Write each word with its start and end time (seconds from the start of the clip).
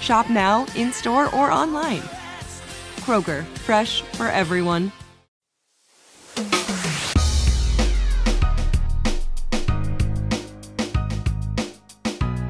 Shop 0.00 0.30
now, 0.30 0.66
in 0.74 0.92
store, 0.92 1.34
or 1.34 1.50
online. 1.50 2.02
Kroger, 3.00 3.44
fresh 3.58 4.02
for 4.02 4.26
everyone. 4.28 4.92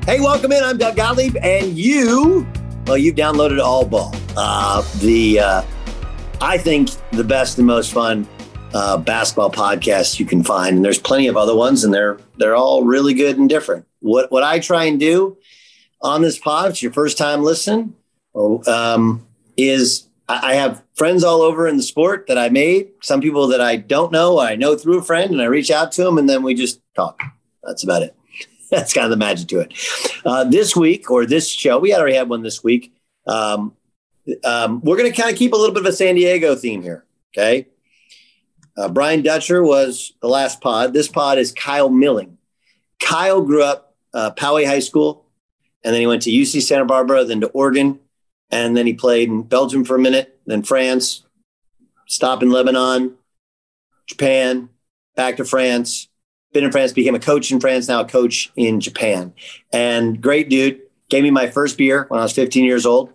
Hey, 0.09 0.21
welcome 0.21 0.53
in. 0.53 0.65
I'm 0.65 0.79
Doug 0.79 0.97
Gottlieb, 0.97 1.37
and 1.43 1.77
you, 1.77 2.47
well, 2.87 2.97
you've 2.97 3.15
downloaded 3.15 3.63
All 3.63 3.85
Ball, 3.85 4.15
uh, 4.39 4.83
the 5.01 5.39
uh, 5.41 5.63
I 6.41 6.57
think 6.57 6.91
the 7.13 7.25
best 7.25 7.59
and 7.59 7.67
most 7.67 7.93
fun 7.93 8.27
uh, 8.73 8.97
basketball 8.97 9.51
podcast 9.51 10.19
you 10.19 10.25
can 10.25 10.43
find. 10.43 10.77
And 10.77 10.85
there's 10.85 10.99
plenty 10.99 11.29
of 11.29 11.37
other 11.37 11.55
ones, 11.55 11.85
and 11.85 11.93
they're 11.93 12.19
they're 12.39 12.57
all 12.57 12.85
really 12.85 13.13
good 13.13 13.39
and 13.39 13.49
different. 13.49 13.87
What 14.01 14.33
what 14.33 14.43
I 14.43 14.61
try 14.61 14.85
and 14.85 14.99
do 14.99 15.37
on 16.01 16.23
this 16.23 16.39
pod, 16.39 16.71
it's 16.71 16.83
your 16.83 16.93
first 16.93 17.19
time 17.19 17.43
listening, 17.43 17.95
um, 18.35 19.27
is 19.57 20.09
I 20.29 20.55
have 20.55 20.83
friends 20.95 21.25
all 21.25 21.41
over 21.41 21.67
in 21.67 21.79
the 21.79 21.83
sport 21.83 22.27
that 22.29 22.37
I 22.37 22.51
made. 22.51 22.91
Some 23.01 23.21
people 23.21 23.47
that 23.49 23.63
I 23.63 23.77
don't 23.77 24.13
know, 24.13 24.39
I 24.39 24.57
know 24.57 24.77
through 24.77 24.99
a 24.99 25.03
friend, 25.03 25.31
and 25.31 25.41
I 25.41 25.47
reach 25.47 25.71
out 25.71 25.91
to 25.93 26.05
them, 26.05 26.19
and 26.19 26.29
then 26.29 26.43
we 26.43 26.55
just 26.55 26.81
talk. 26.95 27.21
That's 27.63 27.83
about 27.83 28.03
it. 28.03 28.15
That's 28.71 28.93
kind 28.93 29.05
of 29.05 29.11
the 29.11 29.17
magic 29.17 29.49
to 29.49 29.61
it. 29.61 29.73
Uh, 30.27 30.45
this 30.45 30.77
week 30.77 31.11
or 31.11 31.25
this 31.25 31.49
show, 31.49 31.79
we 31.79 31.95
already 31.95 32.17
had 32.17 32.29
one 32.29 32.43
this 32.43 32.63
week. 32.63 32.93
Um, 33.27 33.75
um, 34.45 34.83
we're 34.83 34.99
going 34.99 35.11
to 35.11 35.19
kind 35.19 35.33
of 35.33 35.39
keep 35.39 35.55
a 35.55 35.57
little 35.57 35.75
bit 35.75 35.83
of 35.83 35.89
a 35.89 35.93
San 35.93 36.15
Diego 36.15 36.55
theme 36.55 36.83
here. 36.83 37.05
Okay. 37.33 37.67
Uh, 38.77 38.89
Brian 38.89 39.23
Dutcher 39.23 39.63
was 39.63 40.13
the 40.21 40.29
last 40.29 40.61
pod. 40.61 40.93
This 40.93 41.09
pod 41.09 41.39
is 41.39 41.53
Kyle 41.53 41.89
Milling. 41.89 42.37
Kyle 43.01 43.41
grew 43.41 43.63
up 43.63 43.97
uh, 44.13 44.31
Poway 44.33 44.67
High 44.67 44.79
School, 44.81 45.25
and 45.85 45.95
then 45.95 46.01
he 46.01 46.07
went 46.07 46.23
to 46.23 46.31
UC 46.31 46.63
Santa 46.63 46.85
Barbara, 46.85 47.25
then 47.25 47.41
to 47.41 47.49
Oregon, 47.49 48.01
and 48.51 48.77
then 48.77 48.87
he 48.87 48.95
played 48.95 49.29
in 49.29 49.43
Belgium 49.43 49.85
for 49.85 49.97
a 49.97 50.01
minute, 50.01 50.39
then 50.47 50.63
France, 50.63 51.25
stop 52.07 52.43
in 52.43 52.51
Lebanon, 52.51 53.15
Japan, 54.07 54.71
back 55.15 55.37
to 55.37 55.45
France, 55.45 56.09
been 56.53 56.65
in 56.65 56.73
France, 56.73 56.93
became 56.93 57.15
a 57.15 57.21
coach 57.21 57.53
in 57.53 57.61
France, 57.61 57.89
now 57.89 58.01
a 58.01 58.09
coach 58.09 58.51
in 58.57 58.81
Japan. 58.81 59.35
And 59.73 60.21
great 60.21 60.49
dude. 60.49 60.81
Gave 61.11 61.23
me 61.23 61.31
my 61.31 61.49
first 61.49 61.79
beer 61.79 62.05
when 62.09 62.21
I 62.21 62.23
was 62.23 62.33
15 62.33 62.65
years 62.65 62.85
old. 62.85 63.13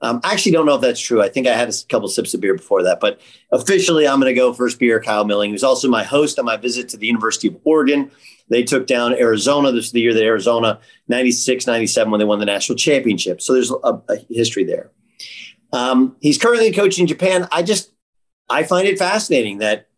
Um, 0.00 0.20
I 0.22 0.32
actually 0.32 0.52
don't 0.52 0.66
know 0.66 0.74
if 0.74 0.82
that's 0.82 1.00
true. 1.00 1.22
I 1.22 1.30
think 1.30 1.46
I 1.46 1.54
had 1.54 1.70
a 1.70 1.72
couple 1.88 2.06
of 2.06 2.12
sips 2.12 2.34
of 2.34 2.40
beer 2.42 2.54
before 2.54 2.82
that, 2.82 3.00
but 3.00 3.18
officially, 3.50 4.06
I'm 4.06 4.20
going 4.20 4.34
to 4.34 4.38
go 4.38 4.52
first 4.52 4.78
beer. 4.78 5.00
Kyle 5.00 5.24
Milling, 5.24 5.50
who's 5.50 5.64
also 5.64 5.88
my 5.88 6.02
host 6.02 6.38
on 6.38 6.44
my 6.44 6.58
visit 6.58 6.90
to 6.90 6.98
the 6.98 7.06
University 7.06 7.48
of 7.48 7.56
Oregon. 7.64 8.10
They 8.48 8.62
took 8.62 8.86
down 8.86 9.14
Arizona. 9.14 9.72
This 9.72 9.86
is 9.86 9.92
the 9.92 10.00
year 10.00 10.14
that 10.14 10.22
Arizona, 10.22 10.80
96, 11.08 11.66
97, 11.66 12.10
when 12.10 12.18
they 12.18 12.24
won 12.24 12.40
the 12.40 12.46
national 12.46 12.76
championship. 12.76 13.40
So 13.40 13.54
there's 13.54 13.70
a, 13.70 14.02
a 14.08 14.16
history 14.28 14.64
there. 14.64 14.90
Um, 15.72 16.16
he's 16.20 16.38
currently 16.38 16.72
coaching 16.72 17.06
Japan. 17.06 17.48
I 17.50 17.62
just, 17.62 17.92
I 18.48 18.62
find 18.62 18.86
it 18.86 18.98
fascinating 18.98 19.58
that 19.58 19.88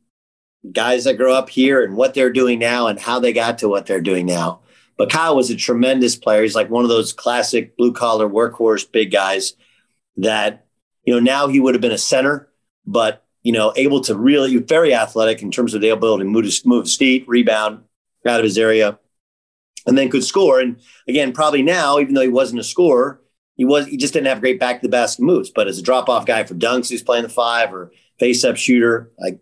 guys 0.72 1.04
that 1.04 1.16
grow 1.16 1.34
up 1.34 1.50
here 1.50 1.84
and 1.84 1.96
what 1.96 2.14
they're 2.14 2.32
doing 2.32 2.58
now 2.58 2.86
and 2.86 2.98
how 2.98 3.20
they 3.20 3.32
got 3.32 3.58
to 3.58 3.68
what 3.68 3.86
they're 3.86 4.00
doing 4.00 4.26
now. 4.26 4.60
But 4.96 5.10
Kyle 5.10 5.36
was 5.36 5.50
a 5.50 5.56
tremendous 5.56 6.16
player. 6.16 6.42
He's 6.42 6.54
like 6.54 6.70
one 6.70 6.84
of 6.84 6.88
those 6.88 7.12
classic 7.12 7.76
blue 7.76 7.92
collar 7.92 8.28
workhorse 8.28 8.90
big 8.90 9.10
guys 9.10 9.52
that, 10.16 10.66
you 11.04 11.12
know, 11.12 11.20
now 11.20 11.48
he 11.48 11.60
would 11.60 11.74
have 11.74 11.82
been 11.82 11.92
a 11.92 11.98
center, 11.98 12.48
but, 12.86 13.24
you 13.42 13.52
know, 13.52 13.72
able 13.76 14.00
to 14.02 14.16
really, 14.16 14.56
very 14.56 14.94
athletic 14.94 15.42
in 15.42 15.50
terms 15.50 15.74
of 15.74 15.82
the 15.82 15.90
ability 15.90 16.24
to 16.24 16.30
move, 16.30 16.50
move 16.64 16.84
his 16.84 16.96
feet, 16.96 17.28
rebound 17.28 17.82
out 18.26 18.41
of 18.41 18.44
his 18.44 18.59
area, 18.59 18.98
and 19.87 19.97
then 19.97 20.10
could 20.10 20.25
score. 20.25 20.60
And 20.60 20.81
again, 21.09 21.32
probably 21.32 21.62
now, 21.62 21.98
even 21.98 22.14
though 22.14 22.22
he 22.22 22.28
wasn't 22.28 22.60
a 22.60 22.64
scorer, 22.64 23.20
he 23.56 23.64
was 23.64 23.87
he 23.87 23.97
just 23.97 24.12
didn't 24.12 24.26
have 24.26 24.41
great 24.41 24.60
back 24.60 24.81
to 24.81 24.87
the 24.87 24.91
basket 24.91 25.22
moves. 25.22 25.50
But 25.50 25.69
as 25.69 25.78
a 25.78 25.82
drop 25.82 26.09
off 26.09 26.26
guy 26.26 26.44
for 26.44 26.54
dunks, 26.54 26.88
he's 26.88 27.03
playing 27.03 27.22
the 27.22 27.28
five 27.28 27.72
or 27.72 27.92
face 28.19 28.44
up 28.44 28.56
shooter, 28.56 29.10
like 29.19 29.41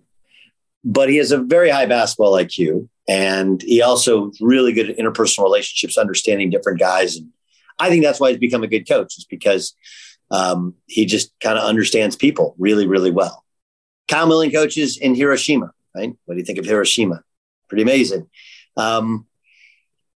but 0.84 1.08
he 1.08 1.16
has 1.16 1.32
a 1.32 1.38
very 1.38 1.70
high 1.70 1.86
basketball 1.86 2.34
IQ. 2.34 2.88
And 3.08 3.60
he 3.62 3.82
also 3.82 4.32
really 4.40 4.72
good 4.72 4.90
at 4.90 4.96
interpersonal 4.98 5.44
relationships, 5.44 5.98
understanding 5.98 6.50
different 6.50 6.78
guys. 6.78 7.16
And 7.16 7.30
I 7.78 7.88
think 7.88 8.04
that's 8.04 8.20
why 8.20 8.30
he's 8.30 8.38
become 8.38 8.62
a 8.62 8.68
good 8.68 8.88
coach, 8.88 9.18
is 9.18 9.24
because 9.24 9.74
um, 10.30 10.74
he 10.86 11.06
just 11.06 11.32
kind 11.40 11.58
of 11.58 11.64
understands 11.64 12.16
people 12.16 12.54
really, 12.58 12.86
really 12.86 13.10
well. 13.10 13.44
Kyle 14.08 14.26
Milling 14.26 14.52
coaches 14.52 14.96
in 14.96 15.14
Hiroshima, 15.14 15.72
right? 15.94 16.14
What 16.24 16.34
do 16.34 16.38
you 16.38 16.46
think 16.46 16.58
of 16.58 16.66
Hiroshima? 16.66 17.22
Pretty 17.68 17.82
amazing. 17.82 18.28
Um, 18.76 19.26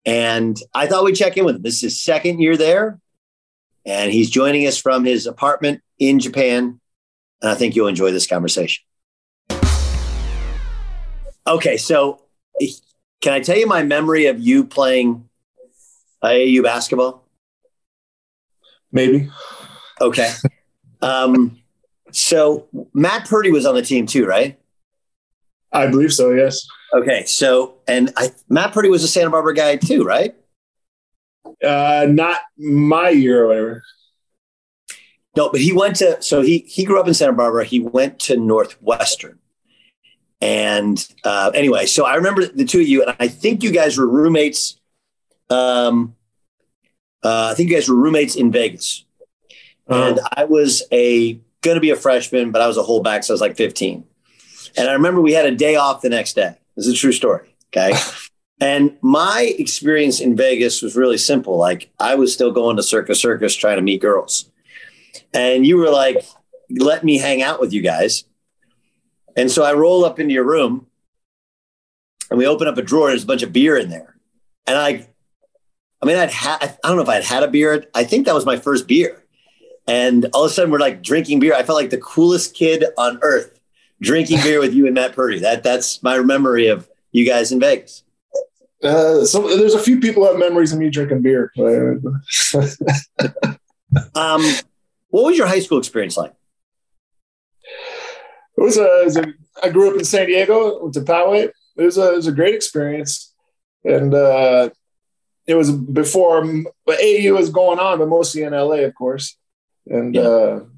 and 0.05 0.57
I 0.75 0.87
thought 0.87 1.05
we'd 1.05 1.15
check 1.15 1.37
in 1.37 1.45
with 1.45 1.57
him. 1.57 1.63
This 1.63 1.75
is 1.75 1.81
his 1.81 2.03
second 2.03 2.41
year 2.41 2.57
there, 2.57 2.99
and 3.85 4.11
he's 4.11 4.31
joining 4.31 4.67
us 4.67 4.79
from 4.79 5.05
his 5.05 5.27
apartment 5.27 5.83
in 5.99 6.19
Japan. 6.19 6.81
And 7.41 7.51
I 7.51 7.55
think 7.55 7.77
you'll 7.77 7.89
enjoy 7.89 8.11
this 8.11 8.27
conversation. 8.27 8.85
Okay, 11.47 11.77
so 11.77 12.23
can 13.21 13.33
I 13.33 13.41
tell 13.41 13.57
you 13.57 13.67
my 13.67 13.83
memory 13.83 14.27
of 14.27 14.41
you 14.41 14.65
playing 14.65 15.29
AAU 16.23 16.63
basketball? 16.63 17.25
Maybe. 18.93 19.31
Okay. 20.01 20.33
um, 21.03 21.59
so 22.13 22.69
Matt 22.95 23.29
Purdy 23.29 23.51
was 23.51 23.67
on 23.67 23.75
the 23.75 23.83
team 23.83 24.07
too, 24.07 24.27
right? 24.27 24.59
I 25.73 25.87
believe 25.87 26.13
so. 26.13 26.33
Yes. 26.33 26.67
Okay. 26.95 27.25
So, 27.27 27.77
and 27.87 28.13
I, 28.17 28.31
Matt 28.49 28.73
Purdy 28.73 28.89
was 28.89 29.05
a 29.05 29.09
Santa 29.09 29.31
Barbara 29.31 29.55
guy 29.55 29.77
too, 29.77 30.05
right? 30.05 30.35
Uh, 31.65 32.07
not 32.09 32.41
my 32.57 33.11
year 33.11 33.45
or 33.45 33.49
whatever. 33.49 33.83
No, 35.37 35.51
but 35.51 35.61
he 35.61 35.73
went 35.73 35.97
to. 35.97 36.21
So 36.23 36.41
he 36.43 36.59
he 36.69 36.85
grew 36.85 36.99
up 37.01 37.07
in 37.09 37.15
Santa 37.15 37.33
Barbara. 37.33 37.65
He 37.65 37.81
went 37.81 38.19
to 38.21 38.37
Northwestern. 38.37 39.39
And 40.41 41.05
uh, 41.25 41.51
anyway, 41.55 41.87
so 41.87 42.07
I 42.07 42.15
remember 42.15 42.47
the 42.47 42.65
two 42.65 42.81
of 42.81 42.89
you, 42.89 43.03
and 43.03 43.17
I 43.19 43.29
think 43.29 43.63
you 43.63 43.73
guys 43.73 43.99
were 43.99 44.07
roommates. 44.09 44.79
Um, 45.51 46.15
Uh, 47.25 47.51
I 47.51 47.55
think 47.55 47.69
you 47.71 47.75
guys 47.77 47.89
were 47.89 47.97
roommates 47.97 48.37
in 48.37 48.53
Vegas, 48.53 49.05
and 49.89 50.21
I 50.37 50.45
was 50.45 50.85
a 50.93 51.35
going 51.63 51.75
to 51.75 51.81
be 51.81 51.91
a 51.91 51.97
freshman, 51.97 52.53
but 52.53 52.63
I 52.63 52.69
was 52.69 52.77
a 52.79 52.83
holdback, 52.83 53.25
so 53.25 53.33
I 53.33 53.35
was 53.35 53.41
like 53.41 53.57
15. 53.57 54.05
And 54.77 54.89
I 54.89 54.93
remember 54.93 55.21
we 55.21 55.33
had 55.33 55.47
a 55.47 55.55
day 55.55 55.75
off 55.77 56.03
the 56.03 56.09
next 56.11 56.35
day. 56.35 56.57
This 56.79 56.87
is 56.87 56.95
a 56.95 56.97
true 56.97 57.13
story. 57.13 57.57
Okay. 57.75 57.93
and 58.61 58.97
my 59.03 59.53
experience 59.59 60.21
in 60.21 60.37
Vegas 60.37 60.81
was 60.81 60.95
really 60.95 61.19
simple. 61.19 61.57
Like 61.57 61.91
I 61.99 62.15
was 62.15 62.33
still 62.33 62.53
going 62.53 62.77
to 62.77 62.85
Circus 62.85 63.21
Circus 63.21 63.57
trying 63.57 63.77
to 63.77 63.83
meet 63.83 64.01
girls. 64.01 64.49
And 65.35 65.67
you 65.67 65.77
were 65.77 65.91
like, 65.91 66.25
let 66.71 67.03
me 67.03 67.19
hang 67.19 67.43
out 67.43 67.59
with 67.59 67.73
you 67.73 67.83
guys. 67.83 68.23
And 69.37 69.51
so 69.51 69.65
I 69.65 69.73
roll 69.73 70.05
up 70.05 70.21
into 70.21 70.33
your 70.33 70.45
room 70.45 70.87
and 72.31 72.39
we 72.39 72.47
open 72.47 72.69
up 72.69 72.79
a 72.79 72.83
drawer 72.83 73.09
and 73.09 73.15
there's 73.15 73.25
a 73.25 73.27
bunch 73.27 73.43
of 73.43 73.53
beer 73.53 73.77
in 73.77 73.91
there. 73.91 74.15
And 74.65 74.79
I, 74.79 75.09
I 76.01 76.07
mean, 76.07 76.17
I'd 76.17 76.31
had, 76.31 76.63
I 76.63 76.89
don't 76.89 76.97
know 76.97 77.03
if 77.03 77.09
I'd 77.09 77.25
had 77.25 77.43
a 77.43 77.49
beer. 77.49 77.87
I 77.93 78.05
think 78.05 78.27
that 78.27 78.37
was 78.37 78.47
my 78.47 78.57
first 78.57 78.87
beer. 78.87 79.25
And 79.89 80.27
all 80.33 80.45
of 80.45 80.51
a 80.53 80.55
sudden 80.55 80.71
we're 80.71 80.79
like 80.79 81.03
drinking 81.03 81.41
beer. 81.41 81.55
I 81.55 81.65
felt 81.65 81.77
like 81.77 81.91
the 81.91 81.99
coolest 81.99 82.55
kid 82.55 82.85
on 82.97 83.19
earth 83.23 83.58
drinking 84.01 84.41
beer 84.43 84.61
with 84.61 84.75
you 84.75 84.87
and 84.87 84.95
Matt 84.95 85.15
Purdy. 85.15 85.41
That 85.41 85.63
that's 85.63 86.03
my 86.03 86.21
memory 86.21 86.69
of 86.69 86.89
you 87.13 87.27
guys 87.27 87.53
in 87.53 87.61
Vegas. 87.61 88.03
Uh, 88.83 89.25
so 89.25 89.57
there's 89.57 89.75
a 89.75 89.79
few 89.79 89.99
people 89.99 90.25
have 90.25 90.39
memories 90.39 90.73
of 90.73 90.79
me 90.79 90.89
drinking 90.89 91.23
beer. 91.23 91.53
um, 94.15 94.43
what 95.09 95.25
was 95.25 95.37
your 95.37 95.47
high 95.49 95.59
school 95.59 95.79
experience 95.79 96.17
like? 96.17 96.33
It 98.57 98.63
was, 98.63 98.77
a, 98.77 99.01
it 99.01 99.05
was 99.05 99.17
a 99.17 99.25
I 99.63 99.71
grew 99.71 99.91
up 99.91 99.99
in 99.99 100.05
San 100.05 100.27
Diego, 100.27 100.83
went 100.83 100.95
to 100.95 101.01
Poway. 101.01 101.51
It 101.77 101.83
was 101.83 101.99
a, 101.99 102.13
it 102.13 102.17
was 102.17 102.27
a 102.27 102.33
great 102.33 102.55
experience. 102.55 103.35
And 103.85 104.15
uh, 104.15 104.71
it 105.47 105.55
was 105.55 105.71
before 105.71 106.45
but 106.85 107.01
AU 107.01 107.33
was 107.35 107.51
going 107.51 107.79
on, 107.79 107.99
but 107.99 108.09
mostly 108.09 108.43
in 108.43 108.53
LA, 108.53 108.81
of 108.81 108.95
course. 108.95 109.37
And, 109.87 110.15
yeah. 110.15 110.21
uh, 110.23 110.61
and 110.61 110.78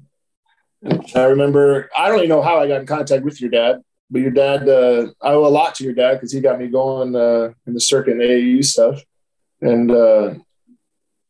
I 0.83 1.23
remember, 1.25 1.89
I 1.95 2.07
don't 2.07 2.17
even 2.19 2.29
know 2.29 2.41
how 2.41 2.59
I 2.59 2.67
got 2.67 2.81
in 2.81 2.87
contact 2.87 3.23
with 3.23 3.39
your 3.39 3.51
dad, 3.51 3.81
but 4.09 4.21
your 4.21 4.31
dad, 4.31 4.67
uh, 4.67 5.07
I 5.21 5.33
owe 5.33 5.45
a 5.45 5.47
lot 5.47 5.75
to 5.75 5.83
your 5.83 5.93
dad 5.93 6.13
because 6.13 6.31
he 6.31 6.41
got 6.41 6.59
me 6.59 6.67
going 6.67 7.15
uh, 7.15 7.53
in 7.67 7.73
the 7.73 7.79
circuit 7.79 8.13
and 8.13 8.21
AAU 8.21 8.65
stuff. 8.65 9.01
And, 9.61 9.91
uh, 9.91 10.33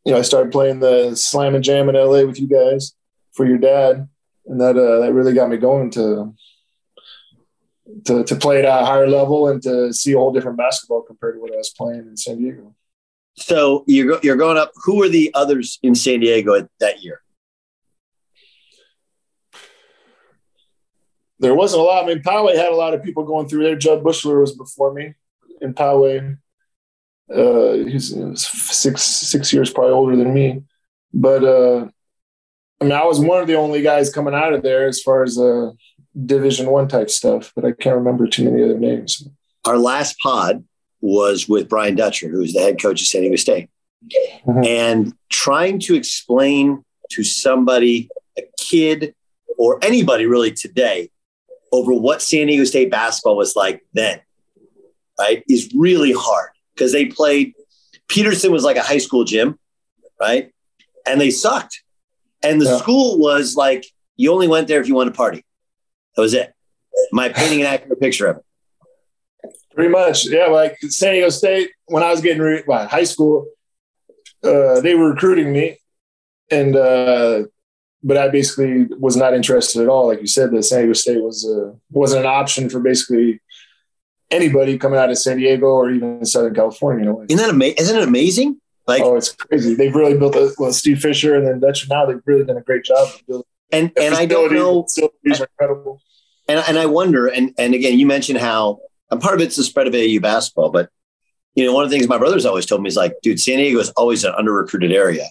you 0.06 0.14
know, 0.14 0.18
I 0.18 0.22
started 0.22 0.52
playing 0.52 0.80
the 0.80 1.16
slam 1.16 1.56
and 1.56 1.64
jam 1.64 1.90
in 1.90 1.96
LA 1.96 2.24
with 2.24 2.40
you 2.40 2.48
guys 2.48 2.94
for 3.34 3.46
your 3.46 3.58
dad. 3.58 4.08
And 4.48 4.60
that, 4.62 4.78
uh, 4.78 5.02
that 5.02 5.14
really 5.14 5.34
got 5.34 5.50
me 5.50 5.58
going 5.58 5.92
to, 5.92 6.34
to, 8.06 8.24
to 8.24 8.36
play 8.38 8.60
at 8.60 8.66
a 8.66 8.86
higher 8.86 9.08
level 9.08 9.50
and 9.50 9.62
to 9.64 9.94
see 9.94 10.14
a 10.14 10.18
whole 10.18 10.32
different 10.32 10.58
basketball 10.58 11.02
compared 11.02 11.36
to 11.36 11.42
what 11.42 11.54
I 11.54 11.58
was 11.58 11.70
playing 11.70 12.08
in 12.08 12.16
San 12.16 12.38
Diego. 12.38 12.74
So 13.36 13.84
you're, 13.86 14.20
you're 14.24 14.38
going 14.38 14.58
up. 14.58 14.72
Who 14.86 14.98
were 14.98 15.10
the 15.10 15.32
others 15.34 15.78
in 15.84 15.94
San 15.94 16.22
Diego 16.22 16.68
that 16.80 17.04
year? 17.04 17.21
There 21.42 21.56
wasn't 21.56 21.82
a 21.82 21.86
lot. 21.86 22.04
I 22.04 22.08
mean, 22.08 22.22
Poway 22.22 22.56
had 22.56 22.72
a 22.72 22.76
lot 22.76 22.94
of 22.94 23.04
people 23.04 23.24
going 23.26 23.48
through 23.48 23.64
there. 23.64 23.76
Jud 23.76 24.04
Buechler 24.04 24.40
was 24.40 24.56
before 24.56 24.94
me 24.94 25.16
in 25.60 25.74
Poway. 25.74 26.38
Uh, 27.34 27.74
he's 27.90 28.16
six 28.36 29.02
six 29.02 29.52
years 29.52 29.72
probably 29.72 29.94
older 29.94 30.16
than 30.16 30.34
me, 30.34 30.64
but 31.14 31.44
uh, 31.44 31.88
I 32.80 32.84
mean, 32.84 32.94
I 32.94 33.06
was 33.06 33.20
one 33.20 33.42
of 33.42 33.48
the 33.48 33.56
only 33.56 33.82
guys 33.82 34.14
coming 34.14 34.36
out 34.36 34.54
of 34.54 34.62
there 34.62 34.88
as 34.88 35.02
far 35.02 35.24
as 35.24 35.40
uh, 35.40 35.72
Division 36.26 36.68
One 36.70 36.88
type 36.88 37.10
stuff. 37.10 37.52
But 37.56 37.66
I 37.66 37.72
can't 37.72 37.96
remember 37.96 38.28
too 38.28 38.46
many 38.46 38.64
other 38.64 38.78
names. 38.78 39.28
Our 39.66 39.78
last 39.78 40.20
pod 40.20 40.64
was 41.00 41.50
with 41.50 41.70
Brian 41.70 41.96
Dutcher, 41.96 42.30
who's 42.30 42.54
the 42.54 42.60
head 42.60 42.82
coach 42.82 43.02
of 43.02 43.08
San 43.08 43.22
Diego 43.22 43.38
State, 43.38 43.70
mm-hmm. 44.46 44.64
and 44.64 45.14
trying 45.30 45.80
to 45.80 45.96
explain 45.96 46.84
to 47.12 47.24
somebody, 47.24 48.10
a 48.38 48.44
kid, 48.60 49.16
or 49.58 49.80
anybody 49.82 50.26
really 50.26 50.52
today, 50.52 51.10
over 51.72 51.94
what 51.94 52.22
San 52.22 52.48
Diego 52.48 52.64
State 52.64 52.92
basketball 52.92 53.38
was 53.38 53.56
like 53.56 53.86
then, 53.94 54.20
right, 55.20 55.44
is 55.48 55.74
really 55.76 56.14
hard 56.14 56.50
because 56.76 56.92
they 56.92 57.06
played. 57.06 57.54
Peterson 58.08 58.52
was 58.52 58.64
like 58.64 58.76
a 58.76 58.82
high 58.82 58.98
school 58.98 59.24
gym, 59.24 59.58
right? 60.20 60.52
And 61.06 61.20
they 61.20 61.32
sucked. 61.32 61.82
And 62.44 62.60
the 62.60 62.66
yeah. 62.66 62.78
school 62.78 63.20
was 63.20 63.56
like, 63.56 63.86
you 64.18 64.34
only 64.34 64.48
went 64.48 64.68
there 64.68 64.82
if 64.82 64.88
you 64.88 64.96
wanted 64.96 65.12
to 65.12 65.18
party. 65.18 65.46
That 66.16 66.22
was 66.22 66.34
it. 66.34 66.54
Am 67.14 67.20
I 67.20 67.30
painting 67.30 67.62
an 67.62 67.68
accurate 67.68 68.00
picture 68.00 68.28
of 68.28 68.38
it? 68.38 68.44
Pretty 69.74 69.90
much. 69.90 70.28
Yeah. 70.28 70.48
Like 70.48 70.78
San 70.82 71.14
Diego 71.14 71.30
State, 71.30 71.72
when 71.86 72.04
I 72.04 72.12
was 72.12 72.22
getting 72.22 72.42
re- 72.42 72.64
well, 72.68 72.88
high 72.88 73.06
school, 73.06 73.48
uh, 74.44 74.82
they 74.82 74.96
were 74.96 75.12
recruiting 75.12 75.54
me. 75.54 75.78
And 76.50 76.76
uh, 76.76 77.44
but 78.04 78.18
I 78.18 78.30
basically 78.30 78.88
was 78.98 79.16
not 79.16 79.34
interested 79.34 79.82
at 79.82 79.88
all. 79.88 80.08
Like 80.08 80.22
you 80.22 80.28
said, 80.28 80.52
the 80.52 80.64
San 80.64 80.80
Diego 80.80 80.94
State 80.94 81.22
was 81.22 81.48
uh, 81.48 81.74
wasn't 81.92 82.26
an 82.26 82.32
option 82.32 82.70
for 82.70 82.80
basically 82.80 83.42
anybody 84.30 84.78
coming 84.78 85.00
out 85.00 85.10
of 85.10 85.18
San 85.18 85.38
Diego 85.38 85.68
or 85.68 85.92
even 85.92 86.26
Southern 86.26 86.56
California. 86.56 87.06
You 87.06 87.12
know? 87.12 87.26
Isn't 87.28 87.38
that 87.38 87.50
amazing? 87.50 87.78
Isn't 87.80 87.98
it 87.98 88.08
amazing? 88.08 88.62
Like, 88.88 89.04
oh, 89.04 89.16
it's 89.16 89.32
crazy. 89.32 89.76
They've 89.76 89.94
really 89.94 90.18
built 90.18 90.36
a 90.36 90.52
well, 90.58 90.74
Steve 90.74 91.00
Fisher 91.00 91.36
and 91.36 91.46
then 91.46 91.60
Dutch. 91.60 91.88
Now 91.90 92.06
they've 92.06 92.22
really 92.26 92.44
done 92.44 92.58
a 92.58 92.62
great 92.62 92.84
job. 92.84 93.10
And 93.72 93.92
and 93.96 94.16
I 94.16 94.26
don't 94.26 94.54
know. 94.54 94.84
Facilities 94.84 95.42
are 95.42 95.48
incredible. 95.60 96.02
And 96.48 96.64
and 96.68 96.80
I 96.80 96.88
wonder. 96.88 97.28
And 97.28 97.54
and 97.58 97.74
again, 97.74 98.00
you 98.00 98.08
mentioned 98.08 98.40
how 98.40 98.80
and 99.12 99.22
part 99.22 99.36
of 99.36 99.42
it's 99.42 99.56
the 99.56 99.64
spread 99.64 99.88
of 99.88 99.94
AAU 99.94 100.22
basketball, 100.22 100.72
but 100.72 100.90
you 101.54 101.66
know, 101.66 101.74
one 101.74 101.84
of 101.84 101.90
the 101.90 101.98
things 101.98 102.08
my 102.08 102.18
brother's 102.18 102.46
always 102.46 102.66
told 102.66 102.82
me 102.82 102.88
is 102.88 102.96
like, 102.96 103.14
dude, 103.22 103.40
San 103.40 103.58
Diego 103.58 103.80
is 103.80 103.90
always 103.92 104.24
an 104.24 104.34
under 104.38 104.54
recruited 104.54 104.94
area. 104.94 105.26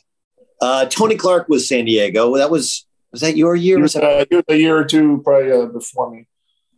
Uh, 0.60 0.86
Tony 0.86 1.16
Clark 1.16 1.48
was 1.48 1.68
San 1.68 1.84
Diego. 1.84 2.36
That 2.36 2.50
was 2.50 2.86
was 3.12 3.22
that 3.22 3.36
your 3.36 3.56
year? 3.56 3.80
Was 3.80 3.96
uh, 3.96 4.24
a 4.48 4.56
year 4.56 4.76
or 4.76 4.84
two 4.84 5.20
probably 5.24 5.52
uh, 5.52 5.66
before 5.66 6.10
me. 6.10 6.26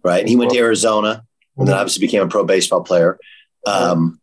Right, 0.02 0.20
and 0.20 0.28
he 0.28 0.36
went 0.36 0.50
to 0.52 0.58
Arizona, 0.58 1.24
and 1.56 1.68
then 1.68 1.76
obviously 1.76 2.00
became 2.00 2.22
a 2.22 2.28
pro 2.28 2.44
baseball 2.44 2.82
player. 2.82 3.18
Um, 3.66 4.20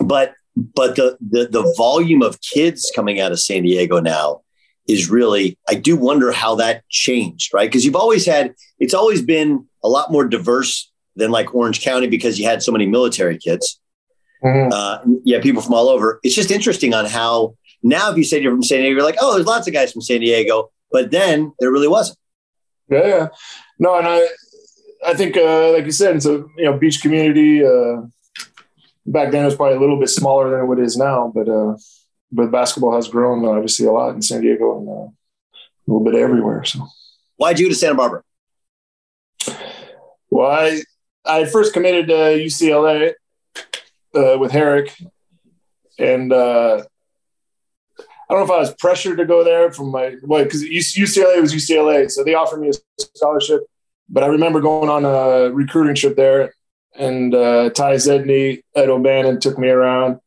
but 0.00 0.34
but 0.56 0.96
the, 0.96 1.16
the 1.20 1.48
the 1.48 1.74
volume 1.76 2.22
of 2.22 2.40
kids 2.40 2.92
coming 2.94 3.20
out 3.20 3.32
of 3.32 3.40
San 3.40 3.62
Diego 3.62 4.00
now 4.00 4.42
is 4.88 5.10
really 5.10 5.58
I 5.68 5.74
do 5.74 5.96
wonder 5.96 6.32
how 6.32 6.56
that 6.56 6.88
changed, 6.88 7.54
right? 7.54 7.68
Because 7.68 7.84
you've 7.84 7.96
always 7.96 8.26
had 8.26 8.54
it's 8.78 8.94
always 8.94 9.22
been 9.22 9.66
a 9.82 9.88
lot 9.88 10.12
more 10.12 10.26
diverse 10.26 10.90
than 11.16 11.30
like 11.30 11.54
Orange 11.54 11.82
County 11.82 12.06
because 12.06 12.38
you 12.38 12.46
had 12.46 12.62
so 12.62 12.72
many 12.72 12.86
military 12.86 13.38
kids. 13.38 13.80
Mm-hmm. 14.44 14.70
Uh, 14.72 14.98
yeah, 15.24 15.40
people 15.40 15.62
from 15.62 15.74
all 15.74 15.88
over. 15.88 16.18
It's 16.22 16.34
just 16.34 16.50
interesting 16.50 16.94
on 16.94 17.06
how 17.06 17.54
now, 17.82 18.10
if 18.10 18.16
you 18.16 18.24
say 18.24 18.40
you're 18.40 18.52
from 18.52 18.62
San 18.62 18.78
Diego, 18.78 18.96
you're 18.96 19.04
like, 19.04 19.18
oh, 19.20 19.34
there's 19.34 19.46
lots 19.46 19.66
of 19.66 19.74
guys 19.74 19.92
from 19.92 20.02
San 20.02 20.20
Diego, 20.20 20.70
but 20.90 21.10
then 21.10 21.52
there 21.58 21.72
really 21.72 21.88
wasn't. 21.88 22.18
Yeah, 22.88 23.28
no, 23.78 23.98
and 23.98 24.06
I, 24.06 24.26
I 25.06 25.14
think, 25.14 25.36
uh, 25.36 25.72
like 25.72 25.84
you 25.84 25.92
said, 25.92 26.16
it's 26.16 26.26
a 26.26 26.44
you 26.56 26.64
know 26.64 26.78
beach 26.78 27.00
community. 27.00 27.64
Uh, 27.64 28.02
back 29.06 29.32
then, 29.32 29.42
it 29.42 29.46
was 29.46 29.56
probably 29.56 29.76
a 29.76 29.80
little 29.80 29.98
bit 29.98 30.10
smaller 30.10 30.50
than 30.50 30.68
what 30.68 30.78
it 30.78 30.84
is 30.84 30.96
now, 30.96 31.32
but 31.34 31.48
uh, 31.48 31.76
but 32.30 32.50
basketball 32.50 32.94
has 32.94 33.08
grown 33.08 33.44
obviously 33.44 33.86
a 33.86 33.92
lot 33.92 34.14
in 34.14 34.22
San 34.22 34.42
Diego 34.42 34.78
and 34.78 34.88
uh, 34.88 34.92
a 34.92 35.86
little 35.86 36.04
bit 36.04 36.14
everywhere. 36.14 36.64
So, 36.64 36.86
why'd 37.36 37.58
you 37.58 37.68
to 37.68 37.74
Santa 37.74 37.94
Barbara? 37.94 38.22
Well, 40.30 40.50
I 40.50 40.82
I 41.24 41.44
first 41.46 41.72
committed 41.72 42.08
to 42.08 42.14
UCLA 42.14 43.14
uh, 44.14 44.38
with 44.38 44.52
Harrick, 44.52 44.92
and 45.98 46.32
uh, 46.32 46.84
I 48.32 48.34
don't 48.34 48.48
know 48.48 48.54
if 48.54 48.58
I 48.58 48.60
was 48.60 48.74
pressured 48.76 49.18
to 49.18 49.26
go 49.26 49.44
there 49.44 49.70
from 49.70 49.90
my 49.90 50.16
well 50.22 50.42
because 50.42 50.62
UCLA 50.64 51.38
was 51.38 51.52
UCLA, 51.52 52.10
so 52.10 52.24
they 52.24 52.32
offered 52.32 52.60
me 52.60 52.70
a 52.70 53.02
scholarship. 53.14 53.60
But 54.08 54.22
I 54.22 54.28
remember 54.28 54.62
going 54.62 54.88
on 54.88 55.04
a 55.04 55.52
recruiting 55.52 55.94
trip 55.94 56.16
there, 56.16 56.54
and 56.94 57.34
uh, 57.34 57.68
Tyus 57.74 58.08
Edney, 58.08 58.62
Ed 58.74 58.88
O'Bannon 58.88 59.38
took 59.38 59.58
me 59.58 59.68
around. 59.68 60.18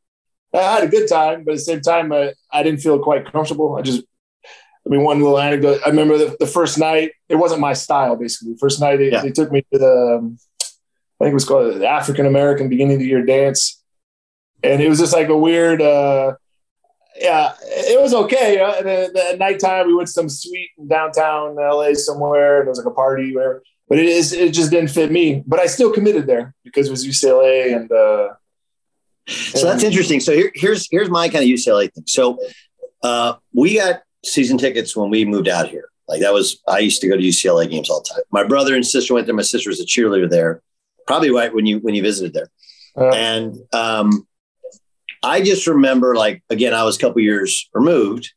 I 0.54 0.58
had 0.58 0.84
a 0.84 0.88
good 0.88 1.10
time, 1.10 1.46
but 1.46 1.54
at 1.54 1.58
the 1.58 1.64
same 1.64 1.82
time, 1.82 2.14
I, 2.14 2.34
I 2.52 2.62
didn't 2.62 2.82
feel 2.82 3.00
quite 3.00 3.32
comfortable. 3.32 3.76
I 3.76 3.82
just, 3.82 4.04
I 4.46 4.90
mean, 4.90 5.02
one 5.02 5.20
little 5.20 5.40
anecdote. 5.40 5.82
I 5.84 5.90
remember 5.90 6.20
the, 6.20 6.38
the 6.40 6.46
first 6.46 6.78
night. 6.78 7.12
It 7.28 7.38
wasn't 7.38 7.60
my 7.60 7.74
style, 7.74 8.16
basically. 8.18 8.54
The 8.54 8.60
first 8.60 8.80
night 8.80 8.98
they, 8.98 9.12
yeah. 9.12 9.24
they 9.24 9.32
took 9.32 9.52
me 9.52 9.66
to 9.74 9.80
the, 9.80 10.18
um, 10.20 10.38
I 11.20 11.24
think 11.24 11.32
it 11.32 11.34
was 11.34 11.46
called 11.46 11.82
the 11.82 11.88
African 11.88 12.28
American 12.28 12.70
beginning 12.70 12.98
of 12.98 13.00
the 13.00 13.08
year 13.08 13.26
dance, 13.26 13.82
and 14.62 14.80
it 14.80 14.90
was 14.90 15.00
just 15.00 15.14
like 15.14 15.30
a 15.30 15.36
weird. 15.36 15.82
Uh, 15.82 16.36
yeah, 17.18 17.54
it 17.62 18.02
was 18.02 18.14
okay. 18.14 18.60
Uh, 18.60 18.82
the, 18.82 19.12
the 19.14 19.38
nighttime, 19.38 19.88
we 19.88 19.96
went 19.96 20.08
to 20.08 20.14
some 20.14 20.30
suite 20.30 20.72
in 20.78 20.88
downtown 20.88 21.56
LA 21.56 21.94
somewhere, 21.94 22.60
and 22.60 22.68
it 22.68 22.70
was 22.70 22.78
like 22.78 22.88
a 22.88 22.92
party, 22.92 23.34
whatever. 23.34 23.64
But 23.88 24.00
it 24.00 24.08
is, 24.08 24.34
it 24.34 24.54
just 24.54 24.72
didn't 24.72 24.90
fit 24.90 25.12
me. 25.12 25.44
But 25.46 25.60
I 25.60 25.68
still 25.68 25.92
committed 25.92 26.28
there 26.28 26.54
because 26.64 26.88
it 26.88 26.92
was 26.92 27.06
UCLA, 27.06 27.76
and 27.76 27.92
uh, 27.92 28.34
so 29.28 29.66
that's 29.66 29.84
interesting. 29.84 30.20
So 30.20 30.34
here, 30.34 30.52
here's 30.56 30.88
here's 30.92 31.10
my 31.10 31.30
kind 31.30 31.44
of 31.44 31.50
UCLA 31.50 31.92
thing. 31.94 32.04
So 32.08 32.40
uh, 33.04 33.36
we 33.54 33.76
got 33.76 34.02
season 34.24 34.58
tickets 34.58 34.96
when 34.96 35.10
we 35.10 35.24
moved 35.26 35.48
out 35.48 35.70
here. 35.70 35.90
Like 36.08 36.22
that 36.22 36.34
was 36.34 36.62
I 36.68 36.80
used 36.80 37.02
to 37.02 37.08
go 37.08 37.16
to 37.16 37.24
UCLA 37.24 37.70
games 37.70 37.90
all 37.90 38.02
the 38.02 38.10
time. 38.14 38.24
My 38.32 38.44
brother 38.44 38.76
and 38.76 38.86
sister 38.86 39.14
went 39.14 39.26
there. 39.28 39.36
My 39.36 39.42
sister 39.42 39.70
was 39.70 39.80
a 39.80 39.86
cheerleader 39.86 40.30
there, 40.30 40.62
probably 41.08 41.32
right 41.32 41.54
when 41.54 41.66
you 41.66 41.80
when 41.80 41.96
you 41.96 42.02
visited 42.02 42.34
there. 42.34 42.50
And 42.98 43.58
um, 43.74 44.28
I 45.26 45.42
just 45.42 45.68
remember, 45.68 46.16
like, 46.16 46.44
again, 46.50 46.74
I 46.74 46.84
was 46.84 46.98
a 46.98 47.00
couple 47.00 47.22
years 47.22 47.70
removed, 47.74 48.34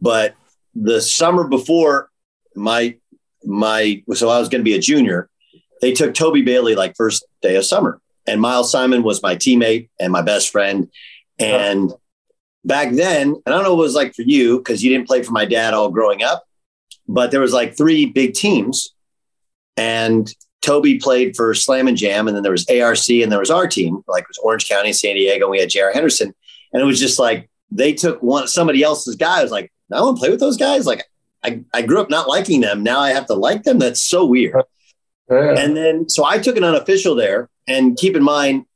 but 0.00 0.34
the 0.74 1.00
summer 1.00 1.46
before 1.46 2.10
my 2.56 2.96
my 3.44 4.02
so 4.14 4.28
I 4.28 4.38
was 4.38 4.48
going 4.48 4.60
to 4.60 4.70
be 4.70 4.74
a 4.74 4.80
junior, 4.80 5.28
they 5.80 5.92
took 5.92 6.14
Toby 6.14 6.42
Bailey 6.42 6.74
like 6.74 6.96
first 6.96 7.24
day 7.42 7.56
of 7.56 7.64
summer, 7.64 8.00
and 8.26 8.40
Miles 8.40 8.72
Simon 8.72 9.02
was 9.02 9.22
my 9.22 9.36
teammate 9.36 9.88
and 10.00 10.12
my 10.12 10.22
best 10.22 10.50
friend, 10.50 10.88
and. 11.38 11.92
Back 12.66 12.92
then, 12.92 13.34
and 13.34 13.42
I 13.46 13.50
don't 13.50 13.62
know 13.62 13.74
what 13.74 13.82
it 13.82 13.88
was 13.88 13.94
like 13.94 14.14
for 14.14 14.22
you 14.22 14.56
because 14.56 14.82
you 14.82 14.90
didn't 14.90 15.06
play 15.06 15.22
for 15.22 15.32
my 15.32 15.44
dad 15.44 15.74
all 15.74 15.90
growing 15.90 16.22
up, 16.22 16.44
but 17.06 17.30
there 17.30 17.42
was 17.42 17.52
like 17.52 17.76
three 17.76 18.06
big 18.06 18.32
teams, 18.32 18.94
and 19.76 20.34
Toby 20.64 20.98
played 20.98 21.36
for 21.36 21.52
Slam 21.54 21.88
and 21.88 21.96
Jam, 21.96 22.26
and 22.26 22.34
then 22.34 22.42
there 22.42 22.52
was 22.52 22.66
ARC, 22.70 23.08
and 23.10 23.30
there 23.30 23.38
was 23.38 23.50
our 23.50 23.66
team, 23.66 24.02
like 24.08 24.22
it 24.22 24.28
was 24.28 24.38
Orange 24.38 24.66
County, 24.66 24.94
San 24.94 25.14
Diego, 25.14 25.44
and 25.44 25.50
we 25.50 25.60
had 25.60 25.68
J.R. 25.68 25.92
Henderson, 25.92 26.34
and 26.72 26.82
it 26.82 26.86
was 26.86 26.98
just 26.98 27.18
like 27.18 27.50
they 27.70 27.92
took 27.92 28.22
one 28.22 28.48
somebody 28.48 28.82
else's 28.82 29.16
guy. 29.16 29.40
I 29.40 29.42
was 29.42 29.52
like, 29.52 29.70
I 29.92 30.00
want 30.00 30.16
to 30.16 30.20
play 30.20 30.30
with 30.30 30.40
those 30.40 30.56
guys. 30.56 30.86
Like 30.86 31.04
I, 31.42 31.62
I 31.74 31.82
grew 31.82 32.00
up 32.00 32.08
not 32.08 32.28
liking 32.28 32.62
them. 32.62 32.82
Now 32.82 33.00
I 33.00 33.10
have 33.10 33.26
to 33.26 33.34
like 33.34 33.64
them. 33.64 33.78
That's 33.78 34.02
so 34.02 34.24
weird. 34.24 34.62
Yeah. 35.30 35.54
And 35.58 35.76
then 35.76 36.08
so 36.08 36.24
I 36.24 36.38
took 36.38 36.56
an 36.56 36.64
unofficial 36.64 37.14
there. 37.14 37.50
And 37.66 37.96
keep 37.96 38.14
in 38.14 38.22
mind, 38.22 38.66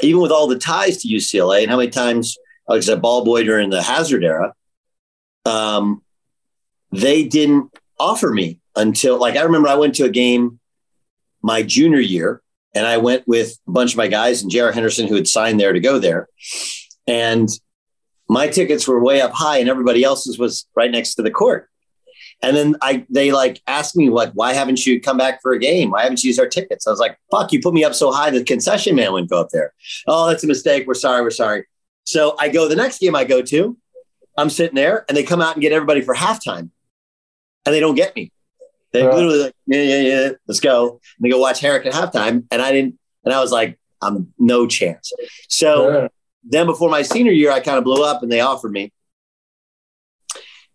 even 0.00 0.20
with 0.20 0.32
all 0.32 0.48
the 0.48 0.58
ties 0.58 0.98
to 0.98 1.08
UCLA 1.08 1.62
and 1.62 1.70
how 1.70 1.76
many 1.76 1.90
times 1.90 2.36
I 2.68 2.74
was 2.74 2.88
a 2.88 2.96
ball 2.96 3.24
boy 3.24 3.44
during 3.44 3.70
the 3.70 3.82
Hazzard 3.82 4.24
era, 4.24 4.52
um, 5.44 6.02
they 6.90 7.24
didn't 7.24 7.72
offer 7.98 8.30
me 8.30 8.60
until 8.76 9.18
like 9.18 9.36
I 9.36 9.42
remember 9.42 9.68
I 9.68 9.76
went 9.76 9.94
to 9.96 10.04
a 10.04 10.08
game 10.08 10.58
my 11.44 11.62
junior 11.62 12.00
year 12.00 12.40
and 12.74 12.86
I 12.86 12.96
went 12.96 13.28
with 13.28 13.58
a 13.68 13.70
bunch 13.70 13.92
of 13.92 13.98
my 13.98 14.08
guys 14.08 14.40
and 14.40 14.50
J.R. 14.50 14.72
Henderson 14.72 15.06
who 15.06 15.14
had 15.14 15.28
signed 15.28 15.60
there 15.60 15.74
to 15.74 15.78
go 15.78 15.98
there. 15.98 16.26
And 17.06 17.50
my 18.30 18.48
tickets 18.48 18.88
were 18.88 18.98
way 19.04 19.20
up 19.20 19.32
high 19.32 19.58
and 19.58 19.68
everybody 19.68 20.02
else's 20.02 20.38
was 20.38 20.66
right 20.74 20.90
next 20.90 21.16
to 21.16 21.22
the 21.22 21.30
court. 21.30 21.68
And 22.42 22.56
then 22.56 22.76
I 22.80 23.04
they 23.10 23.30
like 23.30 23.60
asked 23.66 23.94
me 23.94 24.08
what 24.08 24.34
why 24.34 24.54
haven't 24.54 24.86
you 24.86 25.02
come 25.02 25.18
back 25.18 25.42
for 25.42 25.52
a 25.52 25.58
game? 25.58 25.90
Why 25.90 26.04
haven't 26.04 26.24
you 26.24 26.28
used 26.28 26.40
our 26.40 26.48
tickets? 26.48 26.86
I 26.86 26.90
was 26.90 26.98
like, 26.98 27.18
fuck, 27.30 27.52
you 27.52 27.60
put 27.60 27.74
me 27.74 27.84
up 27.84 27.94
so 27.94 28.10
high 28.10 28.30
the 28.30 28.42
concession 28.42 28.96
man 28.96 29.12
wouldn't 29.12 29.30
go 29.30 29.38
up 29.38 29.50
there. 29.50 29.74
Oh, 30.06 30.26
that's 30.26 30.44
a 30.44 30.46
mistake. 30.46 30.86
We're 30.86 30.94
sorry, 30.94 31.20
we're 31.20 31.30
sorry. 31.30 31.66
So 32.04 32.36
I 32.40 32.48
go 32.48 32.68
the 32.68 32.76
next 32.76 33.00
game 33.00 33.14
I 33.14 33.24
go 33.24 33.42
to, 33.42 33.76
I'm 34.38 34.48
sitting 34.48 34.76
there 34.76 35.04
and 35.08 35.16
they 35.16 35.22
come 35.22 35.42
out 35.42 35.56
and 35.56 35.62
get 35.62 35.72
everybody 35.72 36.00
for 36.00 36.14
halftime. 36.14 36.70
And 37.66 37.74
they 37.74 37.80
don't 37.80 37.94
get 37.94 38.16
me. 38.16 38.32
They 38.94 39.02
Yeah. 39.02 39.12
literally 39.12 39.38
like, 39.40 39.54
yeah, 39.66 39.82
yeah, 39.82 40.00
yeah, 40.00 40.30
let's 40.46 40.60
go. 40.60 40.88
And 40.92 41.00
they 41.24 41.28
go 41.28 41.38
watch 41.38 41.60
Harrick 41.60 41.84
at 41.84 41.92
halftime. 41.92 42.44
And 42.50 42.62
I 42.62 42.70
didn't, 42.72 42.96
and 43.24 43.34
I 43.34 43.40
was 43.40 43.50
like, 43.50 43.78
I'm 44.00 44.32
no 44.38 44.66
chance. 44.66 45.12
So 45.48 46.08
then 46.44 46.66
before 46.66 46.88
my 46.88 47.02
senior 47.02 47.32
year, 47.32 47.50
I 47.50 47.58
kind 47.60 47.76
of 47.76 47.84
blew 47.84 48.04
up 48.04 48.22
and 48.22 48.30
they 48.30 48.40
offered 48.40 48.70
me. 48.70 48.92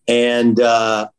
And 0.07 0.59
uh, 0.59 1.09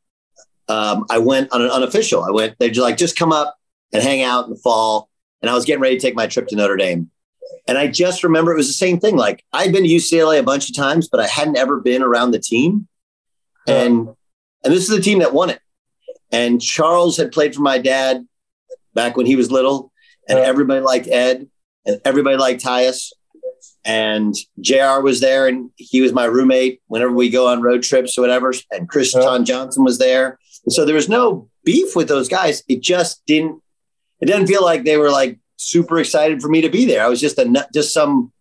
um, 0.69 1.07
I 1.09 1.19
went 1.19 1.53
on 1.53 1.63
an 1.63 1.71
unofficial. 1.71 2.23
I 2.23 2.31
went, 2.33 2.57
they're 2.59 2.69
just 2.69 2.83
like, 2.85 2.99
just 2.99 3.17
come 3.17 3.33
up 3.33 3.57
and 3.93 4.03
hang 4.03 4.23
out 4.23 4.45
in 4.45 4.51
the 4.51 4.59
fall. 4.59 5.09
And 5.41 5.49
I 5.49 5.55
was 5.55 5.65
getting 5.65 5.81
ready 5.81 5.97
to 5.97 6.03
take 6.03 6.15
my 6.15 6.27
trip 6.27 6.49
to 6.49 6.57
Notre 6.57 6.77
Dame. 6.77 7.11
And 7.67 7.79
I 7.79 7.87
just 7.87 8.25
remember 8.25 8.53
it 8.53 8.57
was 8.57 8.67
the 8.67 8.75
same 8.75 9.01
thing. 9.01 9.17
Like 9.17 9.43
I'd 9.55 9.73
been 9.73 9.85
to 9.85 9.89
UCLA 9.89 10.39
a 10.39 10.43
bunch 10.43 10.69
of 10.69 10.77
times, 10.77 11.09
but 11.09 11.21
I 11.21 11.27
hadn't 11.27 11.57
ever 11.57 11.81
been 11.81 12.03
around 12.03 12.33
the 12.33 12.39
team. 12.39 12.89
And 13.67 14.09
and 14.65 14.75
this 14.75 14.83
is 14.83 14.95
the 14.95 15.01
team 15.01 15.21
that 15.21 15.33
won 15.33 15.49
it. 15.51 15.60
And 16.33 16.61
Charles 16.63 17.17
had 17.17 17.33
played 17.33 17.55
for 17.55 17.63
my 17.63 17.79
dad 17.79 18.27
back 18.95 19.17
when 19.17 19.27
he 19.27 19.37
was 19.37 19.51
little, 19.51 19.93
and 20.29 20.39
Yeah. 20.39 20.45
everybody 20.45 20.81
liked 20.81 21.09
Ed, 21.09 21.49
and 21.87 22.01
everybody 22.05 22.37
liked 22.37 22.63
Tyus. 22.65 23.13
And 23.85 24.35
JR 24.61 25.01
was 25.01 25.21
there, 25.21 25.47
and 25.47 25.71
he 25.77 26.01
was 26.01 26.13
my 26.13 26.27
roommate 26.27 26.81
whenever 26.89 27.13
we 27.13 27.31
go 27.31 27.47
on 27.49 27.63
road 27.63 27.83
trips 27.83 28.17
or 28.19 28.21
whatever. 28.21 28.53
And 28.71 28.89
Chris 28.89 29.15
Yeah. 29.15 29.23
John 29.23 29.45
Johnson 29.45 29.85
was 29.85 29.99
there. 29.99 30.39
And 30.65 30.73
so 30.73 30.85
there 30.85 30.95
was 30.95 31.09
no 31.09 31.49
beef 31.65 31.97
with 31.97 32.09
those 32.09 32.29
guys. 32.29 32.63
It 32.69 32.81
just 32.83 33.23
didn't, 33.27 33.61
it 34.21 34.27
didn't 34.27 34.47
feel 34.49 34.63
like 34.63 34.85
they 34.85 34.99
were 34.99 35.11
like 35.11 35.39
super 35.57 35.99
excited 35.99 36.43
for 36.43 36.49
me 36.49 36.61
to 36.61 36.69
be 36.69 36.85
there. 36.85 37.03
I 37.05 37.09
was 37.09 37.21
just 37.21 37.39
a 37.39 37.45
nut- 37.47 37.71
just 37.73 37.93
some 37.95 38.33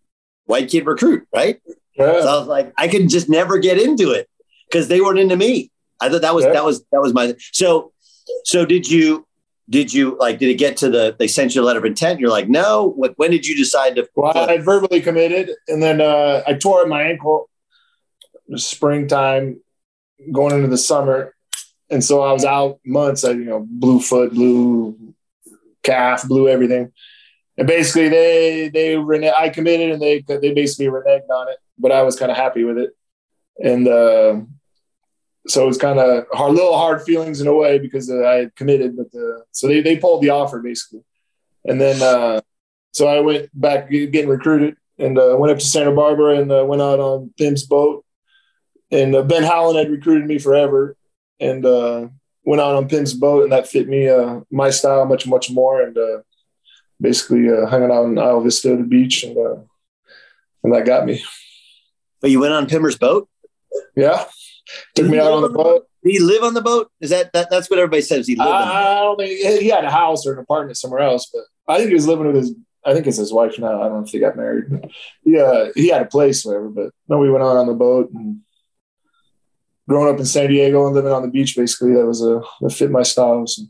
white 0.44 0.68
kid 0.68 0.86
recruit, 0.86 1.26
right? 1.34 1.58
Yeah. 1.96 2.20
So 2.20 2.28
I 2.28 2.38
was 2.38 2.46
like, 2.48 2.72
I 2.76 2.88
could 2.88 3.08
just 3.08 3.28
never 3.28 3.58
get 3.58 3.80
into 3.80 4.10
it 4.10 4.28
because 4.70 4.88
they 4.88 5.00
weren't 5.00 5.18
into 5.18 5.36
me. 5.36 5.70
I 6.00 6.08
thought 6.08 6.22
that 6.22 6.34
was 6.34 6.44
Yeah. 6.44 6.52
that 6.52 6.64
was 6.64 6.84
that 6.92 7.00
was 7.00 7.12
my 7.12 7.34
so 7.52 7.92
so 8.44 8.64
did 8.64 8.90
you 8.90 9.26
did 9.68 9.92
you 9.94 10.16
like 10.18 10.38
did 10.38 10.48
it 10.48 10.54
get 10.58 10.76
to 10.78 10.90
the 10.90 11.14
they 11.18 11.28
sent 11.28 11.54
you 11.54 11.62
a 11.62 11.64
letter 11.64 11.78
of 11.78 11.84
intent? 11.84 12.18
You're 12.20 12.30
like, 12.30 12.48
no. 12.48 12.88
What, 12.96 13.14
when 13.18 13.30
did 13.30 13.46
you 13.46 13.56
decide 13.56 13.94
to? 13.96 14.08
Well, 14.16 14.36
I 14.50 14.58
verbally 14.58 15.00
committed, 15.00 15.50
and 15.68 15.80
then 15.82 16.00
uh, 16.00 16.42
I 16.46 16.54
tore 16.54 16.86
my 16.86 17.02
ankle. 17.02 17.48
Springtime, 18.56 19.60
going 20.32 20.56
into 20.56 20.66
the 20.66 20.76
summer, 20.78 21.36
and 21.88 22.02
so 22.02 22.22
I 22.22 22.32
was 22.32 22.44
out 22.44 22.80
months. 22.84 23.22
I 23.24 23.30
you 23.30 23.44
know 23.44 23.64
blue 23.68 24.00
foot, 24.00 24.32
blue 24.34 25.14
calf, 25.84 26.26
blue 26.26 26.48
everything, 26.48 26.90
and 27.56 27.68
basically 27.68 28.08
they 28.08 28.68
they 28.74 28.96
rene- 28.96 29.32
I 29.38 29.50
committed, 29.50 29.92
and 29.92 30.02
they 30.02 30.24
they 30.26 30.52
basically 30.52 30.86
reneged 30.86 31.30
on 31.30 31.48
it, 31.48 31.58
but 31.78 31.92
I 31.92 32.02
was 32.02 32.18
kind 32.18 32.32
of 32.32 32.36
happy 32.36 32.64
with 32.64 32.78
it, 32.78 32.90
and 33.62 33.86
uh, 33.86 34.40
so 35.46 35.64
it 35.64 35.66
was 35.66 35.78
kind 35.78 35.98
of 35.98 36.26
hard, 36.32 36.52
little 36.52 36.76
hard 36.76 37.02
feelings 37.02 37.40
in 37.40 37.46
a 37.46 37.54
way 37.54 37.78
because 37.78 38.10
I 38.10 38.34
had 38.34 38.56
committed, 38.56 38.96
but 38.96 39.06
uh, 39.18 39.40
so 39.52 39.66
they 39.68 39.80
they 39.80 39.96
pulled 39.96 40.22
the 40.22 40.30
offer 40.30 40.60
basically, 40.60 41.04
and 41.64 41.80
then. 41.80 42.00
Uh, 42.02 42.40
so 42.92 43.06
I 43.06 43.20
went 43.20 43.48
back 43.58 43.88
getting 43.90 44.28
recruited 44.28 44.76
and 44.98 45.18
uh, 45.18 45.36
went 45.38 45.52
up 45.52 45.58
to 45.58 45.64
Santa 45.64 45.92
Barbara 45.92 46.40
and 46.40 46.50
uh, 46.50 46.64
went 46.64 46.82
out 46.82 46.98
on 46.98 47.32
Pimm's 47.38 47.64
boat. 47.64 48.04
And 48.90 49.14
uh, 49.14 49.22
Ben 49.22 49.44
Howland 49.44 49.78
had 49.78 49.90
recruited 49.90 50.26
me 50.26 50.38
forever 50.38 50.96
and 51.38 51.64
uh, 51.64 52.08
went 52.44 52.60
out 52.60 52.74
on 52.74 52.88
Pimm's 52.88 53.14
boat, 53.14 53.44
and 53.44 53.52
that 53.52 53.68
fit 53.68 53.88
me, 53.88 54.08
uh, 54.08 54.40
my 54.50 54.70
style, 54.70 55.06
much, 55.06 55.26
much 55.26 55.50
more. 55.50 55.80
And 55.80 55.96
uh, 55.96 56.18
basically 57.00 57.48
uh, 57.48 57.66
hanging 57.66 57.90
out 57.90 58.06
in 58.06 58.18
Isla 58.18 58.42
Vista, 58.42 58.76
the 58.76 58.82
beach, 58.82 59.22
and 59.22 59.36
uh, 59.36 59.62
and 60.64 60.74
that 60.74 60.84
got 60.84 61.06
me. 61.06 61.22
But 62.20 62.30
you 62.30 62.40
went 62.40 62.52
on 62.52 62.66
Pimmer's 62.66 62.98
boat. 62.98 63.28
Yeah, 63.96 64.24
took 64.94 65.08
me 65.08 65.18
out 65.18 65.32
on 65.32 65.42
the 65.42 65.48
boat. 65.48 65.86
Did 66.02 66.12
he 66.12 66.18
live 66.20 66.42
on 66.42 66.54
the 66.54 66.62
boat? 66.62 66.90
Is 67.00 67.10
that, 67.10 67.32
that 67.32 67.50
that's 67.50 67.68
what 67.68 67.78
everybody 67.78 68.02
says? 68.02 68.26
He 68.26 68.36
lived 68.36 68.48
on 68.50 68.60
the 68.60 68.66
boat. 68.66 68.74
I 68.74 68.94
don't 69.00 69.16
think 69.18 69.60
he 69.60 69.68
had 69.68 69.84
a 69.84 69.90
house 69.90 70.26
or 70.26 70.32
an 70.34 70.38
apartment 70.38 70.78
somewhere 70.78 71.00
else, 71.00 71.30
but 71.32 71.42
I 71.72 71.76
think 71.78 71.88
he 71.88 71.94
was 71.94 72.06
living 72.06 72.26
with 72.26 72.36
his. 72.36 72.54
I 72.84 72.94
think 72.94 73.06
it's 73.06 73.18
his 73.18 73.32
wife 73.32 73.58
now. 73.58 73.82
I 73.82 73.88
don't 73.88 73.98
know 73.98 74.04
if 74.06 74.12
they 74.12 74.18
got 74.18 74.36
married, 74.36 74.64
but 74.70 74.90
yeah, 75.24 75.66
he 75.74 75.88
had 75.88 76.00
a 76.00 76.06
place, 76.06 76.44
whatever. 76.44 76.70
But 76.70 76.92
no, 77.08 77.18
we 77.18 77.30
went 77.30 77.44
out 77.44 77.58
on 77.58 77.66
the 77.66 77.74
boat 77.74 78.10
and 78.14 78.40
growing 79.86 80.12
up 80.14 80.18
in 80.18 80.24
San 80.24 80.48
Diego 80.48 80.86
and 80.86 80.94
living 80.94 81.12
on 81.12 81.22
the 81.22 81.28
beach, 81.28 81.56
basically, 81.56 81.92
that 81.94 82.06
was 82.06 82.22
a 82.22 82.40
that 82.62 82.70
fit 82.72 82.90
my 82.90 83.02
styles. 83.02 83.60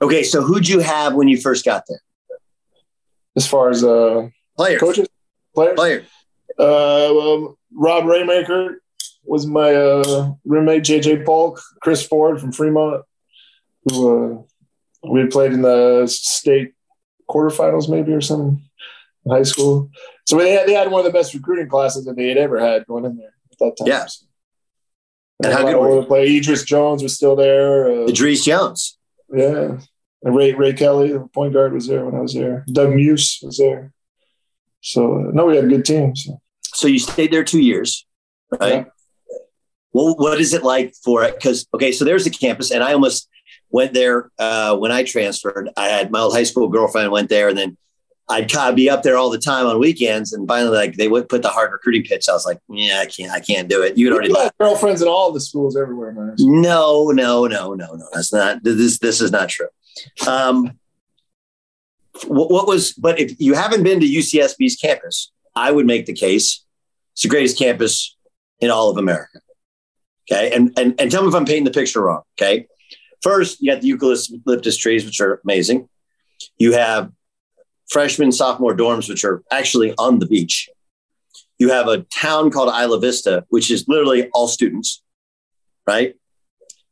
Okay, 0.00 0.22
so 0.22 0.42
who'd 0.42 0.68
you 0.68 0.78
have 0.78 1.14
when 1.14 1.26
you 1.26 1.40
first 1.40 1.64
got 1.64 1.82
there? 1.88 2.00
As 3.34 3.46
far 3.46 3.70
as 3.70 3.82
uh, 3.82 4.28
Players. 4.56 4.80
coaches, 4.80 5.08
players, 5.54 5.74
Players. 5.74 6.06
uh, 6.58 7.34
um, 7.34 7.56
Rob 7.72 8.04
Raymaker 8.04 8.76
was 9.28 9.46
my 9.46 9.74
uh, 9.74 10.32
roommate. 10.44 10.84
JJ 10.84 11.24
Polk, 11.24 11.60
Chris 11.80 12.06
Ford 12.06 12.40
from 12.40 12.52
Fremont, 12.52 13.04
who 13.84 14.38
uh, 14.38 14.42
we 15.10 15.20
had 15.20 15.30
played 15.30 15.52
in 15.52 15.62
the 15.62 16.06
state 16.06 16.74
quarterfinals, 17.28 17.88
maybe 17.88 18.12
or 18.12 18.20
something, 18.20 18.62
in 19.24 19.32
high 19.32 19.42
school. 19.42 19.90
So 20.26 20.38
they 20.38 20.52
had, 20.52 20.66
they 20.66 20.74
had 20.74 20.90
one 20.90 21.04
of 21.04 21.12
the 21.12 21.16
best 21.16 21.34
recruiting 21.34 21.68
classes 21.68 22.04
that 22.06 22.16
they 22.16 22.28
had 22.28 22.38
ever 22.38 22.58
had 22.58 22.86
going 22.86 23.04
in 23.04 23.16
there 23.16 23.34
at 23.52 23.58
that 23.58 23.76
time. 23.78 23.86
Yeah. 23.86 24.06
And 25.44 25.52
how 25.52 25.62
good 25.62 25.78
were 25.78 26.04
play. 26.04 26.36
Idris 26.36 26.64
Jones 26.64 27.02
was 27.02 27.14
still 27.14 27.36
there. 27.36 27.88
Uh, 27.88 28.06
Idris 28.08 28.44
Jones. 28.44 28.98
yeah. 29.32 29.78
And 30.24 30.34
Ray 30.34 30.52
Ray 30.52 30.72
Kelly, 30.72 31.12
the 31.12 31.20
point 31.20 31.52
guard, 31.52 31.72
was 31.72 31.86
there 31.86 32.04
when 32.04 32.16
I 32.16 32.20
was 32.20 32.34
there. 32.34 32.64
Doug 32.72 32.92
Muse 32.92 33.38
was 33.40 33.58
there. 33.58 33.92
So 34.80 35.14
uh, 35.14 35.30
no, 35.32 35.46
we 35.46 35.54
had 35.54 35.66
a 35.66 35.68
good 35.68 35.84
team. 35.84 36.16
So. 36.16 36.40
So 36.74 36.86
you 36.86 36.98
stayed 36.98 37.32
there 37.32 37.44
two 37.44 37.60
years, 37.60 38.06
right? 38.60 38.74
Yeah. 38.74 38.84
Well, 39.98 40.14
what 40.14 40.40
is 40.40 40.54
it 40.54 40.62
like 40.62 40.94
for 41.02 41.24
it? 41.24 41.34
Because 41.34 41.66
okay, 41.74 41.90
so 41.90 42.04
there's 42.04 42.22
the 42.22 42.30
campus, 42.30 42.70
and 42.70 42.84
I 42.84 42.92
almost 42.92 43.28
went 43.70 43.94
there 43.94 44.30
uh, 44.38 44.76
when 44.76 44.92
I 44.92 45.02
transferred. 45.02 45.70
I 45.76 45.88
had 45.88 46.12
my 46.12 46.20
old 46.20 46.34
high 46.34 46.44
school 46.44 46.68
girlfriend 46.68 47.10
went 47.10 47.28
there, 47.30 47.48
and 47.48 47.58
then 47.58 47.76
I'd 48.28 48.48
kind 48.48 48.70
of 48.70 48.76
be 48.76 48.88
up 48.88 49.02
there 49.02 49.16
all 49.16 49.28
the 49.28 49.40
time 49.40 49.66
on 49.66 49.80
weekends. 49.80 50.32
And 50.32 50.46
finally, 50.46 50.76
like 50.76 50.94
they 50.94 51.08
would 51.08 51.28
put 51.28 51.42
the 51.42 51.48
hard 51.48 51.72
recruiting 51.72 52.04
pitch. 52.04 52.28
I 52.28 52.32
was 52.32 52.46
like, 52.46 52.60
yeah, 52.68 53.00
I 53.00 53.06
can't, 53.06 53.32
I 53.32 53.40
can't 53.40 53.68
do 53.68 53.82
it. 53.82 53.98
You'd 53.98 54.12
already 54.12 54.28
We 54.28 54.34
left. 54.34 54.54
had 54.60 54.64
girlfriends 54.66 55.02
in 55.02 55.08
all 55.08 55.32
the 55.32 55.40
schools 55.40 55.76
everywhere, 55.76 56.12
man. 56.12 56.36
No, 56.38 57.10
no, 57.10 57.48
no, 57.48 57.74
no, 57.74 57.94
no. 57.94 58.08
That's 58.12 58.32
not 58.32 58.62
this. 58.62 59.00
This 59.00 59.20
is 59.20 59.32
not 59.32 59.48
true. 59.48 59.66
Um, 60.28 60.78
what, 62.28 62.52
what 62.52 62.68
was? 62.68 62.92
But 62.92 63.18
if 63.18 63.34
you 63.40 63.54
haven't 63.54 63.82
been 63.82 63.98
to 63.98 64.06
UCSB's 64.06 64.76
campus, 64.76 65.32
I 65.56 65.72
would 65.72 65.86
make 65.86 66.06
the 66.06 66.12
case 66.14 66.64
it's 67.14 67.22
the 67.22 67.28
greatest 67.28 67.58
campus 67.58 68.16
in 68.60 68.70
all 68.70 68.90
of 68.90 68.96
America. 68.96 69.40
Okay, 70.30 70.52
and 70.54 70.72
and 70.78 70.94
and 71.00 71.10
tell 71.10 71.22
me 71.22 71.28
if 71.28 71.34
I'm 71.34 71.44
painting 71.46 71.64
the 71.64 71.70
picture 71.70 72.02
wrong. 72.02 72.22
Okay, 72.40 72.66
first 73.22 73.60
you 73.60 73.72
got 73.72 73.80
the 73.80 73.88
eucalyptus 73.88 74.76
trees, 74.76 75.04
which 75.04 75.20
are 75.20 75.40
amazing. 75.44 75.88
You 76.58 76.72
have 76.72 77.10
freshman, 77.90 78.32
sophomore 78.32 78.76
dorms, 78.76 79.08
which 79.08 79.24
are 79.24 79.42
actually 79.50 79.94
on 79.98 80.18
the 80.18 80.26
beach. 80.26 80.68
you 81.60 81.70
have 81.70 81.88
a 81.88 82.02
town 82.14 82.52
called 82.52 82.68
Isla 82.68 83.00
Vista, 83.00 83.44
which 83.48 83.68
is 83.68 83.84
literally 83.88 84.28
all 84.32 84.46
students, 84.46 85.02
right? 85.88 86.14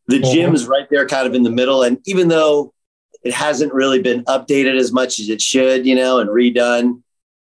The 0.09 0.19
Mhm. 0.19 0.33
gym 0.33 0.55
is 0.57 0.67
right 0.67 0.89
there, 0.91 1.07
kind 1.07 1.25
of 1.25 1.35
in 1.37 1.45
the 1.45 1.53
middle. 1.53 1.85
And 1.85 1.99
even 2.05 2.27
though 2.27 2.75
it 3.23 3.33
hasn't 3.33 3.73
really 3.73 4.03
been 4.03 4.25
updated 4.25 4.77
as 4.77 4.91
much 4.93 5.21
as 5.21 5.29
it 5.29 5.41
should, 5.41 5.87
you 5.87 5.95
know, 5.95 6.19
and 6.19 6.29
redone, 6.29 7.03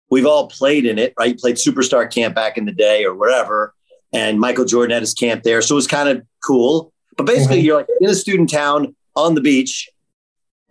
we've 0.10 0.26
all 0.26 0.48
played 0.48 0.86
in 0.86 0.98
it, 0.98 1.14
right? 1.20 1.32
You 1.32 1.36
played 1.36 1.58
Superstar 1.58 2.10
Camp 2.10 2.36
back 2.36 2.58
in 2.58 2.64
the 2.64 2.72
day 2.72 3.04
or 3.04 3.14
wherever. 3.14 3.74
And 4.14 4.40
Michael 4.40 4.66
Jordan 4.66 4.94
had 4.94 5.02
his 5.04 5.14
camp 5.14 5.44
there. 5.44 5.62
So 5.62 5.76
it 5.76 5.78
was 5.78 5.88
kind 5.88 6.10
of 6.10 6.24
cool. 6.46 6.92
But 7.18 7.26
basically, 7.26 7.62
Mhm. 7.62 7.64
you're 7.66 7.78
like 7.78 7.88
in 8.02 8.10
a 8.10 8.16
student 8.16 8.50
town 8.50 8.96
on 9.16 9.36
the 9.36 9.42
beach. 9.42 9.90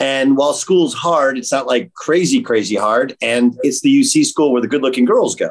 And 0.01 0.37
while 0.37 0.53
school's 0.55 0.95
hard, 0.95 1.39
it's 1.39 1.51
not 1.53 1.67
like 1.67 1.93
crazy, 1.95 2.41
crazy 2.41 2.77
hard. 2.77 3.17
And 3.21 3.59
it's 3.63 3.81
the 3.81 3.91
UC 3.91 4.25
school 4.25 4.53
where 4.53 4.63
the 4.63 4.69
good 4.69 4.83
looking 4.83 5.05
girls 5.05 5.35
go. 5.35 5.51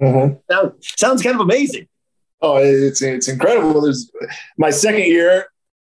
Mhm. 0.00 0.38
Sounds, 0.48 0.72
sounds 0.96 1.22
kind 1.24 1.34
of 1.34 1.40
amazing. 1.40 1.88
Oh, 2.40 2.58
it's 2.58 3.02
it's 3.02 3.26
incredible. 3.26 3.80
There's 3.80 4.08
my 4.56 4.70
second 4.70 5.02
year. 5.06 5.46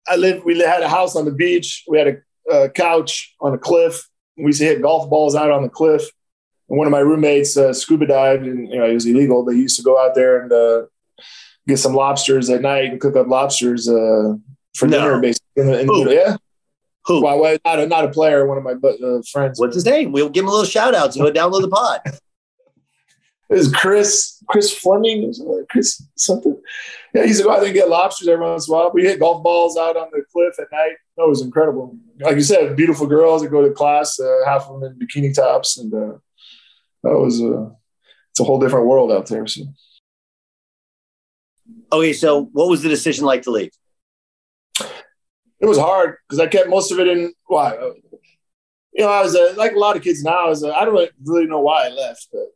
I 0.09 0.17
lived. 0.17 0.45
We 0.47 0.59
had 0.61 0.83
a 0.83 0.89
house 0.89 1.15
on 1.15 1.27
the 1.27 1.31
beach. 1.31 1.85
We 1.87 1.99
had 1.99 2.09
a, 2.49 2.51
a 2.65 2.69
couch 2.71 3.35
on 3.43 3.53
a 3.53 3.59
cliff. 3.59 4.09
We 4.39 4.45
used 4.47 4.61
to 4.61 4.65
hit 4.65 4.81
golf 4.81 5.11
balls 5.11 5.35
out 5.35 5.51
on 5.51 5.63
the 5.63 5.69
cliff. 5.69 6.09
And 6.71 6.79
one 6.79 6.87
of 6.87 6.91
my 6.91 7.01
roommates 7.01 7.55
uh, 7.59 7.75
scuba 7.75 8.07
dived, 8.07 8.47
and 8.47 8.67
you 8.71 8.79
know 8.79 8.87
it 8.87 8.95
was 8.95 9.05
illegal, 9.05 9.45
but 9.45 9.57
he 9.57 9.61
used 9.61 9.77
to 9.77 9.83
go 9.83 9.99
out 10.03 10.15
there 10.15 10.41
and 10.41 10.51
uh, 10.51 10.87
get 11.69 11.77
some 11.79 11.95
lobsters 11.95 12.51
at 12.51 12.63
night 12.63 12.87
and 12.87 13.01
cook 13.01 13.15
up 13.15 13.29
lobsters 13.29 13.89
uh, 13.89 14.35
for 14.75 14.87
No. 14.89 14.99
dinner, 14.99 15.21
basically. 15.21 15.63
In 15.63 15.67
the- 15.69 15.81
in 15.81 15.87
the- 15.87 16.15
yeah. 16.15 16.37
Who? 17.07 17.21
Not 17.23 17.79
a, 17.79 17.87
not 17.87 18.05
a 18.05 18.09
player. 18.09 18.47
One 18.47 18.59
of 18.59 18.65
my 18.65 18.73
uh, 18.73 19.23
friends. 19.33 19.59
What's 19.59 19.75
his 19.75 19.87
name? 19.87 20.13
We'll 20.13 20.29
give 20.29 20.43
him 20.45 20.49
a 20.49 20.51
little 20.51 20.67
shout 20.67 20.95
out 20.95 21.15
so 21.15 21.25
he'll 21.25 21.33
download 21.33 21.63
the 21.63 21.69
pod. 21.69 22.01
It 23.51 23.55
was 23.55 23.73
Chris 23.73 24.43
Chris 24.51 24.71
Fleming, 24.77 25.33
Chris 25.71 26.03
something. 26.17 26.55
Yeah, 27.15 27.23
he 27.23 27.29
used 27.29 27.41
to 27.41 27.45
go 27.47 27.53
out 27.53 27.61
there 27.61 27.69
and 27.69 27.75
get 27.75 27.89
lobsters 27.89 28.29
every 28.29 28.45
once 28.45 28.69
in 28.69 28.75
a 28.75 28.77
while. 28.77 28.91
We 28.93 29.05
hit 29.05 29.21
golf 29.21 29.43
balls 29.43 29.79
out 29.79 29.97
on 29.97 30.09
the 30.13 30.23
cliff 30.31 30.59
at 30.59 30.67
night. 30.71 30.97
That 31.17 31.27
was 31.27 31.41
incredible. 31.41 31.97
Like 32.21 32.37
you 32.37 32.43
said, 32.43 32.77
beautiful 32.77 33.07
girls 33.07 33.41
that 33.41 33.49
go 33.49 33.67
to 33.67 33.73
class, 33.73 34.21
uh, 34.21 34.41
half 34.45 34.69
of 34.69 34.81
them 34.83 34.93
in 34.93 34.99
bikini 34.99 35.35
tops, 35.35 35.79
and 35.79 35.95
uh, 35.95 36.19
that 37.05 37.19
was 37.19 37.41
uh, 37.41 37.71
it's 38.33 38.41
a 38.41 38.45
whole 38.45 38.59
different 38.61 38.85
world 38.87 39.11
out 39.11 39.29
there. 39.29 39.47
So 39.47 39.63
Okay, 41.93 42.13
so 42.13 42.45
what 42.53 42.69
was 42.69 42.83
the 42.83 42.89
decision 42.89 43.25
like 43.25 43.43
to 43.43 43.51
leave? 43.51 43.71
it 45.61 45.67
was 45.67 45.79
hard 45.79 46.17
because 46.29 46.39
I 46.39 46.47
kept 46.47 46.69
most 46.69 46.93
of 46.93 47.01
it 47.01 47.09
in. 47.09 47.33
Why? 47.47 47.71
uh, 47.75 47.93
You 48.93 49.05
know, 49.05 49.11
I 49.11 49.23
was 49.23 49.35
uh, 49.35 49.55
like 49.57 49.73
a 49.73 49.79
lot 49.79 49.97
of 49.97 50.03
kids 50.03 50.23
now. 50.23 50.47
I 50.47 50.49
was 50.49 50.63
uh, 50.63 50.71
I 50.71 50.85
don't 50.85 50.95
really- 51.27 51.47
know 51.47 51.61
why 51.61 51.87
I 51.87 51.89
left, 51.89 52.29
but 52.33 52.47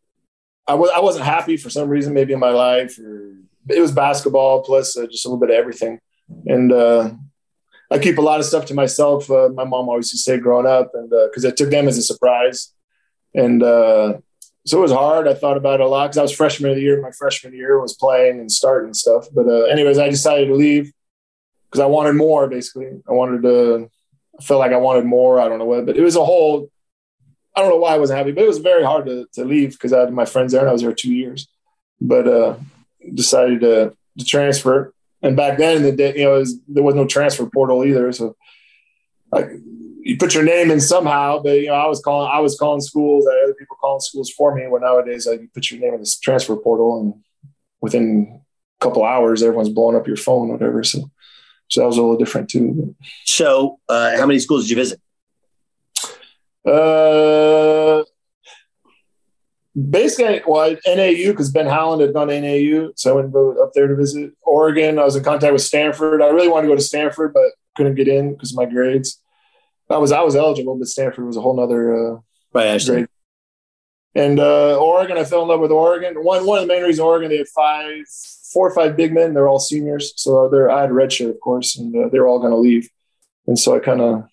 I 0.69 0.75
was 0.75 0.91
I 0.95 1.01
wasn't 1.01 1.25
happy 1.25 1.57
for 1.57 1.71
some 1.71 1.89
reason, 1.89 2.13
maybe 2.15 2.33
in 2.33 2.39
my 2.39 2.51
life, 2.51 2.99
or 2.99 3.35
it 3.69 3.81
was 3.81 3.91
basketball 3.93 4.63
plus 4.63 4.97
uh, 4.97 5.07
just 5.07 5.25
a 5.25 5.29
little 5.29 5.41
bit 5.41 5.51
of 5.51 5.57
everything. 5.57 5.99
And 6.47 6.73
uh, 6.73 7.11
I 7.91 7.99
keep 7.99 8.19
a 8.19 8.23
lot 8.23 8.39
of 8.41 8.47
stuff 8.47 8.67
to 8.67 8.75
myself. 8.75 9.31
Uh, 9.31 9.49
my 9.53 9.65
mom 9.65 9.89
always 9.89 10.13
used 10.13 10.25
to 10.25 10.31
say 10.31 10.39
growing 10.39 10.67
up, 10.67 10.93
and 10.95 11.11
because 11.11 11.45
I 11.45 11.51
took 11.51 11.71
them 11.71 11.89
as 11.89 11.99
a 11.99 12.03
surprise, 12.03 12.73
and 13.35 13.63
uh, 13.63 14.19
so 14.65 14.79
it 14.79 14.83
was 14.83 14.93
hard. 14.93 15.27
I 15.27 15.35
thought 15.35 15.57
about 15.57 15.81
it 15.81 15.85
a 15.85 15.89
lot 15.89 16.09
because 16.09 16.19
I 16.19 16.23
was 16.23 16.35
freshman 16.35 16.71
of 16.71 16.77
the 16.77 16.83
year. 16.83 17.01
My 17.01 17.11
freshman 17.11 17.53
year 17.53 17.81
was 17.81 17.95
playing 17.95 18.39
and 18.39 18.51
starting 18.51 18.95
stuff. 18.95 19.27
But 19.33 19.47
uh, 19.47 19.63
anyways, 19.65 19.99
I 19.99 20.09
decided 20.09 20.47
to 20.47 20.55
leave 20.55 20.93
because 21.69 21.81
I 21.81 21.87
wanted 21.87 22.15
more. 22.15 22.49
Basically, 22.49 22.89
I 23.09 23.13
wanted 23.13 23.43
to. 23.43 23.91
I 24.39 24.43
felt 24.43 24.61
like 24.61 24.73
I 24.73 24.77
wanted 24.77 25.05
more. 25.05 25.41
I 25.41 25.49
don't 25.49 25.59
know 25.59 25.65
what, 25.65 25.87
but 25.87 25.97
it 25.97 26.03
was 26.03 26.17
a 26.17 26.25
whole. 26.25 26.71
I 27.57 27.61
don't 27.61 27.71
know 27.71 27.77
why 27.77 27.95
I 27.95 27.99
wasn't 27.99 28.19
happy, 28.19 28.33
but 28.33 28.45
it 28.45 28.49
was 28.49 28.59
very 28.59 28.83
hard 28.83 29.07
to, 29.07 29.27
to 29.35 29.45
leave 29.45 29.73
because 29.73 29.93
I 29.93 30.01
had 30.01 30.13
my 30.13 30.25
friends 30.25 30.53
there 30.53 30.63
and 30.63 30.71
I 30.71 30.73
was 30.73 30.83
there 30.83 30.95
two 30.95 31.13
years. 31.13 31.49
But 32.01 32.27
uh, 32.27 32.57
decided 33.15 33.61
to, 33.61 33.95
to 34.19 34.25
transfer. 34.25 34.95
And 35.23 35.37
back 35.37 35.59
then, 35.59 35.83
the 35.83 35.93
day, 35.93 36.17
you 36.17 36.25
know, 36.25 36.39
was, 36.39 36.59
there 36.67 36.83
was 36.83 36.95
no 36.95 37.07
transfer 37.07 37.47
portal 37.47 37.85
either. 37.85 38.11
So, 38.13 38.37
like, 39.31 39.51
you 40.05 40.17
put 40.17 40.35
your 40.35 40.43
name 40.43 40.71
in 40.71 40.81
somehow. 40.81 41.41
But 41.43 41.61
you 41.61 41.69
know, 41.69 41.75
I 41.75 41.87
was 41.87 42.01
calling, 42.01 42.31
I 42.33 42.41
was 42.41 42.59
calling 42.59 42.81
schools. 42.81 43.27
Other 43.27 43.55
people 43.55 43.77
calling 43.81 44.01
schools 44.01 44.31
for 44.31 44.55
me. 44.55 44.67
Where 44.67 44.81
nowadays, 44.81 45.27
like, 45.27 45.41
you 45.41 45.49
put 45.53 45.71
your 45.71 45.81
name 45.81 45.95
in 45.95 46.01
this 46.01 46.19
transfer 46.19 46.57
portal, 46.57 47.01
and 47.01 47.15
within 47.81 48.41
a 48.81 48.85
couple 48.85 49.05
hours, 49.05 49.43
everyone's 49.43 49.69
blowing 49.69 49.97
up 49.97 50.07
your 50.07 50.17
phone, 50.17 50.51
or 50.51 50.55
whatever. 50.55 50.83
So, 50.83 51.11
so 51.69 51.81
that 51.81 51.87
was 51.87 51.97
a 51.97 52.03
little 52.03 52.17
different 52.17 52.51
too. 52.51 52.95
So, 53.25 53.79
uh, 53.89 54.17
how 54.17 54.27
many 54.27 54.39
schools 54.39 54.65
did 54.65 54.71
you 54.71 54.77
visit? 54.77 55.01
Uh, 56.65 58.05
basically, 59.91 60.43
well, 60.47 60.77
NAU 60.87 61.31
because 61.31 61.51
Ben 61.51 61.67
Howland 61.67 62.03
had 62.03 62.13
gone 62.13 62.29
to 62.29 62.41
NAU, 62.41 62.93
so 62.97 63.19
I 63.19 63.23
went 63.23 63.59
up 63.61 63.73
there 63.75 63.89
to 63.89 63.97
visit 63.97 64.33
Oregon. 64.43 64.99
I 64.99 65.05
was 65.05 65.17
in 65.17 65.25
contact 65.25 65.53
with 65.53 65.63
Stanford. 65.63 66.23
I 66.23 66.29
really 66.29 66.49
wanted 66.49 66.69
to 66.69 66.73
go 66.73 66.77
to 66.77 66.83
Stanford, 66.83 67.33
but 67.33 67.53
couldn't 67.77 67.95
get 67.95 68.09
in 68.09 68.35
because 68.35 68.53
of 68.53 68.57
my 68.57 68.67
grades. 68.67 69.19
I 69.93 69.99
was 69.99 70.13
I 70.13 70.23
was 70.23 70.37
eligible, 70.37 70.77
but 70.77 70.89
Stanford 70.89 71.25
was 71.25 71.37
a 71.37 71.41
whole 71.41 71.57
nother 71.57 72.15
uh, 72.15 72.19
Right, 72.53 72.67
Ashley. 72.67 72.95
grade. 72.95 73.09
And 74.15 74.39
uh, 74.39 74.79
Oregon, 74.79 75.17
I 75.17 75.25
fell 75.25 75.41
in 75.43 75.49
love 75.49 75.61
with 75.61 75.71
Oregon. 75.71 76.15
One 76.17 76.45
one 76.47 76.59
of 76.59 76.69
the 76.69 76.73
main 76.73 76.83
reasons 76.83 77.01
Oregon 77.01 77.31
they 77.31 77.39
had 77.39 77.49
five, 77.49 78.05
four 78.53 78.69
or 78.69 78.75
five 78.75 78.97
big 78.97 79.15
men. 79.15 79.35
They're 79.35 79.49
all 79.49 79.59
seniors, 79.59 80.13
so 80.17 80.49
they're 80.51 80.71
I 80.71 80.83
had 80.83 80.91
a 80.91 80.95
red 80.95 81.13
shirt, 81.13 81.31
of 81.31 81.41
course, 81.41 81.79
and 81.79 81.97
uh, 81.97 82.09
they 82.11 82.21
were 82.21 82.27
all 82.27 82.39
going 82.39 82.53
to 82.53 82.57
leave, 82.57 82.91
and 83.47 83.59
so 83.59 83.75
I 83.75 83.79
kind 83.79 84.01
of 84.01 84.25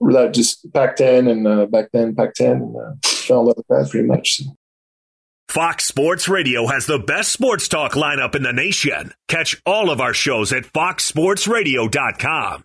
that 0.00 0.34
just 0.34 0.70
Pac-10 0.74 1.30
and 1.30 1.46
uh, 1.46 1.66
back 1.66 1.90
then 1.92 2.14
Pac-10 2.14 2.52
and 2.52 2.76
uh, 2.76 2.92
fell 3.04 3.40
in 3.40 3.46
love 3.46 3.56
with 3.56 3.66
that 3.68 3.88
pretty 3.90 4.06
much. 4.06 4.36
So. 4.36 4.44
Fox 5.48 5.84
Sports 5.84 6.28
Radio 6.28 6.66
has 6.66 6.84
the 6.84 6.98
best 6.98 7.32
sports 7.32 7.68
talk 7.68 7.92
lineup 7.92 8.34
in 8.34 8.42
the 8.42 8.52
nation. 8.52 9.14
Catch 9.28 9.62
all 9.64 9.88
of 9.90 10.02
our 10.02 10.12
shows 10.12 10.52
at 10.52 10.64
foxsportsradio.com. 10.64 12.64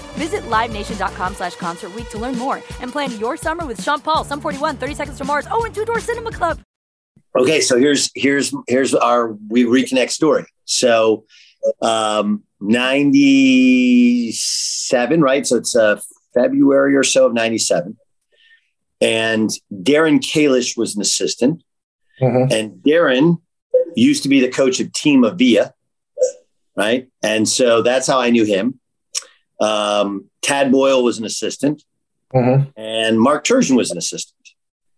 Visit 0.13 0.43
LiveNation.com 0.43 1.35
slash 1.35 1.55
Concert 1.55 1.91
to 2.09 2.17
learn 2.17 2.37
more 2.37 2.55
and 2.79 2.91
plan 2.91 3.17
your 3.19 3.37
summer 3.37 3.65
with 3.65 3.81
Sean 3.81 3.99
Paul, 3.99 4.23
Sum 4.23 4.41
41, 4.41 4.77
30 4.77 4.95
Seconds 4.95 5.17
to 5.17 5.23
Mars, 5.23 5.47
oh, 5.51 5.65
and 5.65 5.73
Two 5.73 5.85
Door 5.85 6.01
Cinema 6.01 6.31
Club. 6.31 6.59
Okay, 7.37 7.61
so 7.61 7.79
here's 7.79 8.11
here's 8.13 8.53
here's 8.67 8.93
our 8.93 9.37
we 9.47 9.63
reconnect 9.63 10.11
story. 10.11 10.45
So 10.65 11.23
um 11.81 12.43
97, 12.59 15.21
right? 15.21 15.47
So 15.47 15.55
it's 15.55 15.73
uh 15.75 16.01
February 16.33 16.95
or 16.95 17.03
so 17.03 17.27
of 17.27 17.33
97. 17.33 17.97
And 18.99 19.49
Darren 19.73 20.19
Kalish 20.19 20.75
was 20.77 20.95
an 20.95 21.01
assistant. 21.01 21.63
Mm-hmm. 22.21 22.53
And 22.53 22.71
Darren 22.83 23.41
used 23.95 24.23
to 24.23 24.29
be 24.29 24.41
the 24.41 24.49
coach 24.49 24.79
of 24.79 24.91
Team 24.93 25.23
Avia, 25.23 25.73
right? 26.75 27.07
And 27.23 27.47
so 27.47 27.81
that's 27.81 28.07
how 28.07 28.19
I 28.19 28.29
knew 28.29 28.45
him. 28.45 28.79
Um, 29.61 30.29
Tad 30.41 30.71
Boyle 30.71 31.03
was 31.03 31.17
an 31.19 31.25
assistant, 31.25 31.83
Mm-hmm. 32.33 32.69
and 32.79 33.19
Mark 33.19 33.43
Turgeon 33.45 33.75
was 33.75 33.91
an 33.91 33.97
assistant, 33.97 34.37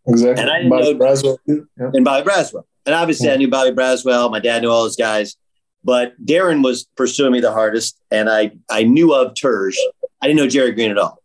Exactly. 0.07 0.41
And 0.41 0.51
I 0.51 0.57
didn't 0.57 0.69
Bobby 0.69 0.93
know- 0.93 0.99
Braswell. 0.99 1.37
Yeah. 1.47 1.89
and 1.93 2.05
Bobby 2.05 2.29
Braswell. 2.29 2.63
And 2.85 2.93
obviously, 2.95 3.29
I 3.31 3.37
knew 3.37 3.47
Bobby 3.49 3.71
Braswell. 3.71 4.29
My 4.29 4.39
dad 4.39 4.61
knew 4.61 4.69
all 4.69 4.83
those 4.83 4.95
guys, 4.97 5.35
but 5.83 6.13
Darren 6.23 6.63
was 6.63 6.85
pursuing 6.95 7.31
me 7.31 7.39
the 7.39 7.51
hardest, 7.51 7.99
and 8.11 8.29
I 8.29 8.51
I 8.69 8.83
knew 8.83 9.13
of 9.13 9.33
Turge. 9.33 9.75
I 10.21 10.27
didn't 10.27 10.37
know 10.37 10.47
Jerry 10.47 10.71
Green 10.73 10.91
at 10.91 10.97
all, 10.97 11.17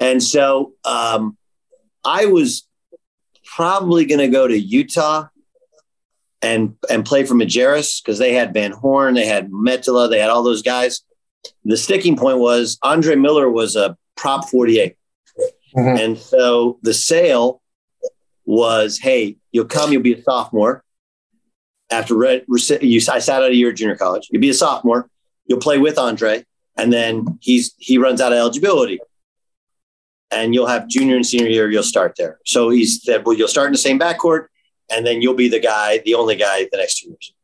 and 0.00 0.22
so 0.22 0.72
um, 0.84 1.36
I 2.04 2.26
was 2.26 2.66
probably 3.44 4.04
going 4.06 4.20
to 4.20 4.28
go 4.28 4.46
to 4.46 4.56
Utah 4.58 5.26
and 6.40 6.76
and 6.90 7.04
play 7.04 7.24
for 7.24 7.34
Majerus 7.34 8.02
because 8.02 8.18
they 8.18 8.32
had 8.34 8.52
Van 8.54 8.72
Horn, 8.72 9.14
they 9.14 9.26
had 9.26 9.50
Mottola, 9.50 10.08
they 10.10 10.18
had 10.20 10.30
all 10.30 10.42
those 10.42 10.62
guys. 10.62 11.02
The 11.64 11.76
sticking 11.76 12.16
point 12.16 12.38
was 12.38 12.78
Andre 12.82 13.16
Miller 13.16 13.50
was 13.50 13.76
a 13.76 13.96
prop 14.16 14.48
48. 14.48 14.96
Mhm. 15.76 15.98
And 15.98 16.18
so 16.18 16.78
the 16.82 16.94
sale 16.94 17.62
was, 18.44 18.98
hey, 18.98 19.36
you'll 19.52 19.64
come, 19.66 19.92
you'll 19.92 20.02
be 20.02 20.14
a 20.14 20.22
sophomore. 20.22 20.84
After 21.90 22.14
red, 22.14 22.44
you, 22.48 23.00
I 23.10 23.18
sat 23.18 23.42
out 23.42 23.50
a 23.50 23.54
year 23.54 23.70
at 23.70 23.76
junior 23.76 23.96
college. 23.96 24.28
You'll 24.30 24.40
be 24.40 24.50
a 24.50 24.54
sophomore. 24.54 25.08
You'll 25.46 25.60
play 25.60 25.78
with 25.78 25.98
Andre, 25.98 26.44
and 26.76 26.92
then 26.92 27.38
he's 27.42 27.74
he 27.76 27.98
runs 27.98 28.20
out 28.20 28.32
of 28.32 28.38
eligibility, 28.38 28.98
and 30.30 30.54
you'll 30.54 30.68
have 30.68 30.88
junior 30.88 31.16
and 31.16 31.26
senior 31.26 31.48
year. 31.48 31.70
You'll 31.70 31.82
start 31.82 32.14
there. 32.16 32.38
So 32.46 32.70
he 32.70 32.86
said, 32.86 33.26
well, 33.26 33.36
you'll 33.36 33.48
start 33.48 33.66
in 33.66 33.72
the 33.72 33.78
same 33.78 33.98
backcourt, 33.98 34.46
and 34.90 35.06
then 35.06 35.20
you'll 35.20 35.34
be 35.34 35.48
the 35.48 35.60
guy, 35.60 35.98
the 35.98 36.14
only 36.14 36.36
guy, 36.36 36.66
the 36.70 36.78
next 36.78 37.00
two 37.00 37.08
years. 37.08 37.34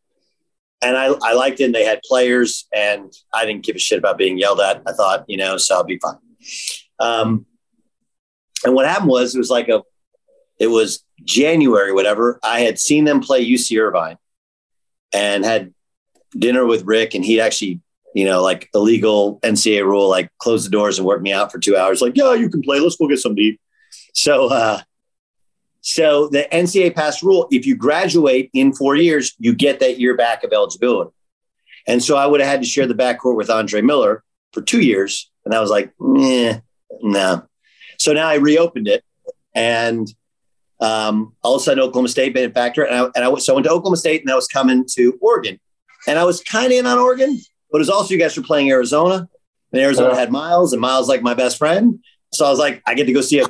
And 0.80 0.96
I, 0.96 1.12
I 1.22 1.32
liked 1.32 1.60
it. 1.60 1.64
And 1.64 1.74
they 1.74 1.84
had 1.84 2.00
players, 2.04 2.66
and 2.74 3.12
I 3.34 3.44
didn't 3.44 3.64
give 3.64 3.76
a 3.76 3.80
shit 3.80 3.98
about 3.98 4.18
being 4.18 4.38
yelled 4.38 4.60
at. 4.60 4.82
I 4.86 4.92
thought, 4.92 5.24
you 5.28 5.36
know, 5.36 5.56
so 5.56 5.76
I'll 5.76 5.84
be 5.84 5.98
fine. 5.98 6.18
Um, 7.00 7.46
and 8.64 8.74
what 8.74 8.86
happened 8.86 9.10
was 9.10 9.34
it 9.34 9.38
was 9.38 9.50
like 9.50 9.68
a, 9.68 9.82
it 10.58 10.68
was 10.68 11.04
January, 11.24 11.92
whatever. 11.92 12.38
I 12.42 12.60
had 12.60 12.78
seen 12.78 13.04
them 13.04 13.20
play 13.20 13.44
UC 13.44 13.80
Irvine, 13.80 14.18
and 15.12 15.44
had 15.44 15.72
dinner 16.36 16.66
with 16.66 16.84
Rick, 16.84 17.14
and 17.14 17.24
he 17.24 17.40
actually, 17.40 17.80
you 18.14 18.24
know, 18.24 18.42
like 18.42 18.68
illegal 18.74 19.40
NCAA 19.40 19.84
rule, 19.84 20.08
like 20.08 20.30
close 20.38 20.64
the 20.64 20.70
doors 20.70 20.98
and 20.98 21.06
work 21.06 21.22
me 21.22 21.32
out 21.32 21.50
for 21.52 21.58
two 21.58 21.76
hours. 21.76 22.00
Like, 22.00 22.16
yeah, 22.16 22.34
you 22.34 22.48
can 22.48 22.62
play. 22.62 22.80
Let's 22.80 22.96
go 22.96 23.08
get 23.08 23.18
some 23.18 23.38
eat. 23.38 23.60
So, 24.14 24.48
uh, 24.48 24.80
so 25.80 26.28
the 26.28 26.46
NCAA 26.52 26.94
passed 26.94 27.22
rule: 27.22 27.48
if 27.50 27.66
you 27.66 27.76
graduate 27.76 28.50
in 28.52 28.72
four 28.72 28.96
years, 28.96 29.34
you 29.38 29.54
get 29.54 29.80
that 29.80 29.98
year 29.98 30.16
back 30.16 30.44
of 30.44 30.52
eligibility. 30.52 31.10
And 31.86 32.02
so 32.02 32.16
I 32.16 32.26
would 32.26 32.40
have 32.40 32.50
had 32.50 32.60
to 32.60 32.66
share 32.66 32.86
the 32.86 32.94
backcourt 32.94 33.36
with 33.36 33.48
Andre 33.50 33.80
Miller 33.80 34.22
for 34.52 34.60
two 34.62 34.80
years, 34.80 35.30
and 35.44 35.54
I 35.54 35.60
was 35.60 35.70
like, 35.70 35.90
eh, 36.18 36.58
no. 37.02 37.42
So 37.98 38.12
now 38.12 38.28
I 38.28 38.34
reopened 38.34 38.88
it, 38.88 39.02
and 39.54 40.06
um, 40.80 41.34
all 41.42 41.56
of 41.56 41.60
a 41.62 41.64
sudden 41.64 41.82
Oklahoma 41.82 42.08
State 42.08 42.34
made 42.34 42.50
a 42.50 42.52
factor, 42.52 42.84
and 42.84 42.94
I, 42.94 43.04
and 43.16 43.24
I 43.24 43.34
so 43.38 43.52
I 43.52 43.56
went 43.56 43.66
to 43.66 43.72
Oklahoma 43.72 43.96
State, 43.96 44.20
and 44.22 44.30
I 44.30 44.34
was 44.34 44.46
coming 44.46 44.84
to 44.94 45.18
Oregon, 45.20 45.58
and 46.06 46.18
I 46.18 46.24
was 46.24 46.40
kind 46.42 46.66
of 46.66 46.72
in 46.78 46.86
on 46.86 46.98
Oregon, 46.98 47.38
but 47.70 47.78
it 47.78 47.80
was 47.80 47.90
also 47.90 48.14
you 48.14 48.20
guys 48.20 48.36
were 48.36 48.42
playing 48.42 48.70
Arizona, 48.70 49.28
and 49.72 49.82
Arizona 49.82 50.10
Yeah. 50.10 50.20
had 50.20 50.30
Miles, 50.30 50.72
and 50.72 50.80
Miles 50.80 51.08
like 51.08 51.22
my 51.22 51.34
best 51.34 51.56
friend, 51.58 51.98
so 52.32 52.44
I 52.46 52.50
was 52.50 52.58
like, 52.58 52.82
I 52.86 52.94
get 52.94 53.06
to 53.06 53.12
go 53.12 53.20
see 53.22 53.40
a 53.40 53.46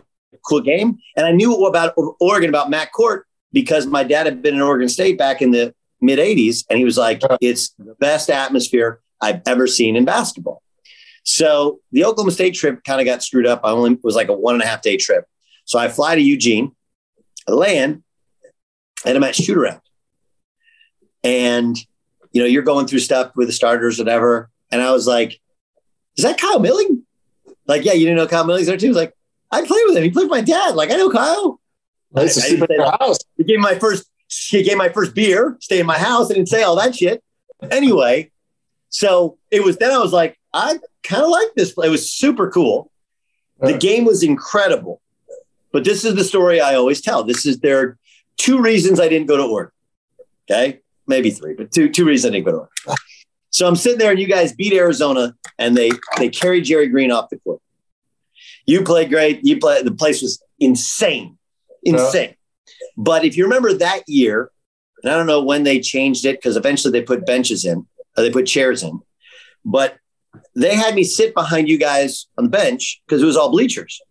cool 0.46 0.60
game, 0.60 0.98
and 1.16 1.26
I 1.26 1.32
knew 1.32 1.66
about 1.66 1.94
Oregon 2.20 2.48
about 2.48 2.70
Mac 2.70 2.92
Court 2.92 3.26
because 3.52 3.86
my 3.86 4.04
dad 4.04 4.26
had 4.26 4.42
been 4.42 4.54
in 4.54 4.60
Oregon 4.60 4.88
State 4.88 5.18
back 5.18 5.42
in 5.42 5.50
the 5.50 5.74
mid 6.00 6.18
'80s, 6.18 6.64
and 6.68 6.78
he 6.78 6.84
was 6.84 6.98
like, 6.98 7.22
it's 7.40 7.70
the 7.78 7.94
best 7.98 8.30
atmosphere 8.30 9.00
I've 9.20 9.42
ever 9.46 9.66
seen 9.66 9.96
in 9.96 10.04
basketball. 10.04 10.62
So 11.24 11.80
the 11.92 12.04
Oklahoma 12.04 12.32
State 12.32 12.54
trip 12.54 12.82
kind 12.84 13.00
of 13.00 13.04
got 13.04 13.22
screwed 13.22 13.46
up. 13.46 13.60
I 13.64 13.70
only 13.70 13.92
it 13.92 14.04
was 14.04 14.16
like 14.16 14.28
a 14.28 14.34
one 14.34 14.54
and 14.54 14.62
a 14.62 14.66
half 14.66 14.82
day 14.82 14.96
trip. 14.96 15.24
So 15.64 15.78
I 15.78 15.88
fly 15.88 16.14
to 16.14 16.20
Eugene, 16.20 16.74
I 17.46 17.52
land, 17.52 18.02
and 19.04 19.16
I'm 19.16 19.24
at 19.24 19.34
shoot 19.34 19.56
around. 19.56 19.80
And 21.22 21.76
you 22.32 22.42
know, 22.42 22.46
you're 22.46 22.62
going 22.62 22.86
through 22.86 23.00
stuff 23.00 23.32
with 23.36 23.48
the 23.48 23.52
starters, 23.52 23.98
whatever. 23.98 24.50
And 24.70 24.80
I 24.80 24.92
was 24.92 25.06
like, 25.06 25.40
is 26.16 26.24
that 26.24 26.40
Kyle 26.40 26.60
Milling? 26.60 27.04
Like, 27.66 27.84
yeah, 27.84 27.92
you 27.92 28.06
didn't 28.06 28.16
know 28.16 28.26
Kyle 28.26 28.44
Milling's 28.44 28.66
there 28.66 28.76
too. 28.76 28.86
He 28.86 28.88
was 28.88 28.96
like, 28.96 29.14
I 29.50 29.64
played 29.64 29.82
with 29.86 29.96
him. 29.96 30.02
He 30.02 30.10
played 30.10 30.24
with 30.24 30.30
my 30.30 30.40
dad. 30.40 30.74
Like, 30.74 30.90
I 30.90 30.96
know 30.96 31.10
Kyle. 31.10 31.60
Used 32.16 32.34
to 32.34 32.40
sleep 32.40 32.62
at 32.62 32.70
your 32.70 32.90
house. 32.90 33.18
He 33.36 33.44
gave 33.44 33.56
me 33.56 33.62
my 33.62 33.78
first. 33.78 34.08
He 34.28 34.62
gave 34.62 34.76
my 34.76 34.88
first 34.88 35.14
beer. 35.14 35.56
Stay 35.60 35.80
in 35.80 35.86
my 35.86 35.98
house. 35.98 36.30
I 36.30 36.34
didn't 36.34 36.48
say 36.48 36.62
all 36.62 36.76
that 36.76 36.94
shit. 36.94 37.22
Anyway, 37.70 38.30
so 38.88 39.38
it 39.50 39.64
was. 39.64 39.78
Then 39.78 39.90
I 39.90 39.98
was 39.98 40.12
like, 40.12 40.38
I 40.52 40.78
kind 41.02 41.22
of 41.22 41.30
like 41.30 41.48
this. 41.56 41.74
It 41.76 41.88
was 41.88 42.12
super 42.12 42.50
cool. 42.50 42.90
The 43.60 43.76
game 43.76 44.04
was 44.04 44.22
incredible. 44.22 45.00
But 45.72 45.84
this 45.84 46.04
is 46.04 46.14
the 46.14 46.24
story 46.24 46.60
I 46.60 46.74
always 46.74 47.00
tell. 47.00 47.24
This 47.24 47.44
is 47.44 47.60
there 47.60 47.80
are 47.80 47.98
two 48.36 48.60
reasons 48.60 49.00
I 49.00 49.08
didn't 49.08 49.26
go 49.26 49.36
to 49.36 49.44
Oregon. 49.44 49.72
Okay, 50.50 50.80
maybe 51.06 51.30
three, 51.30 51.54
but 51.54 51.70
two 51.72 51.90
two 51.90 52.04
reasons 52.04 52.32
I 52.32 52.34
didn't 52.36 52.46
go 52.46 52.52
to 52.52 52.58
Oregon. 52.58 52.96
So 53.50 53.66
I'm 53.66 53.76
sitting 53.76 53.98
there, 53.98 54.10
and 54.10 54.20
you 54.20 54.26
guys 54.26 54.52
beat 54.52 54.74
Arizona, 54.74 55.34
and 55.58 55.74
they 55.74 55.90
they 56.18 56.28
carry 56.28 56.60
Jerry 56.60 56.86
Green 56.86 57.10
off 57.10 57.30
the 57.30 57.38
court. 57.38 57.62
You 58.68 58.84
played 58.84 59.08
great. 59.08 59.40
You 59.42 59.58
played. 59.58 59.86
The 59.86 59.92
place 59.92 60.20
was 60.20 60.42
insane, 60.60 61.38
insane. 61.82 62.34
But 62.98 63.24
if 63.24 63.34
you 63.34 63.44
remember 63.44 63.72
that 63.72 64.02
year, 64.06 64.50
and 65.02 65.10
I 65.10 65.16
don't 65.16 65.26
know 65.26 65.42
when 65.42 65.62
they 65.62 65.80
changed 65.80 66.26
it 66.26 66.36
because 66.36 66.54
eventually 66.54 66.92
they 66.92 67.02
put 67.02 67.24
benches 67.24 67.64
in, 67.64 67.86
or 68.14 68.22
they 68.22 68.30
put 68.30 68.46
chairs 68.46 68.82
in, 68.82 69.00
but 69.64 69.96
they 70.54 70.74
had 70.74 70.94
me 70.94 71.02
sit 71.02 71.32
behind 71.34 71.70
you 71.70 71.78
guys 71.78 72.26
on 72.36 72.44
the 72.44 72.50
bench 72.50 73.00
because 73.06 73.22
it 73.22 73.26
was 73.26 73.38
all 73.38 73.50
bleachers. 73.50 74.02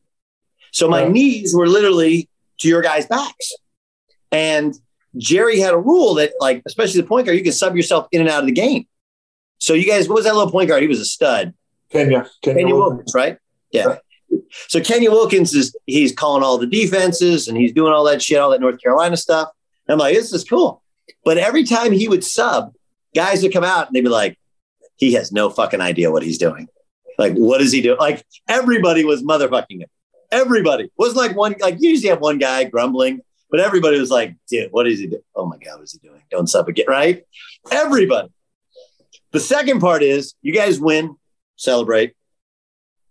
So 0.71 0.89
my 0.89 1.03
Yeah. 1.03 1.09
knees 1.09 1.53
were 1.55 1.67
literally 1.67 2.27
to 2.59 2.67
your 2.67 2.81
guys' 2.81 3.05
backs. 3.05 3.51
And 4.31 4.73
Jerry 5.17 5.59
had 5.59 5.75
a 5.75 5.77
rule 5.77 6.15
that, 6.15 6.33
like, 6.39 6.63
especially 6.65 7.01
the 7.01 7.07
point 7.07 7.27
guard, 7.27 7.37
you 7.37 7.43
can 7.43 7.53
sub 7.53 7.75
yourself 7.75 8.07
in 8.11 8.21
and 8.21 8.29
out 8.29 8.39
of 8.41 8.47
the 8.47 8.51
game. 8.53 8.87
So 9.59 9.73
you 9.75 9.85
guys, 9.85 10.09
what 10.09 10.15
was 10.15 10.25
that 10.25 10.33
little 10.35 10.51
point 10.51 10.67
guard? 10.69 10.81
He 10.81 10.87
was 10.87 10.99
a 10.99 11.05
stud. 11.05 11.53
Kenya. 11.91 12.27
Kenya. 12.41 12.61
Kenya 12.61 12.75
Wilkins. 12.75 12.97
Wilkins, 12.97 13.13
right? 13.13 13.37
Yeah. 13.71 13.97
So 14.67 14.81
Kenya 14.81 15.11
Wilkins 15.11 15.53
is 15.53 15.75
he's 15.85 16.13
calling 16.13 16.43
all 16.43 16.57
the 16.57 16.67
defenses 16.67 17.47
and 17.47 17.57
he's 17.57 17.71
doing 17.71 17.93
all 17.93 18.03
that 18.05 18.21
shit, 18.21 18.39
all 18.39 18.51
that 18.51 18.61
North 18.61 18.81
Carolina 18.81 19.17
stuff. 19.17 19.49
And 19.87 19.93
I'm 19.93 19.99
like, 19.99 20.15
this 20.15 20.33
is 20.33 20.43
cool. 20.43 20.81
But 21.23 21.37
every 21.37 21.63
time 21.63 21.91
he 21.91 22.07
would 22.07 22.23
sub, 22.23 22.73
guys 23.15 23.41
would 23.43 23.53
come 23.53 23.63
out 23.63 23.87
and 23.87 23.95
they'd 23.95 24.01
be 24.01 24.09
like, 24.09 24.37
he 24.95 25.13
has 25.13 25.31
no 25.31 25.49
fucking 25.49 25.81
idea 25.81 26.11
what 26.11 26.23
he's 26.23 26.37
doing. 26.37 26.67
Like, 27.17 27.33
what 27.33 27.61
is 27.61 27.71
he 27.71 27.81
doing? 27.81 27.97
Like 27.99 28.25
everybody 28.47 29.03
was 29.03 29.23
motherfucking 29.23 29.81
him. 29.81 29.89
Everybody 30.31 30.85
It 30.85 30.91
wasn't 30.97 31.17
like 31.17 31.35
one 31.35 31.55
like 31.59 31.77
you 31.79 31.91
usually 31.91 32.09
have 32.09 32.19
one 32.19 32.37
guy 32.37 32.65
grumbling, 32.65 33.21
but 33.49 33.61
everybody 33.61 33.99
was 33.99 34.11
like, 34.11 34.35
dude, 34.49 34.71
what 34.71 34.87
is 34.87 34.99
he 34.99 35.07
doing? 35.07 35.21
Oh 35.35 35.45
my 35.45 35.57
God, 35.57 35.75
what 35.75 35.83
is 35.83 35.93
he 35.93 36.05
doing? 36.05 36.21
Don't 36.29 36.47
sub 36.47 36.67
again, 36.67 36.85
right? 36.87 37.23
Everybody. 37.71 38.29
The 39.31 39.39
second 39.39 39.79
part 39.79 40.03
is 40.03 40.35
you 40.41 40.53
guys 40.53 40.79
win, 40.79 41.15
celebrate. 41.55 42.16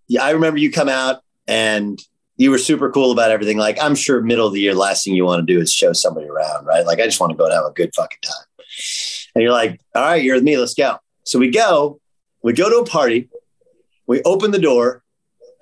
Yeah, 0.09 0.25
I 0.25 0.31
remember 0.31 0.59
you 0.59 0.71
come 0.71 0.89
out 0.89 1.23
and 1.47 1.99
you 2.37 2.51
were 2.51 2.59
super 2.59 2.91
cool 2.91 3.13
about 3.13 3.31
everything. 3.31 3.57
Like, 3.57 3.79
I'm 3.83 3.95
sure 3.95 4.21
middle 4.21 4.47
of 4.47 4.53
the 4.53 4.61
year, 4.61 4.75
last 4.75 5.05
thing 5.05 5.15
you 5.15 5.25
want 5.25 5.47
to 5.47 5.53
do 5.53 5.61
is 5.61 5.73
show 5.73 5.93
somebody 5.93 6.27
around, 6.29 6.67
right? 6.67 6.85
Like, 6.85 7.01
I 7.01 7.05
just 7.05 7.21
want 7.21 7.31
to 7.31 7.37
go 7.37 7.45
and 7.45 7.55
have 7.55 7.65
a 7.65 7.73
good 7.73 7.95
fucking 7.95 8.19
time. 8.23 8.65
And 9.35 9.43
you're 9.43 9.53
like, 9.53 9.81
all 9.95 10.03
right, 10.03 10.23
you're 10.23 10.37
with 10.37 10.45
me, 10.45 10.57
let's 10.57 10.75
go. 10.75 10.97
So 11.25 11.39
we 11.39 11.51
go, 11.51 12.01
we 12.43 12.53
go 12.53 12.69
to 12.69 12.79
a 12.79 12.87
party, 12.87 13.29
we 14.07 14.23
open 14.23 14.51
the 14.51 14.59
door, 14.59 15.03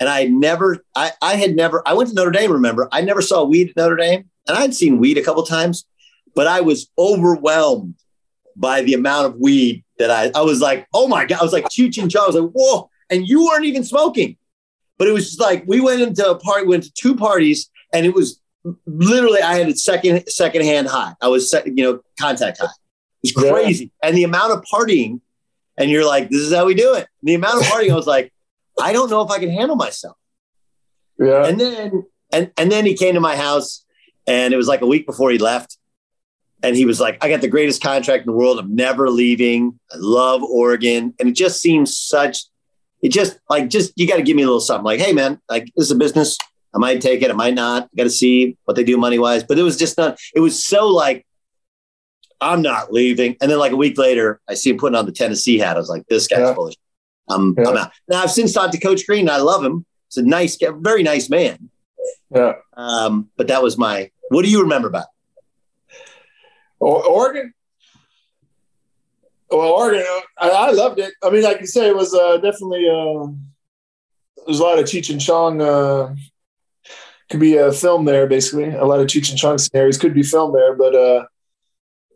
and 0.01 0.09
I 0.09 0.25
never, 0.25 0.85
I, 0.95 1.13
I 1.23 1.37
had 1.37 1.55
never, 1.55 1.83
I 1.87 1.95
went 1.95 2.11
to 2.11 2.15
Notre 2.15 2.31
Dame, 2.31 2.53
remember? 2.53 2.89
I 2.93 3.01
never 3.01 3.23
saw 3.23 3.45
weed 3.45 3.71
at 3.71 3.77
Notre 3.77 3.97
Dame, 3.97 4.29
and 4.47 4.59
I'd 4.59 4.75
seen 4.75 4.99
weed 4.99 5.17
a 5.17 5.23
couple 5.23 5.43
times, 5.45 5.87
but 6.35 6.47
I 6.47 6.61
was 6.61 6.91
overwhelmed 6.99 7.95
by 8.57 8.83
the 8.83 8.95
amount 8.95 9.27
of 9.27 9.37
weed 9.37 9.85
that 9.99 10.11
I, 10.11 10.31
I 10.39 10.43
was 10.43 10.61
like, 10.61 10.87
oh 10.93 11.09
my 11.09 11.25
God, 11.25 11.41
I 11.41 11.45
was 11.45 11.53
like, 11.53 11.69
Cheech 11.69 12.01
and 12.01 12.11
Chong. 12.11 12.25
I 12.25 12.27
was 12.27 12.37
like, 12.37 12.51
whoa. 12.51 12.91
And 13.11 13.27
you 13.27 13.45
weren't 13.45 13.65
even 13.65 13.85
smoking. 13.85 14.37
But 14.99 15.09
it 15.09 15.13
was 15.13 15.27
just 15.27 15.41
like, 15.41 15.65
we 15.67 15.81
went 15.81 16.03
into 16.03 16.29
a 16.29 16.39
party, 16.39 16.67
went 16.67 16.85
to 16.85 16.93
two 16.93 17.17
parties, 17.17 17.71
and 17.93 18.07
it 18.07 18.15
was 18.15 18.41
literally, 18.87 19.43
I 19.43 19.55
had 19.55 19.69
a 19.69 19.77
second, 19.77 20.29
second 20.29 20.63
hand 20.63 20.87
high. 20.89 21.15
I 21.21 21.29
was, 21.29 21.53
you 21.67 21.83
know, 21.83 22.01
contact 22.19 22.59
high. 22.61 22.69
was 23.23 23.33
crazy. 23.33 23.91
Yeah. 24.03 24.09
And 24.09 24.17
the 24.17 24.25
amount 24.25 24.53
of 24.53 24.65
partying, 24.73 25.21
and 25.77 25.91
you're 25.91 26.07
like, 26.07 26.31
this 26.31 26.41
is 26.41 26.55
how 26.55 26.65
we 26.67 26.75
do 26.75 26.95
it. 26.95 27.09
And 27.21 27.29
the 27.29 27.35
amount 27.35 27.61
of 27.61 27.65
partying, 27.65 27.91
I 27.91 27.97
was 27.97 28.07
like, 28.07 28.33
I 28.81 28.93
don't 28.93 29.11
know 29.11 29.23
if 29.23 29.31
I 29.31 29.39
can 29.39 29.51
handle 29.51 29.77
myself. 29.77 30.17
Yeah. 31.19 31.47
And 31.47 31.61
then 31.61 32.05
and 32.33 32.51
and 32.57 32.73
then 32.73 32.85
he 32.85 32.95
came 32.95 33.15
to 33.15 33.21
my 33.21 33.37
house 33.37 33.85
and 34.27 34.53
it 34.53 34.57
was 34.57 34.67
like 34.67 34.81
a 34.81 34.87
week 34.87 35.07
before 35.07 35.31
he 35.31 35.39
left. 35.39 35.79
And 36.63 36.75
he 36.75 36.87
was 36.87 36.99
like, 36.99 37.23
I 37.23 37.29
got 37.29 37.43
the 37.43 37.49
greatest 37.49 37.83
contract 37.83 38.23
in 38.23 38.33
the 38.33 38.37
world. 38.37 38.59
I'm 38.59 38.75
never 38.75 39.11
leaving. 39.11 39.79
I 39.93 39.97
love 39.99 40.43
Oregon. 40.43 41.15
And 41.21 41.29
it 41.29 41.37
just 41.37 41.61
seems 41.61 41.97
such, 41.97 42.45
it 43.05 43.13
just 43.13 43.39
like, 43.51 43.69
just, 43.69 43.93
you 43.97 44.09
got 44.09 44.17
to 44.17 44.23
give 44.23 44.35
me 44.35 44.43
a 44.43 44.47
little 44.47 44.61
something 44.61 44.85
like, 44.85 44.99
hey, 44.99 45.13
man, 45.13 45.39
like, 45.49 45.67
this 45.77 45.87
is 45.87 45.91
a 45.91 45.95
business. 45.95 46.39
I 46.75 46.79
might 46.79 47.03
take 47.03 47.23
it. 47.23 47.31
I 47.31 47.35
might 47.35 47.55
not. 47.55 47.85
I 47.85 47.97
got 47.97 48.05
to 48.05 48.11
see 48.11 48.57
what 48.65 48.75
they 48.75 48.83
do 48.83 48.97
money 48.97 49.19
wise. 49.19 49.45
But 49.45 49.59
it 49.59 49.63
was 49.63 49.77
just 49.77 49.99
not, 49.99 50.19
it 50.35 50.41
was 50.41 50.65
so 50.65 50.89
like, 50.89 51.27
I'm 52.41 52.63
not 52.63 52.93
leaving. 52.93 53.37
And 53.41 53.51
then 53.51 53.59
like 53.59 53.73
a 53.73 53.77
week 53.77 53.99
later, 53.99 54.41
I 54.49 54.55
see 54.55 54.71
him 54.71 54.79
putting 54.79 54.97
on 54.97 55.07
the 55.07 55.13
Tennessee 55.13 55.59
hat. 55.59 55.77
I 55.77 55.81
was 55.81 55.91
like, 55.91 56.07
this 56.09 56.27
guy's 56.27 56.41
yeah. 56.41 56.55
bullish. 56.55 56.77
I'm, 57.29 57.55
yeah. 57.57 57.69
I'm 57.69 57.77
out. 57.77 57.93
Now 58.09 58.23
I've 58.23 58.31
since 58.31 58.53
talked 58.53 58.73
to 58.73 58.81
Coach 58.81 59.07
Green. 59.07 59.29
I 59.29 59.37
love 59.37 59.65
him. 59.65 59.85
He's 60.09 60.25
a 60.25 60.27
nice, 60.27 60.59
very 60.61 61.03
nice 61.03 61.31
man. 61.31 61.71
Yeah. 62.35 62.55
Um, 62.77 63.29
but 63.37 63.49
that 63.49 63.63
was 63.63 63.79
my. 63.79 64.11
What 64.31 64.45
do 64.45 64.51
you 64.51 64.63
remember 64.63 64.89
about? 64.89 65.07
Oregon. 66.81 67.55
Well, 69.55 69.71
Oregon, 69.71 70.05
I, 70.37 70.49
I, 70.51 70.71
loved 70.73 70.99
it. 70.99 71.15
I 71.23 71.31
mean, 71.31 71.43
like 71.43 71.61
you 71.61 71.67
say, 71.67 71.89
it 71.89 71.95
was 71.95 72.13
uh, 72.13 72.39
definitely 72.39 72.89
uh, 72.89 73.29
there's 74.45 74.59
a 74.59 74.63
lot 74.63 74.81
of 74.81 74.85
Cheech 74.85 75.11
and 75.11 75.21
Chong. 75.21 75.63
Uh, 75.63 76.15
could 77.31 77.39
be 77.39 77.57
a 77.57 77.73
film 77.73 78.05
there, 78.05 78.27
basically. 78.27 78.69
A 78.75 78.85
lot 78.85 79.01
of 79.01 79.07
Cheech 79.07 79.31
and 79.31 79.39
Chong 79.39 79.59
scenarios 79.59 79.97
could 79.97 80.13
be 80.13 80.25
filmed 80.25 80.57
there, 80.57 80.75
but 80.75 80.95
uh, 80.97 81.27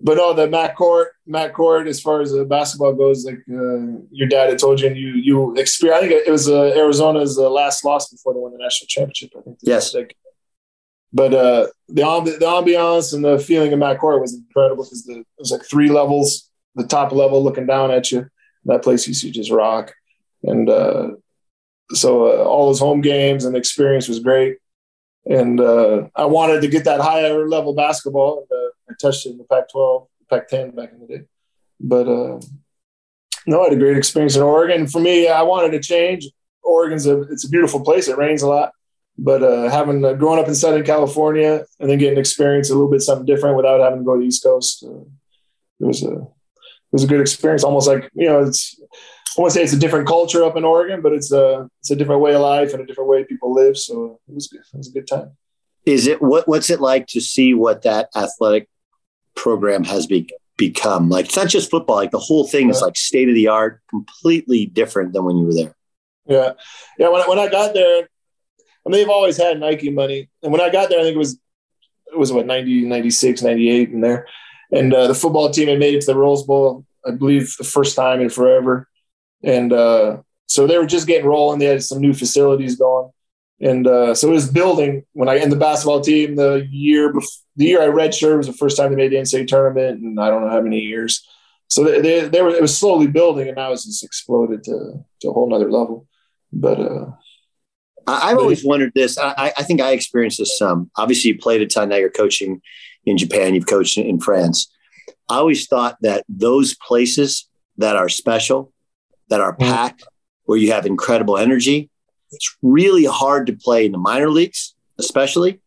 but 0.00 0.16
no, 0.16 0.32
the 0.34 0.48
Mac 0.48 0.76
Court, 0.76 1.08
Mac 1.26 1.52
Court, 1.52 1.86
as 1.86 2.00
far 2.00 2.20
as 2.20 2.32
the 2.32 2.44
basketball 2.44 2.92
goes, 2.94 3.24
like 3.24 3.38
uh, 3.50 4.00
your 4.10 4.28
dad 4.28 4.48
had 4.48 4.58
told 4.58 4.80
you, 4.80 4.88
and 4.88 4.96
you 4.96 5.10
you 5.10 5.56
experience. 5.56 6.04
I 6.04 6.08
think 6.08 6.26
it 6.26 6.30
was 6.30 6.48
uh, 6.48 6.72
Arizona's 6.76 7.38
uh, 7.38 7.48
last 7.48 7.84
loss 7.84 8.10
before 8.10 8.34
they 8.34 8.40
won 8.40 8.52
the 8.52 8.58
national 8.58 8.88
championship. 8.88 9.30
I 9.38 9.42
think. 9.42 9.58
Yes. 9.62 9.94
But 11.12 11.32
uh, 11.32 11.68
the 11.88 12.02
the 12.38 12.46
ambiance 12.46 13.14
and 13.14 13.24
the 13.24 13.38
feeling 13.38 13.72
of 13.72 13.78
Mac 13.78 13.98
Court 13.98 14.20
was 14.20 14.34
incredible 14.34 14.82
because 14.82 15.08
it 15.08 15.24
was 15.38 15.52
like 15.52 15.64
three 15.64 15.88
levels. 15.88 16.47
The 16.78 16.86
top 16.86 17.12
level 17.12 17.42
looking 17.42 17.66
down 17.66 17.90
at 17.90 18.10
you. 18.10 18.28
That 18.64 18.82
place 18.82 19.06
used 19.06 19.22
to 19.22 19.30
just 19.30 19.50
rock, 19.50 19.92
and 20.42 20.70
uh, 20.70 21.10
so 21.92 22.26
uh, 22.26 22.44
all 22.44 22.66
those 22.66 22.80
home 22.80 23.00
games 23.00 23.44
and 23.44 23.56
experience 23.56 24.08
was 24.08 24.20
great. 24.20 24.58
And 25.26 25.60
uh, 25.60 26.08
I 26.14 26.24
wanted 26.26 26.62
to 26.62 26.68
get 26.68 26.84
that 26.84 27.00
higher 27.00 27.46
level 27.48 27.74
basketball. 27.74 28.46
Uh, 28.50 28.90
I 28.90 28.94
touched 29.00 29.26
it 29.26 29.30
in 29.30 29.38
the 29.38 29.44
Pac-12, 29.44 30.06
Pac-10 30.30 30.74
back 30.74 30.92
in 30.92 31.00
the 31.00 31.06
day. 31.06 31.24
But 31.80 32.08
uh, 32.08 32.40
no, 33.46 33.60
I 33.60 33.64
had 33.64 33.72
a 33.72 33.76
great 33.76 33.96
experience 33.96 34.36
in 34.36 34.42
Oregon. 34.42 34.86
For 34.86 35.00
me, 35.00 35.28
I 35.28 35.42
wanted 35.42 35.72
to 35.72 35.80
change. 35.80 36.28
Oregon's 36.62 37.06
a 37.06 37.22
it's 37.22 37.44
a 37.44 37.48
beautiful 37.48 37.80
place. 37.80 38.08
It 38.08 38.18
rains 38.18 38.42
a 38.42 38.48
lot, 38.48 38.72
but 39.16 39.42
uh, 39.42 39.70
having 39.70 40.00
growing 40.18 40.40
up 40.40 40.48
in 40.48 40.54
Southern 40.54 40.84
California 40.84 41.64
and 41.80 41.88
then 41.88 41.98
getting 41.98 42.18
experience 42.18 42.68
a 42.68 42.74
little 42.74 42.90
bit 42.90 43.00
something 43.00 43.24
different 43.24 43.56
without 43.56 43.80
having 43.80 44.00
to 44.00 44.04
go 44.04 44.14
to 44.14 44.20
the 44.20 44.26
East 44.26 44.42
Coast, 44.42 44.82
it 44.82 45.84
was 45.84 46.02
a 46.02 46.26
was 46.92 47.04
a 47.04 47.06
good 47.06 47.20
experience. 47.20 47.64
Almost 47.64 47.88
like 47.88 48.10
you 48.14 48.28
know, 48.28 48.42
it's 48.42 48.80
I 49.36 49.40
want 49.40 49.52
to 49.52 49.58
say 49.58 49.62
it's 49.62 49.72
a 49.72 49.78
different 49.78 50.08
culture 50.08 50.44
up 50.44 50.56
in 50.56 50.64
Oregon, 50.64 51.00
but 51.00 51.12
it's 51.12 51.32
a 51.32 51.68
it's 51.80 51.90
a 51.90 51.96
different 51.96 52.20
way 52.20 52.34
of 52.34 52.40
life 52.40 52.72
and 52.72 52.82
a 52.82 52.86
different 52.86 53.10
way 53.10 53.24
people 53.24 53.54
live. 53.54 53.76
So 53.76 54.20
it 54.28 54.34
was 54.34 54.48
good. 54.48 54.60
It 54.60 54.76
was 54.76 54.88
a 54.88 54.92
good 54.92 55.06
time. 55.06 55.36
Is 55.84 56.06
it 56.06 56.20
what 56.20 56.48
what's 56.48 56.70
it 56.70 56.80
like 56.80 57.06
to 57.08 57.20
see 57.20 57.54
what 57.54 57.82
that 57.82 58.08
athletic 58.14 58.68
program 59.38 59.84
has 59.84 60.06
be, 60.06 60.28
become. 60.58 61.08
Like 61.08 61.26
it's 61.26 61.36
not 61.36 61.48
just 61.48 61.70
football; 61.70 61.96
like 61.96 62.10
the 62.10 62.18
whole 62.18 62.46
thing 62.46 62.66
yeah. 62.66 62.72
is 62.72 62.82
like 62.82 62.96
state 62.96 63.28
of 63.28 63.34
the 63.34 63.48
art, 63.48 63.80
completely 63.88 64.66
different 64.66 65.14
than 65.14 65.24
when 65.24 65.38
you 65.38 65.46
were 65.46 65.54
there. 65.54 65.74
Yeah, 66.26 66.52
yeah. 66.98 67.08
When 67.08 67.22
I, 67.22 67.28
when 67.28 67.38
I 67.38 67.48
got 67.48 67.72
there, 67.72 68.02
I 68.02 68.88
mean, 68.88 68.92
they've 68.92 69.08
always 69.08 69.38
had 69.38 69.58
Nike 69.58 69.90
money, 69.90 70.28
and 70.42 70.52
when 70.52 70.60
I 70.60 70.68
got 70.68 70.90
there, 70.90 70.98
I 70.98 71.02
think 71.04 71.14
it 71.14 71.18
was 71.18 71.38
it 72.12 72.18
was 72.18 72.32
what 72.32 72.46
90, 72.46 72.86
96, 72.86 73.42
98 73.42 73.90
in 73.90 74.00
there, 74.00 74.26
and 74.72 74.92
uh, 74.92 75.06
the 75.06 75.14
football 75.14 75.50
team 75.50 75.68
had 75.68 75.78
made 75.78 75.94
it 75.94 76.00
to 76.02 76.06
the 76.08 76.16
Rose 76.16 76.44
Bowl, 76.44 76.84
I 77.06 77.12
believe, 77.12 77.54
the 77.58 77.64
first 77.64 77.96
time 77.96 78.20
in 78.20 78.30
forever, 78.30 78.88
and 79.42 79.72
uh, 79.72 80.18
so 80.46 80.66
they 80.66 80.78
were 80.78 80.86
just 80.86 81.06
getting 81.06 81.26
rolling. 81.26 81.58
They 81.58 81.66
had 81.66 81.82
some 81.82 82.00
new 82.00 82.14
facilities 82.14 82.76
going. 82.76 83.10
And 83.60 83.86
uh, 83.86 84.14
so 84.14 84.28
it 84.28 84.32
was 84.32 84.50
building 84.50 85.04
when 85.12 85.28
I 85.28 85.36
in 85.36 85.50
the 85.50 85.56
basketball 85.56 86.00
team 86.00 86.36
the 86.36 86.66
year 86.70 87.12
before, 87.12 87.28
the 87.56 87.64
year 87.64 87.82
I 87.82 87.88
redshirt 87.88 88.36
was 88.36 88.46
the 88.46 88.52
first 88.52 88.76
time 88.76 88.90
they 88.90 88.96
made 88.96 89.10
the 89.10 89.16
NCAA 89.16 89.48
tournament, 89.48 90.00
and 90.00 90.20
I 90.20 90.28
don't 90.28 90.42
know 90.42 90.50
how 90.50 90.60
many 90.60 90.78
years. 90.78 91.26
So 91.66 91.82
they, 91.84 92.00
they, 92.00 92.28
they 92.28 92.40
were 92.40 92.50
it 92.50 92.62
was 92.62 92.78
slowly 92.78 93.08
building, 93.08 93.48
and 93.48 93.56
now 93.56 93.72
it's 93.72 93.84
just 93.84 94.04
exploded 94.04 94.62
to, 94.64 95.04
to 95.22 95.28
a 95.28 95.32
whole 95.32 95.50
nother 95.50 95.70
level. 95.70 96.06
But 96.52 96.78
uh, 96.78 97.06
I've 98.06 98.38
always 98.38 98.64
wondered 98.64 98.92
this. 98.94 99.18
I, 99.18 99.52
I 99.56 99.64
think 99.64 99.80
I 99.80 99.90
experienced 99.90 100.38
this 100.38 100.56
some. 100.56 100.90
Obviously, 100.96 101.32
you 101.32 101.38
played 101.38 101.60
a 101.60 101.66
ton. 101.66 101.88
Now 101.88 101.96
you're 101.96 102.10
coaching 102.10 102.62
in 103.08 103.18
Japan. 103.18 103.54
You've 103.54 103.66
coached 103.66 103.98
in 103.98 104.20
France. 104.20 104.70
I 105.28 105.36
always 105.36 105.66
thought 105.66 105.98
that 106.02 106.24
those 106.28 106.74
places 106.74 107.48
that 107.76 107.96
are 107.96 108.08
special, 108.08 108.72
that 109.28 109.40
are 109.40 109.52
mm-hmm. 109.52 109.70
packed, 109.70 110.04
where 110.44 110.58
you 110.58 110.72
have 110.72 110.86
incredible 110.86 111.36
energy, 111.36 111.90
it's 112.32 112.56
really 112.62 113.04
hard 113.04 113.46
to 113.46 113.52
play 113.52 113.86
in 113.86 113.92
the 113.92 113.98
minor 113.98 114.30
leagues, 114.30 114.74
especially, 114.98 115.60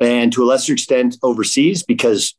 and 0.00 0.32
to 0.32 0.42
a 0.42 0.46
lesser 0.46 0.72
extent 0.72 1.16
overseas 1.22 1.82
because 1.82 2.34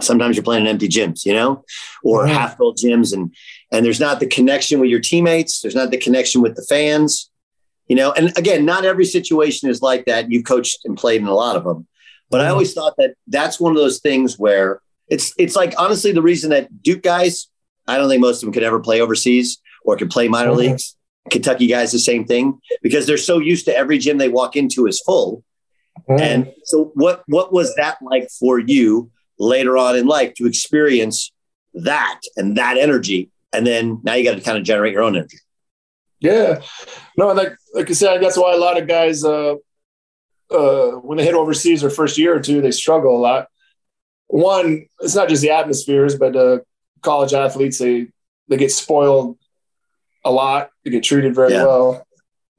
sometimes 0.00 0.36
you're 0.36 0.44
playing 0.44 0.62
in 0.62 0.68
empty 0.68 0.88
gyms, 0.88 1.24
you 1.24 1.32
know, 1.32 1.64
or 2.02 2.24
mm-hmm. 2.24 2.34
half 2.34 2.56
full 2.56 2.74
gyms, 2.74 3.12
and 3.12 3.34
and 3.72 3.84
there's 3.84 4.00
not 4.00 4.20
the 4.20 4.26
connection 4.26 4.80
with 4.80 4.90
your 4.90 5.00
teammates. 5.00 5.60
There's 5.60 5.74
not 5.74 5.90
the 5.90 5.98
connection 5.98 6.42
with 6.42 6.56
the 6.56 6.64
fans, 6.68 7.30
you 7.86 7.96
know. 7.96 8.12
And 8.12 8.36
again, 8.36 8.64
not 8.64 8.84
every 8.84 9.04
situation 9.04 9.68
is 9.68 9.82
like 9.82 10.06
that. 10.06 10.30
You've 10.30 10.44
coached 10.44 10.80
and 10.84 10.96
played 10.96 11.20
in 11.20 11.26
a 11.26 11.34
lot 11.34 11.56
of 11.56 11.64
them, 11.64 11.86
but 12.34 12.40
mm-hmm. 12.40 12.48
I 12.48 12.50
always 12.50 12.74
thought 12.74 12.96
that 12.96 13.14
that's 13.28 13.60
one 13.60 13.70
of 13.70 13.78
those 13.78 14.00
things 14.00 14.36
where 14.40 14.80
it's 15.06 15.32
it's 15.38 15.54
like 15.54 15.72
honestly 15.78 16.10
the 16.10 16.20
reason 16.20 16.50
that 16.50 16.82
Duke 16.82 17.04
guys, 17.04 17.48
I 17.86 17.96
don't 17.96 18.08
think 18.08 18.20
most 18.20 18.42
of 18.42 18.46
them 18.48 18.52
could 18.52 18.64
ever 18.64 18.80
play 18.80 19.00
overseas 19.00 19.62
or 19.84 19.96
could 19.96 20.10
play 20.10 20.26
minor 20.26 20.50
mm-hmm. 20.50 20.58
leagues 20.58 20.96
Kentucky 21.30 21.68
guys 21.68 21.92
the 21.92 22.00
same 22.00 22.24
thing 22.24 22.58
because 22.82 23.06
they're 23.06 23.16
so 23.16 23.38
used 23.38 23.66
to 23.66 23.76
every 23.76 23.98
gym 23.98 24.18
they 24.18 24.28
walk 24.28 24.56
into 24.56 24.88
is 24.88 25.00
full. 25.00 25.44
Mm. 26.08 26.20
And 26.20 26.52
so 26.64 26.90
what 26.94 27.22
what 27.28 27.52
was 27.52 27.72
that 27.76 27.98
like 28.02 28.28
for 28.40 28.58
you 28.58 29.12
later 29.38 29.78
on 29.78 29.94
in 29.94 30.08
life 30.08 30.34
to 30.34 30.46
experience 30.48 31.30
that 31.74 32.18
and 32.36 32.56
that 32.56 32.78
energy 32.78 33.30
and 33.52 33.64
then 33.64 34.00
now 34.02 34.14
you 34.14 34.24
got 34.24 34.34
to 34.34 34.40
kind 34.40 34.58
of 34.58 34.64
generate 34.64 34.92
your 34.92 35.04
own 35.04 35.14
energy. 35.14 35.38
Yeah. 36.18 36.62
No, 37.16 37.28
like 37.28 37.54
like 37.74 37.88
I 37.88 37.92
said 37.92 38.20
that's 38.20 38.36
why 38.36 38.54
a 38.54 38.58
lot 38.58 38.76
of 38.76 38.88
guys 38.88 39.24
uh 39.24 39.54
uh 40.54 40.92
when 40.98 41.18
they 41.18 41.24
hit 41.24 41.34
overseas 41.34 41.80
their 41.80 41.90
first 41.90 42.16
year 42.16 42.34
or 42.34 42.40
two 42.40 42.60
they 42.60 42.70
struggle 42.70 43.16
a 43.16 43.20
lot. 43.20 43.48
One, 44.28 44.86
it's 45.00 45.14
not 45.14 45.28
just 45.28 45.42
the 45.42 45.50
atmospheres 45.50 46.16
but 46.16 46.36
uh 46.36 46.58
college 47.02 47.34
athletes 47.34 47.78
they 47.78 48.08
they 48.48 48.56
get 48.56 48.72
spoiled 48.72 49.38
a 50.24 50.30
lot. 50.30 50.70
They 50.84 50.90
get 50.90 51.04
treated 51.04 51.34
very 51.34 51.52
yeah. 51.52 51.64
well, 51.64 52.06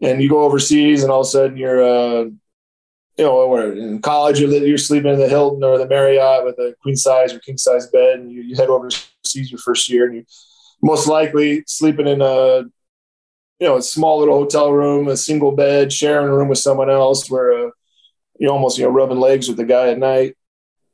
and 0.01 0.21
you 0.21 0.29
go 0.29 0.43
overseas, 0.43 1.03
and 1.03 1.12
all 1.12 1.21
of 1.21 1.27
a 1.27 1.29
sudden 1.29 1.58
you're, 1.58 1.84
uh, 1.84 2.23
you 3.17 3.23
know, 3.23 3.55
in 3.71 4.01
college 4.01 4.39
you're, 4.39 4.51
you're 4.51 4.77
sleeping 4.77 5.13
in 5.13 5.19
the 5.19 5.29
Hilton 5.29 5.63
or 5.63 5.77
the 5.77 5.88
Marriott 5.88 6.45
with 6.45 6.58
a 6.60 6.75
queen 6.81 6.95
size 6.95 7.34
or 7.34 7.39
king 7.39 7.58
size 7.58 7.88
bed, 7.88 8.19
and 8.19 8.31
you, 8.31 8.41
you 8.41 8.55
head 8.55 8.69
overseas 8.69 9.51
your 9.51 9.60
first 9.60 9.89
year, 9.89 10.05
and 10.05 10.15
you 10.15 10.25
most 10.81 11.08
likely 11.08 11.63
sleeping 11.67 12.08
in 12.08 12.21
a 12.21 12.63
you 13.60 13.67
know 13.67 13.77
a 13.77 13.81
small 13.81 14.19
little 14.19 14.38
hotel 14.38 14.71
room, 14.71 15.08
a 15.08 15.17
single 15.17 15.51
bed, 15.51 15.91
sharing 15.91 16.27
a 16.27 16.36
room 16.36 16.49
with 16.49 16.60
someone 16.60 16.89
else, 16.89 17.29
where 17.29 17.67
uh, 17.67 17.69
you 18.39 18.50
almost 18.50 18.78
you 18.78 18.86
know 18.86 18.91
rubbing 18.91 19.19
legs 19.19 19.48
with 19.48 19.58
the 19.58 19.65
guy 19.65 19.89
at 19.89 20.00
night, 20.00 20.36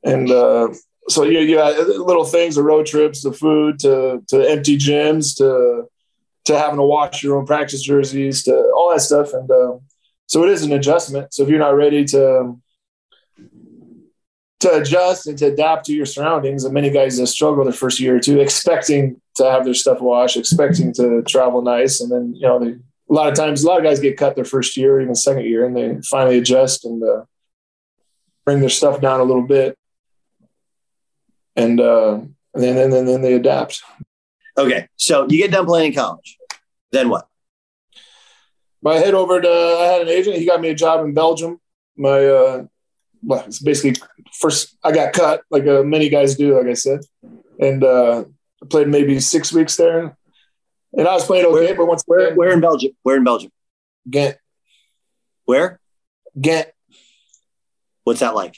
and 0.04 0.30
uh, 0.30 0.70
so 1.08 1.24
you, 1.24 1.40
you 1.40 1.62
little 2.04 2.26
things, 2.26 2.56
the 2.56 2.64
road 2.64 2.86
trips, 2.86 3.24
the 3.24 3.34
food, 3.34 3.80
to 3.80 4.24
to 4.30 4.50
empty 4.50 4.78
gyms, 4.78 5.36
to 5.38 5.90
to 6.46 6.58
having 6.58 6.78
to 6.78 6.84
wash 6.84 7.24
your 7.24 7.38
own 7.38 7.46
practice 7.46 7.82
jerseys 7.82 8.44
to 8.44 8.56
all 8.76 8.92
that 8.92 9.02
stuff. 9.02 9.34
And 9.34 9.50
um, 9.52 9.82
so 10.28 10.44
it 10.44 10.50
is 10.50 10.64
an 10.64 10.72
adjustment. 10.72 11.34
So 11.34 11.44
if 11.44 11.50
you're 11.50 11.60
not 11.60 11.76
ready 11.76 12.06
to 12.06 12.56
to 14.62 14.76
adjust 14.76 15.26
and 15.26 15.38
to 15.40 15.48
adapt 15.48 15.86
to 15.88 15.94
your 15.94 16.06
surroundings, 16.06 16.64
and 16.64 16.74
many 16.74 16.92
guys 16.92 17.18
that 17.18 17.28
struggle 17.28 17.64
their 17.64 17.74
first 17.74 18.00
year 18.00 18.18
or 18.18 18.20
two, 18.20 18.40
expecting 18.40 19.20
to 19.36 19.50
have 19.50 19.66
their 19.66 19.74
stuff 19.74 20.02
washed, 20.02 20.38
expecting 20.38 20.94
to 20.94 21.24
travel 21.24 21.62
nice, 21.62 22.00
and 22.00 22.12
then 22.12 22.34
you 22.36 22.48
know 22.48 22.60
they, 22.60 22.72
a 22.72 23.14
lot 23.14 23.28
of 23.28 23.34
times 23.34 23.64
a 23.64 23.68
lot 23.68 23.80
of 23.80 23.84
guys 23.84 24.00
get 24.00 24.18
cut 24.18 24.36
their 24.36 24.46
first 24.46 24.78
year, 24.78 24.98
or 24.98 25.02
even 25.02 25.16
second 25.16 25.46
year, 25.46 25.66
and 25.66 25.76
they 25.76 26.00
finally 26.10 26.38
adjust 26.38 26.86
and 26.86 27.04
uh, 27.04 27.24
bring 28.46 28.60
their 28.60 28.70
stuff 28.70 29.02
down 29.02 29.20
a 29.20 29.24
little 29.24 29.46
bit, 29.46 29.78
and 31.56 31.80
uh, 31.80 32.14
and 32.54 32.64
then 32.64 32.78
and 32.78 32.94
then, 32.94 33.06
then 33.06 33.22
they 33.22 33.34
adapt. 33.34 33.82
Okay, 34.58 34.88
so 34.96 35.28
you 35.30 35.38
get 35.38 35.52
done 35.52 35.66
playing 35.66 35.94
in 35.94 35.98
college. 35.98 36.38
Then 36.92 37.10
what? 37.10 37.28
I 38.86 38.96
head 38.96 39.14
over 39.14 39.42
to. 39.42 39.50
I 39.50 39.86
had 39.86 40.02
an 40.02 40.10
agent. 40.10 40.38
He 40.38 40.46
got 40.46 40.62
me 40.62 40.70
a 40.70 40.76
job 40.76 41.06
in 41.06 41.14
Belgium. 41.14 41.60
My, 41.96 42.26
uh, 42.26 42.66
well, 43.22 43.44
it's 43.46 43.60
basically 43.60 44.02
first. 44.34 44.78
I 44.84 44.92
got 44.92 45.14
cut 45.14 45.44
like 45.52 45.68
uh, 45.68 45.84
many 45.84 46.10
guys 46.10 46.36
do. 46.36 46.58
Like 46.58 46.68
I 46.68 46.74
said, 46.74 47.02
and 47.60 47.84
uh, 47.84 48.26
played 48.70 48.88
maybe 48.88 49.20
six 49.20 49.54
weeks 49.54 49.76
there. 49.78 50.18
And 50.94 51.08
I 51.08 51.14
was 51.14 51.26
playing 51.26 51.46
okay, 51.46 51.54
where, 51.54 51.76
but 51.76 51.86
once 51.86 52.04
where, 52.06 52.36
where 52.36 52.52
in 52.52 52.60
Belgium? 52.60 52.92
Where 53.04 53.16
in 53.16 53.24
Belgium? 53.24 53.52
Ghent. 54.10 54.38
Where? 55.46 55.80
Ghent. 56.40 56.68
What's 58.04 58.20
that 58.20 58.36
like? 58.36 58.58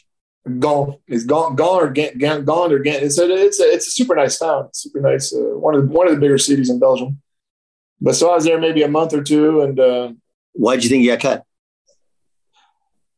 Gone. 0.59 0.97
It's 1.07 1.23
gone. 1.23 1.55
Gone 1.55 1.83
or 1.83 1.89
Ghent. 1.89 2.17
Ghent 2.17 2.45
gone 2.45 2.71
or 2.71 2.79
Ghent. 2.79 3.03
It's 3.03 3.17
a 3.17 3.29
it's 3.29 3.59
a 3.59 3.63
it's 3.63 3.87
a 3.87 3.91
super 3.91 4.15
nice 4.15 4.37
town. 4.37 4.69
super 4.73 4.99
nice. 4.99 5.33
Uh, 5.33 5.57
one 5.57 5.75
of 5.75 5.87
the 5.87 5.87
one 5.87 6.07
of 6.07 6.13
the 6.13 6.19
bigger 6.19 6.37
cities 6.37 6.69
in 6.69 6.79
Belgium. 6.79 7.21
But 8.01 8.15
so 8.15 8.31
I 8.31 8.35
was 8.35 8.43
there 8.43 8.59
maybe 8.59 8.83
a 8.83 8.89
month 8.89 9.13
or 9.13 9.23
two, 9.23 9.61
and 9.61 9.79
uh, 9.79 10.11
why 10.51 10.75
did 10.75 10.83
you 10.83 10.89
think 10.89 11.03
you 11.03 11.11
got 11.11 11.21
cut? 11.21 11.45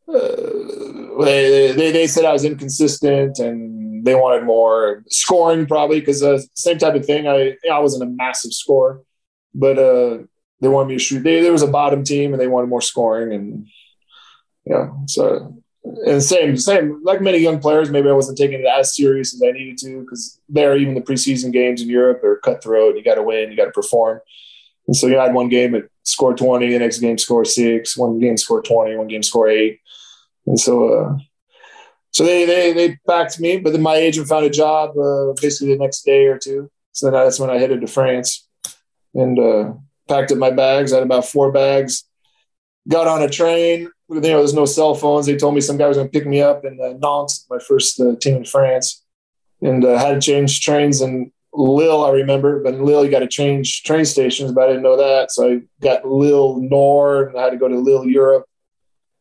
Uh, 0.07 1.23
they, 1.23 1.73
they 1.75 1.91
they 1.91 2.07
said 2.07 2.25
I 2.25 2.33
was 2.33 2.45
inconsistent 2.45 3.39
and 3.39 4.05
they 4.05 4.13
wanted 4.13 4.45
more 4.45 5.03
scoring 5.09 5.65
probably 5.65 5.99
because 5.99 6.21
uh, 6.21 6.39
same 6.53 6.77
type 6.77 6.93
of 6.93 7.05
thing. 7.05 7.27
I 7.27 7.55
I 7.71 7.79
wasn't 7.79 8.03
a 8.03 8.13
massive 8.13 8.53
scorer, 8.53 9.01
but 9.55 9.79
uh, 9.79 10.19
they 10.61 10.67
wanted 10.67 10.89
me 10.89 10.95
to 10.95 11.03
shoot. 11.03 11.23
They, 11.23 11.41
there 11.41 11.51
was 11.51 11.63
a 11.63 11.67
bottom 11.67 12.03
team 12.03 12.33
and 12.33 12.41
they 12.41 12.47
wanted 12.47 12.67
more 12.67 12.81
scoring 12.81 13.33
and 13.33 13.67
yeah. 14.65 14.89
So 15.07 15.63
and 16.05 16.21
same 16.21 16.57
same 16.57 17.01
like 17.03 17.21
many 17.21 17.37
young 17.37 17.59
players, 17.59 17.89
maybe 17.89 18.09
I 18.09 18.13
wasn't 18.13 18.37
taking 18.37 18.59
it 18.59 18.65
as 18.65 18.95
serious 18.95 19.33
as 19.33 19.41
I 19.43 19.51
needed 19.51 19.77
to 19.79 20.01
because 20.01 20.39
there 20.49 20.75
even 20.77 20.95
the 20.95 21.01
preseason 21.01 21.51
games 21.51 21.81
in 21.81 21.89
Europe 21.89 22.23
are 22.23 22.37
cutthroat. 22.37 22.95
You 22.95 23.03
got 23.03 23.15
to 23.15 23.23
win, 23.23 23.51
you 23.51 23.57
got 23.57 23.65
to 23.65 23.71
perform. 23.71 24.19
And 24.87 24.95
so 24.95 25.07
you 25.07 25.17
had 25.17 25.33
one 25.33 25.49
game 25.49 25.75
at 25.75 25.83
score 26.03 26.35
20, 26.35 26.71
the 26.71 26.79
next 26.79 26.99
game 26.99 27.17
score 27.17 27.45
six, 27.45 27.97
one 27.97 28.19
game 28.19 28.37
score 28.37 28.61
20, 28.61 28.95
one 28.95 29.07
game 29.07 29.23
score 29.23 29.47
eight. 29.47 29.79
And 30.45 30.59
so, 30.59 30.93
uh, 30.93 31.17
so 32.11 32.23
they, 32.23 32.45
they, 32.45 32.73
they 32.73 32.97
backed 33.07 33.39
me, 33.39 33.57
but 33.57 33.73
then 33.73 33.81
my 33.81 33.95
agent 33.95 34.27
found 34.27 34.45
a 34.45 34.49
job 34.49 34.91
uh, 34.97 35.33
basically 35.41 35.73
the 35.73 35.79
next 35.79 36.03
day 36.03 36.27
or 36.27 36.37
two. 36.37 36.69
So 36.91 37.07
then 37.07 37.13
that's 37.13 37.39
when 37.39 37.49
I 37.49 37.57
headed 37.57 37.81
to 37.81 37.87
France 37.87 38.47
and 39.13 39.39
uh, 39.39 39.73
packed 40.07 40.31
up 40.31 40.37
my 40.37 40.51
bags. 40.51 40.93
I 40.93 40.97
had 40.97 41.03
about 41.03 41.25
four 41.25 41.51
bags, 41.51 42.03
got 42.87 43.07
on 43.07 43.23
a 43.23 43.29
train. 43.29 43.89
You 44.09 44.15
know, 44.15 44.21
there's 44.21 44.53
no 44.53 44.65
cell 44.65 44.93
phones. 44.93 45.25
They 45.25 45.35
told 45.35 45.55
me 45.55 45.61
some 45.61 45.77
guy 45.77 45.87
was 45.87 45.97
going 45.97 46.07
to 46.07 46.11
pick 46.11 46.27
me 46.27 46.41
up 46.41 46.63
in 46.63 46.79
uh, 46.79 46.93
Nantes, 46.99 47.45
my 47.49 47.59
first 47.59 47.99
uh, 47.99 48.15
team 48.21 48.35
in 48.37 48.45
France, 48.45 49.03
and 49.61 49.83
uh, 49.83 49.97
had 49.97 50.21
to 50.21 50.21
change 50.21 50.61
trains 50.61 51.01
in 51.01 51.31
Lille, 51.53 52.05
I 52.05 52.11
remember. 52.11 52.61
But 52.61 52.75
in 52.75 52.85
Lille, 52.85 53.03
you 53.03 53.11
got 53.11 53.19
to 53.19 53.27
change 53.27 53.83
train 53.83 54.05
stations, 54.05 54.51
but 54.51 54.65
I 54.65 54.67
didn't 54.67 54.83
know 54.83 54.97
that. 54.97 55.31
So 55.31 55.49
I 55.49 55.61
got 55.81 56.07
Lille 56.07 56.61
Nord, 56.61 57.29
and 57.29 57.39
I 57.39 57.43
had 57.43 57.51
to 57.51 57.57
go 57.57 57.67
to 57.67 57.77
Lille 57.79 58.05
Europe 58.05 58.45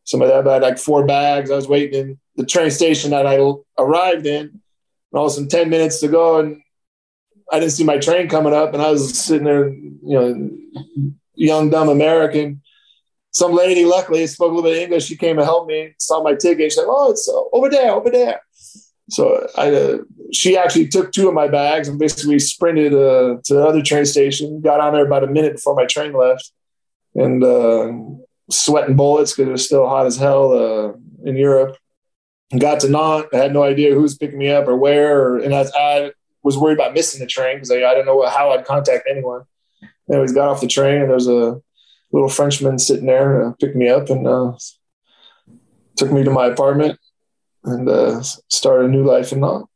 some 0.04 0.22
of 0.22 0.28
that. 0.28 0.44
But 0.44 0.50
I 0.50 0.54
had 0.54 0.62
like 0.62 0.78
four 0.78 1.04
bags. 1.04 1.50
I 1.50 1.56
was 1.56 1.68
waiting 1.68 2.00
in 2.00 2.18
the 2.36 2.46
train 2.46 2.70
station 2.70 3.10
that 3.10 3.26
I 3.26 3.38
arrived 3.78 4.26
in. 4.26 4.46
And 4.46 4.60
all 5.12 5.26
of 5.26 5.32
a 5.32 5.34
sudden, 5.34 5.48
10 5.48 5.70
minutes 5.70 6.00
to 6.00 6.08
go. 6.08 6.38
And 6.38 6.62
I 7.50 7.58
didn't 7.58 7.72
see 7.72 7.84
my 7.84 7.98
train 7.98 8.28
coming 8.28 8.54
up. 8.54 8.74
And 8.74 8.82
I 8.82 8.90
was 8.90 9.18
sitting 9.18 9.44
there, 9.44 9.68
you 9.68 10.00
know, 10.02 10.50
young, 11.34 11.70
dumb 11.70 11.88
American. 11.88 12.62
Some 13.34 13.52
lady, 13.52 13.84
luckily, 13.84 14.26
spoke 14.28 14.52
a 14.52 14.54
little 14.54 14.70
bit 14.70 14.76
of 14.76 14.82
English. 14.84 15.06
She 15.06 15.16
came 15.16 15.36
to 15.36 15.44
help 15.44 15.66
me, 15.66 15.94
saw 15.98 16.22
my 16.22 16.34
ticket. 16.34 16.70
She 16.70 16.76
said, 16.76 16.86
Oh, 16.86 17.10
it's 17.10 17.28
uh, 17.28 17.56
over 17.56 17.68
there, 17.68 17.90
over 17.92 18.08
there. 18.08 18.40
So 19.10 19.46
I, 19.56 19.74
uh, 19.74 19.98
she 20.32 20.56
actually 20.56 20.88
took 20.88 21.12
two 21.12 21.28
of 21.28 21.34
my 21.34 21.48
bags 21.48 21.88
and 21.88 21.98
basically 21.98 22.38
sprinted 22.38 22.94
uh, 22.94 23.38
to 23.44 23.54
the 23.54 23.66
other 23.66 23.82
train 23.82 24.06
station, 24.06 24.60
got 24.60 24.80
on 24.80 24.92
there 24.92 25.04
about 25.04 25.24
a 25.24 25.26
minute 25.26 25.54
before 25.56 25.74
my 25.74 25.84
train 25.84 26.12
left. 26.12 26.52
And, 27.16 27.42
uh, 27.44 27.92
sweating 28.50 28.96
bullets 28.96 29.32
because 29.32 29.48
it 29.48 29.52
was 29.52 29.66
still 29.66 29.88
hot 29.88 30.06
as 30.06 30.16
hell 30.16 30.52
uh, 30.52 30.92
in 31.28 31.36
Europe. 31.36 31.76
Got 32.56 32.80
to 32.80 32.88
Nantes, 32.88 33.30
I 33.32 33.38
had 33.38 33.52
no 33.52 33.64
idea 33.64 33.94
who 33.94 34.02
was 34.02 34.16
picking 34.16 34.38
me 34.38 34.50
up 34.50 34.68
or 34.68 34.76
where, 34.76 35.20
or, 35.20 35.38
and 35.38 35.54
I, 35.54 35.64
I, 35.76 36.12
was 36.42 36.58
worried 36.58 36.74
about 36.74 36.92
missing 36.92 37.20
the 37.20 37.26
train 37.26 37.56
because 37.56 37.70
I, 37.70 37.76
I 37.76 37.94
didn't 37.94 38.04
know 38.04 38.24
how 38.28 38.50
I'd 38.50 38.66
contact 38.66 39.08
anyone. 39.10 39.44
Anyways, 40.10 40.32
got 40.32 40.50
off 40.50 40.60
the 40.60 40.66
train 40.66 41.00
and 41.00 41.08
there 41.08 41.14
was 41.14 41.26
a 41.26 41.60
little 42.14 42.28
Frenchman 42.28 42.78
sitting 42.78 43.06
there 43.06 43.40
to 43.40 43.56
pick 43.58 43.74
me 43.74 43.88
up 43.88 44.08
and 44.08 44.26
uh, 44.26 44.52
took 45.96 46.12
me 46.12 46.22
to 46.22 46.30
my 46.30 46.46
apartment 46.46 46.98
and 47.64 47.88
uh, 47.88 48.22
started 48.22 48.86
a 48.86 48.88
new 48.88 49.02
life 49.02 49.32
in 49.32 49.40
Nantes. 49.40 49.68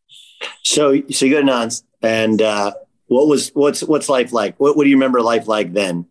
So, 0.62 1.02
so 1.10 1.24
you 1.24 1.32
go 1.32 1.40
to 1.40 1.46
Nantes, 1.46 1.82
and 2.00 2.40
uh, 2.40 2.72
what 3.08 3.26
was 3.26 3.50
what's 3.54 3.82
what's 3.82 4.08
life 4.08 4.32
like? 4.32 4.58
What, 4.60 4.76
what 4.76 4.84
do 4.84 4.90
you 4.90 4.96
remember 4.96 5.20
life 5.20 5.48
like 5.48 5.72
then? 5.72 6.06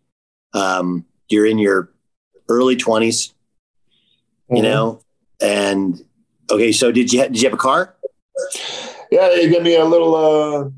Um, 0.53 1.05
you're 1.29 1.45
in 1.45 1.59
your 1.59 1.89
early 2.49 2.75
20s, 2.75 3.33
you 4.49 4.55
mm-hmm. 4.57 4.63
know, 4.63 5.01
and 5.39 6.03
okay. 6.51 6.73
So 6.73 6.91
did 6.91 7.13
you, 7.13 7.21
ha- 7.21 7.27
did 7.27 7.41
you 7.41 7.47
have 7.47 7.57
a 7.57 7.61
car? 7.61 7.95
Yeah. 9.11 9.29
They 9.29 9.49
gave 9.49 9.63
me 9.63 9.75
a 9.75 9.85
little, 9.85 10.73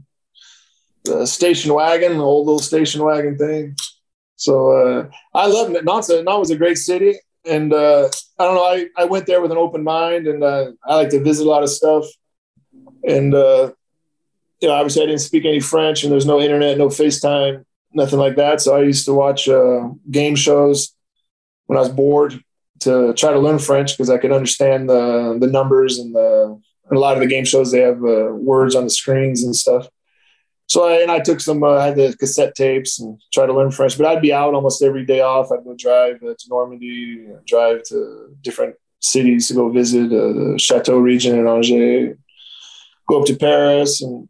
uh, 1.07 1.25
station 1.25 1.73
wagon, 1.73 2.17
old 2.17 2.45
little 2.45 2.59
station 2.59 3.03
wagon 3.03 3.37
thing. 3.37 3.75
So, 4.39 4.71
uh, 4.71 5.09
I 5.33 5.47
love 5.47 5.69
Nantes 5.69 6.09
was 6.09 6.49
a 6.49 6.55
great 6.55 6.77
city. 6.77 7.15
And, 7.45 7.73
uh, 7.73 8.09
I 8.37 8.43
don't 8.45 8.55
know. 8.55 8.65
I, 8.65 8.87
I 8.97 9.05
went 9.05 9.25
there 9.25 9.41
with 9.41 9.51
an 9.51 9.57
open 9.57 9.83
mind 9.83 10.27
and, 10.27 10.43
uh, 10.43 10.71
I 10.85 10.95
like 10.95 11.09
to 11.09 11.23
visit 11.23 11.45
a 11.45 11.49
lot 11.49 11.63
of 11.63 11.69
stuff 11.69 12.05
and, 13.03 13.33
uh, 13.33 13.71
you 14.61 14.67
know, 14.67 14.73
obviously 14.73 15.03
I 15.03 15.07
didn't 15.07 15.21
speak 15.21 15.45
any 15.45 15.59
French 15.59 16.03
and 16.03 16.11
there's 16.11 16.25
no 16.25 16.39
internet, 16.39 16.77
no 16.77 16.87
FaceTime, 16.87 17.63
nothing 17.93 18.19
like 18.19 18.35
that. 18.35 18.61
So 18.61 18.75
I 18.75 18.83
used 18.83 19.05
to 19.05 19.13
watch 19.13 19.47
uh, 19.47 19.89
game 20.09 20.35
shows 20.35 20.93
when 21.67 21.77
I 21.77 21.81
was 21.81 21.89
bored 21.89 22.43
to 22.81 23.13
try 23.13 23.31
to 23.31 23.39
learn 23.39 23.59
French 23.59 23.93
because 23.93 24.09
I 24.09 24.17
could 24.17 24.31
understand 24.31 24.89
the 24.89 25.37
the 25.39 25.47
numbers 25.47 25.99
and 25.99 26.15
the 26.15 26.59
and 26.89 26.97
a 26.97 26.99
lot 26.99 27.15
of 27.15 27.21
the 27.21 27.27
game 27.27 27.45
shows 27.45 27.71
they 27.71 27.81
have 27.81 28.03
uh, 28.03 28.33
words 28.33 28.75
on 28.75 28.83
the 28.83 28.89
screens 28.89 29.43
and 29.43 29.55
stuff. 29.55 29.87
So 30.69 30.87
I, 30.87 31.01
and 31.01 31.09
I 31.09 31.19
took 31.19 31.39
some 31.39 31.63
uh, 31.63 31.77
I 31.77 31.87
had 31.87 31.95
the 31.95 32.15
cassette 32.17 32.53
tapes 32.55 32.99
and 32.99 33.19
try 33.33 33.47
to 33.47 33.53
learn 33.53 33.71
French. 33.71 33.97
But 33.97 34.05
I'd 34.05 34.21
be 34.21 34.31
out 34.31 34.53
almost 34.53 34.83
every 34.83 35.03
day 35.03 35.21
off. 35.21 35.51
I'd 35.51 35.63
go 35.63 35.75
drive 35.75 36.17
uh, 36.23 36.35
to 36.37 36.45
Normandy, 36.47 37.25
drive 37.47 37.83
to 37.85 38.35
different 38.41 38.75
cities 38.99 39.47
to 39.47 39.55
go 39.55 39.69
visit 39.69 40.11
uh, 40.13 40.33
the 40.33 40.55
Chateau 40.59 40.99
region 40.99 41.39
in 41.39 41.47
Angers, 41.47 42.17
go 43.07 43.21
up 43.21 43.25
to 43.25 43.35
Paris, 43.35 44.01
and 44.01 44.29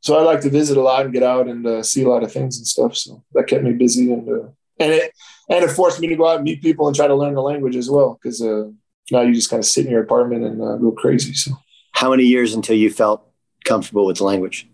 so 0.00 0.18
I 0.18 0.22
like 0.22 0.40
to 0.40 0.50
visit 0.50 0.76
a 0.76 0.82
lot 0.82 1.04
and 1.04 1.14
get 1.14 1.22
out 1.22 1.48
and 1.48 1.64
uh, 1.66 1.82
see 1.82 2.02
a 2.02 2.08
lot 2.08 2.24
of 2.24 2.32
things 2.32 2.58
and 2.58 2.66
stuff. 2.66 2.96
So 2.96 3.24
that 3.32 3.46
kept 3.46 3.62
me 3.62 3.72
busy 3.72 4.12
and 4.12 4.28
uh, 4.28 4.48
and 4.80 4.92
it 4.92 5.12
and 5.48 5.64
it 5.64 5.70
forced 5.70 6.00
me 6.00 6.08
to 6.08 6.16
go 6.16 6.28
out 6.28 6.36
and 6.36 6.44
meet 6.44 6.62
people 6.62 6.88
and 6.88 6.96
try 6.96 7.06
to 7.06 7.14
learn 7.14 7.34
the 7.34 7.42
language 7.42 7.76
as 7.76 7.88
well 7.88 8.18
because 8.20 8.42
uh, 8.42 8.64
now 9.12 9.22
you 9.22 9.32
just 9.32 9.50
kind 9.50 9.60
of 9.60 9.66
sit 9.66 9.86
in 9.86 9.92
your 9.92 10.02
apartment 10.02 10.44
and 10.44 10.60
uh, 10.60 10.76
go 10.76 10.90
crazy. 10.90 11.32
So, 11.32 11.52
how 11.92 12.10
many 12.10 12.24
years 12.24 12.54
until 12.54 12.76
you 12.76 12.90
felt 12.90 13.24
comfortable 13.64 14.04
with 14.04 14.18
the 14.18 14.24
language? 14.24 14.68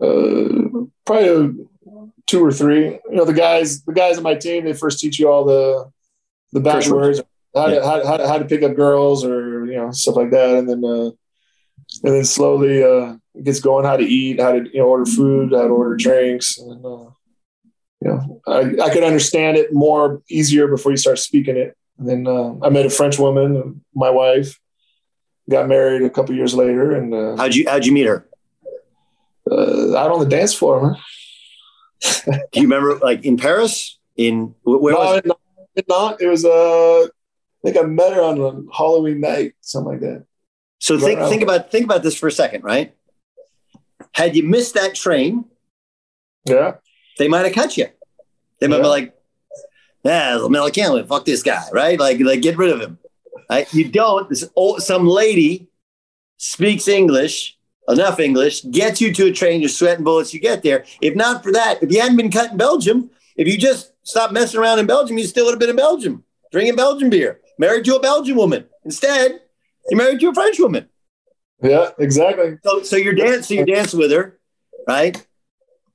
Uh, 0.00 0.86
probably 1.04 1.66
two 2.26 2.44
or 2.44 2.52
three. 2.52 2.86
You 2.86 3.00
know, 3.10 3.24
the 3.24 3.32
guys, 3.32 3.82
the 3.82 3.92
guys 3.92 4.16
on 4.16 4.22
my 4.22 4.34
team, 4.34 4.64
they 4.64 4.72
first 4.72 5.00
teach 5.00 5.18
you 5.18 5.28
all 5.28 5.44
the 5.44 5.90
the 6.52 6.60
bad 6.60 6.86
words, 6.88 7.20
how, 7.54 7.68
yeah. 7.68 7.76
to, 7.76 7.84
how, 7.84 8.06
how, 8.06 8.16
to, 8.16 8.28
how 8.28 8.38
to 8.38 8.44
pick 8.44 8.62
up 8.62 8.74
girls 8.74 9.24
or 9.24 9.66
you 9.66 9.76
know 9.76 9.90
stuff 9.90 10.16
like 10.16 10.30
that, 10.30 10.56
and 10.56 10.68
then 10.68 10.84
uh, 10.84 11.10
and 12.04 12.14
then 12.14 12.24
slowly 12.24 12.82
uh, 12.82 13.16
it 13.34 13.44
gets 13.44 13.60
going. 13.60 13.84
How 13.84 13.96
to 13.96 14.04
eat, 14.04 14.40
how 14.40 14.52
to 14.52 14.64
you 14.72 14.80
know 14.80 14.86
order 14.86 15.06
food, 15.06 15.52
how 15.52 15.62
to 15.62 15.68
order 15.68 15.96
drinks, 15.96 16.58
and 16.58 16.84
uh, 16.84 17.10
you 18.00 18.08
know, 18.08 18.40
I, 18.46 18.60
I 18.84 18.90
could 18.92 19.04
understand 19.04 19.56
it 19.56 19.72
more 19.72 20.22
easier 20.28 20.66
before 20.68 20.90
you 20.90 20.96
start 20.96 21.18
speaking 21.18 21.56
it. 21.56 21.76
And 21.98 22.08
then 22.08 22.26
uh, 22.26 22.54
I 22.62 22.70
met 22.70 22.86
a 22.86 22.90
French 22.90 23.18
woman, 23.18 23.84
my 23.94 24.08
wife, 24.08 24.58
got 25.50 25.68
married 25.68 26.02
a 26.02 26.10
couple 26.10 26.34
years 26.34 26.54
later. 26.54 26.92
And 26.92 27.12
uh, 27.12 27.36
how'd 27.36 27.54
you 27.54 27.68
how'd 27.68 27.84
you 27.84 27.92
meet 27.92 28.06
her? 28.06 28.26
Uh, 29.50 29.96
out 29.96 30.12
on 30.12 30.20
the 30.20 30.26
dance 30.26 30.54
floor, 30.54 30.82
man. 30.82 30.96
Do 32.24 32.60
you 32.60 32.62
remember, 32.62 32.98
like 32.98 33.24
in 33.24 33.36
Paris? 33.36 33.98
In 34.16 34.54
where 34.64 34.92
no, 34.92 34.98
was 34.98 35.18
it? 35.18 35.26
Not, 35.26 35.40
not. 35.88 36.22
It 36.22 36.28
was. 36.28 36.44
Uh, 36.44 37.04
I 37.04 37.08
think 37.64 37.76
I 37.76 37.82
met 37.82 38.12
her 38.12 38.22
on 38.22 38.40
a 38.40 38.76
Halloween 38.76 39.20
night, 39.20 39.54
something 39.60 39.92
like 39.92 40.00
that. 40.00 40.24
So 40.78 40.94
right 40.94 41.02
think 41.02 41.20
think 41.28 41.42
about 41.42 41.70
think 41.70 41.84
about 41.84 42.02
this 42.02 42.14
for 42.14 42.26
a 42.26 42.32
second, 42.32 42.64
right? 42.64 42.94
Had 44.12 44.36
you 44.36 44.42
missed 44.42 44.74
that 44.74 44.94
train? 44.94 45.44
Yeah 46.46 46.74
they 47.20 47.28
might 47.28 47.44
have 47.44 47.54
cut 47.54 47.76
you. 47.76 47.86
They 48.58 48.66
might 48.66 48.76
yeah. 48.76 48.82
be 48.82 48.88
like, 48.88 49.14
yeah, 50.04 50.38
I 50.38 50.70
can't 50.70 51.06
fuck 51.06 51.26
this 51.26 51.42
guy, 51.42 51.62
right? 51.70 52.00
Like, 52.00 52.18
like 52.20 52.40
get 52.40 52.56
rid 52.56 52.72
of 52.72 52.80
him. 52.80 52.98
Right? 53.50 53.72
You 53.74 53.90
don't. 53.90 54.28
This 54.30 54.48
old, 54.56 54.82
some 54.82 55.06
lady 55.06 55.68
speaks 56.38 56.88
English, 56.88 57.58
enough 57.88 58.20
English, 58.20 58.62
gets 58.64 59.00
you 59.00 59.12
to 59.14 59.26
a 59.26 59.32
train, 59.32 59.60
you're 59.60 59.68
sweating 59.68 60.04
bullets, 60.04 60.32
you 60.32 60.40
get 60.40 60.62
there. 60.62 60.84
If 61.00 61.14
not 61.14 61.42
for 61.42 61.52
that, 61.52 61.82
if 61.82 61.90
you 61.90 62.00
hadn't 62.00 62.16
been 62.16 62.30
cut 62.30 62.52
in 62.52 62.56
Belgium, 62.56 63.10
if 63.36 63.48
you 63.48 63.58
just 63.58 63.92
stopped 64.02 64.32
messing 64.32 64.60
around 64.60 64.78
in 64.78 64.86
Belgium, 64.86 65.18
you 65.18 65.26
still 65.26 65.46
would 65.46 65.52
have 65.52 65.60
been 65.60 65.70
in 65.70 65.76
Belgium, 65.76 66.24
drinking 66.52 66.76
Belgian 66.76 67.10
beer, 67.10 67.40
married 67.58 67.84
to 67.86 67.96
a 67.96 68.00
Belgian 68.00 68.36
woman. 68.36 68.66
Instead, 68.84 69.40
you're 69.88 69.98
married 69.98 70.20
to 70.20 70.28
a 70.28 70.34
French 70.34 70.58
woman. 70.58 70.88
Yeah, 71.62 71.90
exactly. 71.98 72.58
So, 72.64 72.82
so 72.82 72.96
you're 72.96 73.14
dancing, 73.14 73.58
you're 73.58 73.66
dancing 73.66 73.98
with 73.98 74.12
her, 74.12 74.38
right? 74.86 75.24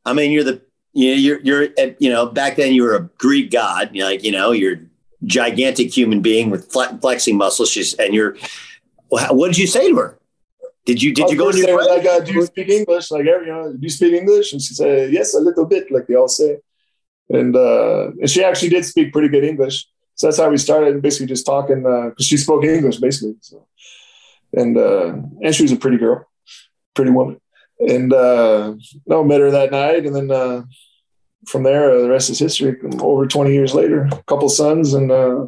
I 0.06 0.14
mean, 0.14 0.32
you're 0.32 0.44
the 0.44 0.62
you 0.94 1.12
know, 1.12 1.18
you're 1.18 1.40
you're 1.42 1.68
you 2.00 2.10
know 2.10 2.26
back 2.28 2.56
then 2.56 2.74
you 2.74 2.84
were 2.84 2.96
a 2.96 3.04
Greek 3.18 3.52
god, 3.52 3.90
you're 3.94 4.06
like 4.06 4.24
you 4.24 4.32
know 4.32 4.52
you're 4.52 4.80
gigantic 5.26 5.96
human 5.96 6.22
being 6.22 6.50
with 6.50 6.72
flexing 6.72 7.38
muscles. 7.38 7.70
She's 7.70 7.94
and 7.96 8.14
you're 8.14 8.38
what 9.10 9.48
did 9.48 9.58
you 9.58 9.68
say 9.68 9.90
to 9.90 9.96
her? 9.98 10.20
Did 10.86 11.02
you 11.02 11.14
did 11.14 11.30
you 11.32 11.38
go 11.38 11.52
to 11.52 11.58
your 11.58 11.84
like, 11.84 12.06
uh, 12.06 12.20
do 12.20 12.34
you 12.34 12.46
speak 12.46 12.70
English? 12.70 13.10
Like, 13.10 13.26
you 13.26 13.46
know, 13.48 13.74
do 13.74 13.80
you 13.82 13.90
speak 13.90 14.14
English? 14.14 14.54
And 14.54 14.62
she 14.62 14.74
said, 14.76 15.12
yes, 15.12 15.34
a 15.34 15.40
little 15.40 15.66
bit, 15.66 15.92
like 15.92 16.06
they 16.06 16.16
all 16.16 16.28
say. 16.28 16.60
And 17.30 17.56
uh, 17.56 18.12
and 18.22 18.30
she 18.30 18.44
actually 18.44 18.70
did 18.70 18.86
speak 18.86 19.12
pretty 19.12 19.30
good 19.30 19.44
English. 19.44 19.88
So 20.14 20.28
that's 20.28 20.38
how 20.38 20.50
we 20.50 20.58
started, 20.58 21.02
basically 21.02 21.26
just 21.26 21.46
talking 21.46 21.82
because 21.82 22.14
uh, 22.20 22.24
she 22.24 22.38
spoke 22.38 22.64
English 22.64 22.98
basically. 22.98 23.36
So, 23.42 23.68
and 24.54 24.78
uh, 24.78 25.16
and 25.42 25.56
she 25.56 25.64
was 25.64 25.72
a 25.72 25.76
pretty 25.76 25.98
girl, 25.98 26.28
pretty 26.94 27.12
woman. 27.12 27.42
And 27.80 28.14
uh, 28.14 28.76
no, 29.08 29.24
met 29.24 29.42
her 29.42 29.52
that 29.52 29.72
night, 29.72 30.06
and 30.06 30.16
then 30.16 30.32
uh, 30.32 30.64
from 31.48 31.64
there, 31.64 31.92
uh, 31.92 32.02
the 32.02 32.10
rest 32.10 32.30
is 32.30 32.40
history. 32.40 32.78
Over 33.00 33.26
20 33.26 33.52
years 33.54 33.74
later, 33.74 34.08
a 34.12 34.24
couple 34.24 34.50
sons 34.50 34.94
and 34.94 35.12
uh, 35.12 35.48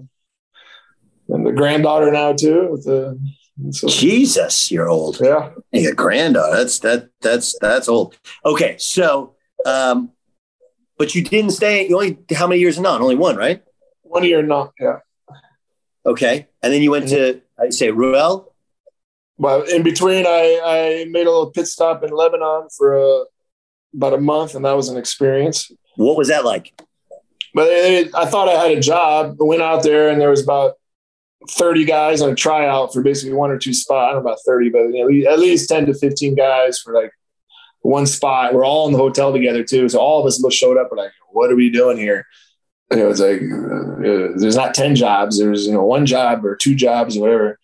and 1.30 1.46
the 1.46 1.52
granddaughter 1.52 2.12
now 2.12 2.34
too. 2.34 2.70
With 2.72 2.86
the 2.86 3.20
so, 3.72 3.88
Jesus, 3.88 4.72
you're 4.72 4.89
old. 4.89 5.20
Yeah, 5.20 5.51
you 5.72 5.93
granddaughter. 5.93 6.55
That's 6.55 6.80
that 6.80 7.10
that's 7.22 7.58
that's 7.60 7.88
old. 7.88 8.18
Okay, 8.45 8.78
so 8.78 9.36
um, 9.66 10.12
but 10.97 11.16
you 11.16 11.24
didn't 11.24 11.51
stay. 11.51 11.88
You 11.88 11.95
only 11.95 12.18
how 12.36 12.47
many 12.47 12.62
years 12.62 12.78
in 12.78 12.84
Nantes? 12.84 13.01
Only 13.01 13.16
one, 13.16 13.36
right? 13.36 13.64
One 14.03 14.24
year 14.24 14.41
not. 14.41 14.74
Yeah. 14.80 14.99
Okay, 16.05 16.47
and 16.62 16.72
then 16.72 16.82
you 16.82 16.91
went 16.91 17.10
to 17.10 17.41
I 17.60 17.70
say 17.70 17.91
Rueil. 17.91 18.45
Well, 19.38 19.64
in 19.64 19.84
between, 19.84 20.26
I 20.28 20.62
I 20.64 21.05
made 21.10 21.28
a 21.28 21.32
little 21.32 21.51
pit 21.51 21.68
stop 21.68 22.03
in 22.03 22.12
Lebanon 22.12 22.70
for 22.76 22.95
a, 22.95 23.22
uh, 23.22 23.24
about 23.95 24.14
a 24.14 24.22
month, 24.22 24.55
and 24.55 24.66
that 24.66 24.74
was 24.74 24.89
an 24.89 24.97
experience. 24.97 25.72
What 25.95 26.18
was 26.18 26.28
that 26.28 26.45
like? 26.45 26.80
But 27.53 27.68
it, 27.70 28.14
I 28.14 28.26
thought 28.26 28.49
I 28.49 28.53
had 28.53 28.78
a 28.78 28.82
job. 28.82 29.38
I 29.41 29.43
went 29.43 29.62
out 29.62 29.84
there, 29.84 30.10
and 30.10 30.22
there 30.22 30.30
was 30.30 30.43
about 30.43 30.76
30 31.50 31.86
guys 31.86 32.22
on 32.22 32.32
a 32.32 32.36
tryout 32.36 32.94
for 32.94 33.02
basically 33.02 33.34
one 33.34 33.52
or 33.52 33.58
two 33.58 33.74
spots. 33.74 34.10
I 34.10 34.14
don't 34.14 34.24
know 34.24 34.30
about 34.30 34.40
30, 34.46 34.70
but 34.70 34.82
at 35.32 35.40
least 35.40 35.70
10 35.70 35.86
to 35.88 35.94
15 35.94 36.36
guys 36.36 36.80
for 36.80 36.94
like 36.94 37.12
one 37.82 38.06
spot. 38.06 38.54
We're 38.54 38.66
all 38.66 38.88
in 38.88 38.94
the 38.94 38.98
hotel 38.98 39.32
together 39.32 39.64
too. 39.64 39.88
So 39.90 40.00
all 40.00 40.20
of 40.20 40.26
us 40.26 40.42
showed 40.54 40.78
up. 40.78 40.90
We're 40.92 40.98
like, 40.98 41.12
what 41.32 41.52
are 41.52 41.56
we 41.56 41.70
doing 41.70 41.98
here? 41.98 42.26
And 42.90 43.00
it 43.00 43.06
was 43.06 43.20
like, 43.20 43.42
uh, 43.42 44.40
there's 44.40 44.56
not 44.56 44.74
10 44.74 44.96
jobs. 44.96 45.40
There's, 45.40 45.68
you 45.68 45.74
know, 45.74 45.84
one 45.84 46.06
job 46.06 46.46
or 46.46 46.56
two 46.56 46.74
jobs 46.74 47.18
or 47.18 47.22
whatever. 47.22 47.60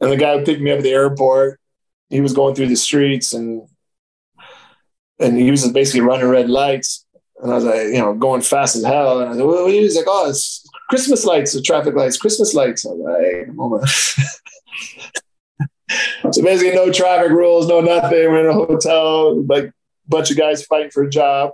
And 0.00 0.10
the 0.10 0.16
guy 0.16 0.42
picked 0.42 0.62
me 0.62 0.70
up 0.70 0.78
at 0.78 0.82
the 0.82 0.92
airport, 0.92 1.60
he 2.08 2.20
was 2.20 2.32
going 2.32 2.54
through 2.54 2.68
the 2.68 2.76
streets 2.76 3.32
and, 3.34 3.68
and 5.18 5.36
he 5.36 5.50
was 5.50 5.68
basically 5.70 6.00
running 6.00 6.26
red 6.26 6.48
lights. 6.48 7.06
And 7.42 7.52
I 7.52 7.54
was 7.54 7.64
like, 7.64 7.86
you 7.88 7.98
know, 7.98 8.14
going 8.14 8.40
fast 8.40 8.76
as 8.76 8.84
hell. 8.84 9.20
And 9.20 9.26
I 9.26 9.28
was 9.30 9.38
like, 9.38 9.46
well, 9.46 9.66
he 9.66 9.80
was 9.80 9.96
like, 9.96 10.06
oh, 10.08 10.28
it's 10.28 10.66
Christmas 10.90 11.24
lights, 11.24 11.52
the 11.52 11.62
traffic 11.62 11.94
lights, 11.94 12.18
Christmas 12.18 12.52
lights. 12.52 12.84
I 12.84 12.90
was 12.90 13.46
like, 13.46 13.54
moment. 13.54 13.88
so 16.34 16.42
basically, 16.42 16.74
no 16.74 16.92
traffic 16.92 17.30
rules, 17.30 17.68
no 17.68 17.80
nothing. 17.80 18.10
We're 18.10 18.40
in 18.40 18.50
a 18.50 18.52
hotel, 18.52 19.40
like 19.44 19.70
bunch 20.08 20.32
of 20.32 20.36
guys 20.36 20.64
fighting 20.64 20.90
for 20.90 21.04
a 21.04 21.08
job. 21.08 21.52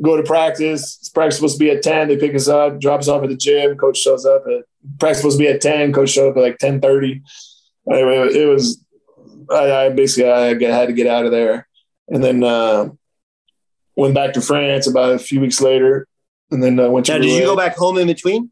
Go 0.00 0.16
to 0.16 0.22
practice. 0.22 1.10
Practice 1.12 1.36
supposed 1.36 1.58
to 1.58 1.64
be 1.64 1.70
at 1.70 1.82
10. 1.82 2.06
They 2.06 2.16
pick 2.16 2.36
us 2.36 2.46
up, 2.46 2.80
drop 2.80 3.00
us 3.00 3.08
off 3.08 3.24
at 3.24 3.30
the 3.30 3.36
gym. 3.36 3.76
Coach 3.76 3.98
shows 3.98 4.24
up 4.24 4.44
at 4.46 4.62
practice 5.00 5.18
supposed 5.18 5.38
to 5.38 5.44
be 5.44 5.50
at 5.50 5.60
10. 5.60 5.92
Coach 5.92 6.10
showed 6.10 6.30
up 6.30 6.36
at 6.36 6.42
like 6.42 6.58
10 6.58 6.80
30. 6.80 7.22
Anyway, 7.90 8.28
it 8.32 8.46
was 8.46 8.80
I, 9.50 9.86
I 9.86 9.88
basically 9.88 10.30
I 10.30 10.46
had 10.46 10.86
to 10.86 10.92
get 10.92 11.08
out 11.08 11.24
of 11.24 11.32
there. 11.32 11.66
And 12.08 12.22
then 12.22 12.44
uh, 12.44 12.90
went 13.96 14.14
back 14.14 14.34
to 14.34 14.40
France 14.40 14.86
about 14.86 15.14
a 15.14 15.18
few 15.18 15.40
weeks 15.40 15.60
later, 15.60 16.06
and 16.50 16.62
then 16.62 16.78
uh, 16.78 16.88
went 16.88 17.06
to. 17.06 17.12
Now, 17.12 17.18
did 17.18 17.32
you 17.32 17.44
go 17.44 17.56
back 17.56 17.76
home 17.76 17.98
in 17.98 18.06
between? 18.06 18.50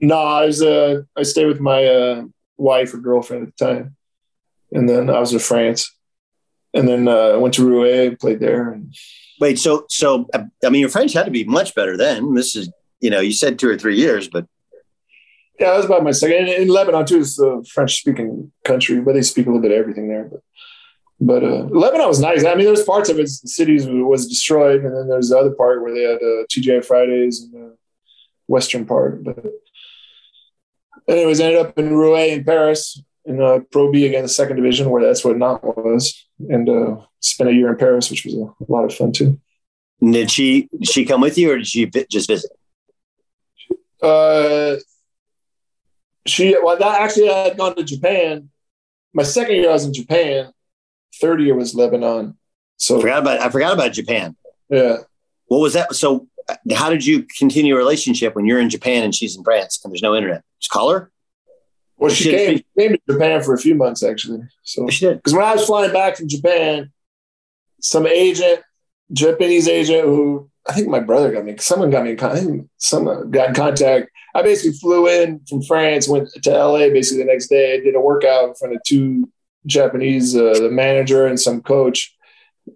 No, 0.00 0.16
I 0.16 0.46
was. 0.46 0.62
Uh, 0.62 1.02
I 1.16 1.22
stayed 1.22 1.46
with 1.46 1.60
my 1.60 1.84
uh, 1.84 2.24
wife 2.56 2.94
or 2.94 2.98
girlfriend 2.98 3.48
at 3.48 3.56
the 3.56 3.64
time, 3.64 3.96
and 4.72 4.88
then 4.88 5.10
I 5.10 5.18
was 5.18 5.32
in 5.32 5.38
France, 5.38 5.94
and 6.74 6.86
then 6.88 7.08
uh, 7.08 7.38
went 7.38 7.54
to 7.54 7.66
Rueil, 7.66 8.18
played 8.18 8.40
there. 8.40 8.70
And... 8.70 8.94
Wait, 9.40 9.58
so 9.58 9.86
so 9.88 10.28
I 10.34 10.68
mean, 10.68 10.80
your 10.80 10.88
French 10.88 11.12
had 11.12 11.24
to 11.24 11.30
be 11.30 11.44
much 11.44 11.74
better 11.74 11.96
then. 11.96 12.34
This 12.34 12.54
is, 12.54 12.70
you 13.00 13.10
know, 13.10 13.20
you 13.20 13.32
said 13.32 13.58
two 13.58 13.68
or 13.68 13.76
three 13.76 13.96
years, 13.96 14.28
but 14.28 14.46
yeah, 15.58 15.70
that 15.70 15.76
was 15.76 15.86
about 15.86 16.04
my 16.04 16.12
second. 16.12 16.48
In 16.48 16.68
Lebanon 16.68 17.04
too, 17.04 17.18
is 17.18 17.38
a 17.40 17.62
French-speaking 17.64 18.52
country, 18.64 19.00
but 19.00 19.14
they 19.14 19.22
speak 19.22 19.46
a 19.46 19.48
little 19.48 19.62
bit 19.62 19.72
of 19.72 19.78
everything 19.78 20.08
there. 20.08 20.24
But 20.24 20.40
but 21.20 21.42
uh, 21.42 21.64
Lebanon 21.70 22.06
was 22.06 22.20
nice. 22.20 22.44
I 22.44 22.54
mean, 22.54 22.66
there's 22.66 22.84
parts 22.84 23.08
of 23.08 23.18
its 23.18 23.42
cities 23.54 23.86
was 23.86 24.28
destroyed, 24.28 24.84
and 24.84 24.94
then 24.94 25.08
there's 25.08 25.30
the 25.30 25.38
other 25.38 25.50
part 25.50 25.82
where 25.82 25.92
they 25.92 26.02
had 26.02 26.16
uh, 26.16 26.44
TGI 26.52 26.84
Fridays 26.84 27.42
and 27.42 27.52
the 27.52 27.76
western 28.46 28.86
part. 28.86 29.24
But 29.24 29.44
anyways, 31.08 31.40
ended 31.40 31.60
up 31.60 31.78
in 31.78 31.90
Rueil 31.90 32.28
in 32.32 32.44
Paris 32.44 33.02
in 33.28 33.42
uh, 33.42 33.60
Pro 33.70 33.92
B 33.92 34.06
again, 34.06 34.22
the 34.22 34.28
second 34.28 34.56
division, 34.56 34.88
where 34.90 35.02
that's 35.02 35.24
what 35.24 35.36
Nantes 35.36 35.62
was, 35.62 36.26
and 36.48 36.68
uh, 36.68 36.96
spent 37.20 37.50
a 37.50 37.52
year 37.52 37.68
in 37.68 37.76
Paris, 37.76 38.10
which 38.10 38.24
was 38.24 38.34
a, 38.34 38.72
lot 38.72 38.84
of 38.84 38.94
fun 38.94 39.12
too. 39.12 39.38
Did 40.00 40.30
she 40.30 40.68
did 40.72 40.88
she 40.88 41.04
come 41.04 41.20
with 41.20 41.36
you, 41.36 41.52
or 41.52 41.58
did 41.58 41.66
she 41.66 41.86
just 42.10 42.28
visit? 42.28 42.50
Uh, 44.00 44.76
she 46.26 46.56
well, 46.62 46.78
that 46.78 47.00
actually 47.02 47.28
I 47.28 47.48
had 47.48 47.58
gone 47.58 47.74
to 47.76 47.82
Japan. 47.82 48.48
My 49.12 49.24
second 49.24 49.56
year 49.56 49.70
I 49.70 49.72
was 49.72 49.84
in 49.84 49.92
Japan, 49.92 50.52
third 51.20 51.40
year 51.40 51.54
was 51.54 51.74
Lebanon. 51.74 52.36
So 52.76 52.98
I 52.98 53.00
forgot 53.00 53.18
about 53.18 53.40
I 53.40 53.50
forgot 53.50 53.74
about 53.74 53.92
Japan. 53.92 54.36
Yeah. 54.68 54.98
What 55.46 55.58
was 55.58 55.72
that? 55.74 55.94
So 55.94 56.28
uh, 56.48 56.56
how 56.74 56.90
did 56.90 57.04
you 57.04 57.24
continue 57.38 57.74
a 57.74 57.78
relationship 57.78 58.34
when 58.36 58.46
you're 58.46 58.60
in 58.60 58.70
Japan 58.70 59.04
and 59.04 59.14
she's 59.14 59.36
in 59.36 59.44
France 59.44 59.80
and 59.82 59.92
there's 59.92 60.02
no 60.02 60.14
internet? 60.14 60.42
Just 60.60 60.70
call 60.70 60.90
her. 60.90 61.10
Well, 61.96 62.10
she, 62.10 62.24
she 62.24 62.30
came, 62.30 62.60
came 62.78 62.92
to 62.92 63.12
Japan 63.12 63.42
for 63.42 63.54
a 63.54 63.58
few 63.58 63.74
months 63.74 64.02
actually. 64.02 64.40
So 64.62 64.88
she 64.88 65.06
did 65.06 65.16
because 65.18 65.34
when 65.34 65.44
I 65.44 65.54
was 65.54 65.66
flying 65.66 65.92
back 65.92 66.16
from 66.16 66.28
Japan, 66.28 66.92
some 67.80 68.06
agent, 68.06 68.60
Japanese 69.12 69.66
agent 69.66 70.04
who 70.04 70.48
I 70.68 70.74
think 70.74 70.88
my 70.88 71.00
brother 71.00 71.32
got 71.32 71.44
me. 71.44 71.56
Someone 71.58 71.90
got 71.90 72.04
me. 72.04 72.16
I 72.20 72.38
think 72.38 72.68
someone 72.76 73.30
got 73.30 73.48
in 73.48 73.54
contact. 73.54 74.10
I 74.34 74.42
basically 74.42 74.78
flew 74.78 75.08
in 75.08 75.40
from 75.48 75.62
France, 75.62 76.06
went 76.06 76.28
to 76.28 76.50
LA 76.50 76.90
basically 76.90 77.24
the 77.24 77.32
next 77.32 77.48
day, 77.48 77.80
did 77.80 77.96
a 77.96 78.00
workout 78.00 78.50
in 78.50 78.54
front 78.54 78.74
of 78.74 78.82
two 78.84 79.28
Japanese, 79.66 80.36
uh, 80.36 80.54
the 80.54 80.70
manager 80.70 81.26
and 81.26 81.38
some 81.38 81.62
coach 81.62 82.14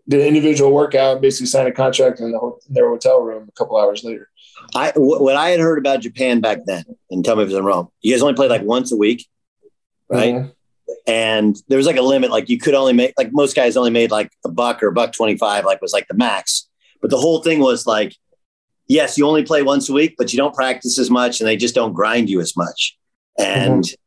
did 0.08 0.20
an 0.20 0.26
individual 0.26 0.72
workout, 0.72 1.20
basically 1.20 1.46
signed 1.46 1.68
a 1.68 1.72
contract 1.72 2.20
in, 2.20 2.32
the, 2.32 2.38
in 2.68 2.74
their 2.74 2.88
hotel 2.88 3.20
room 3.20 3.48
a 3.48 3.52
couple 3.52 3.76
hours 3.76 4.04
later. 4.04 4.28
I 4.74 4.92
what 4.96 5.36
I 5.36 5.50
had 5.50 5.60
heard 5.60 5.78
about 5.78 6.00
Japan 6.00 6.40
back 6.40 6.60
then, 6.66 6.84
and 7.10 7.24
tell 7.24 7.36
me 7.36 7.44
if 7.44 7.52
I'm 7.52 7.64
wrong. 7.64 7.88
You 8.00 8.12
guys 8.12 8.22
only 8.22 8.34
played 8.34 8.50
like 8.50 8.62
once 8.62 8.92
a 8.92 8.96
week, 8.96 9.26
right? 10.08 10.34
Mm-hmm. 10.34 10.50
And 11.06 11.56
there 11.68 11.78
was 11.78 11.86
like 11.86 11.96
a 11.96 12.02
limit, 12.02 12.30
like 12.30 12.48
you 12.48 12.58
could 12.58 12.74
only 12.74 12.92
make 12.92 13.14
like 13.18 13.32
most 13.32 13.56
guys 13.56 13.76
only 13.76 13.90
made 13.90 14.10
like 14.10 14.30
a 14.44 14.48
buck 14.48 14.82
or 14.82 14.88
a 14.88 14.92
buck 14.92 15.12
twenty 15.12 15.36
five, 15.36 15.64
like 15.64 15.82
was 15.82 15.92
like 15.92 16.06
the 16.08 16.14
max. 16.14 16.68
But 17.00 17.10
the 17.10 17.18
whole 17.18 17.42
thing 17.42 17.58
was 17.58 17.86
like, 17.86 18.14
yes, 18.86 19.18
you 19.18 19.26
only 19.26 19.42
play 19.42 19.62
once 19.62 19.88
a 19.88 19.92
week, 19.92 20.14
but 20.16 20.32
you 20.32 20.36
don't 20.36 20.54
practice 20.54 20.98
as 20.98 21.10
much, 21.10 21.40
and 21.40 21.48
they 21.48 21.56
just 21.56 21.74
don't 21.74 21.92
grind 21.92 22.30
you 22.30 22.40
as 22.40 22.56
much. 22.56 22.96
And 23.38 23.82
mm-hmm. 23.82 24.01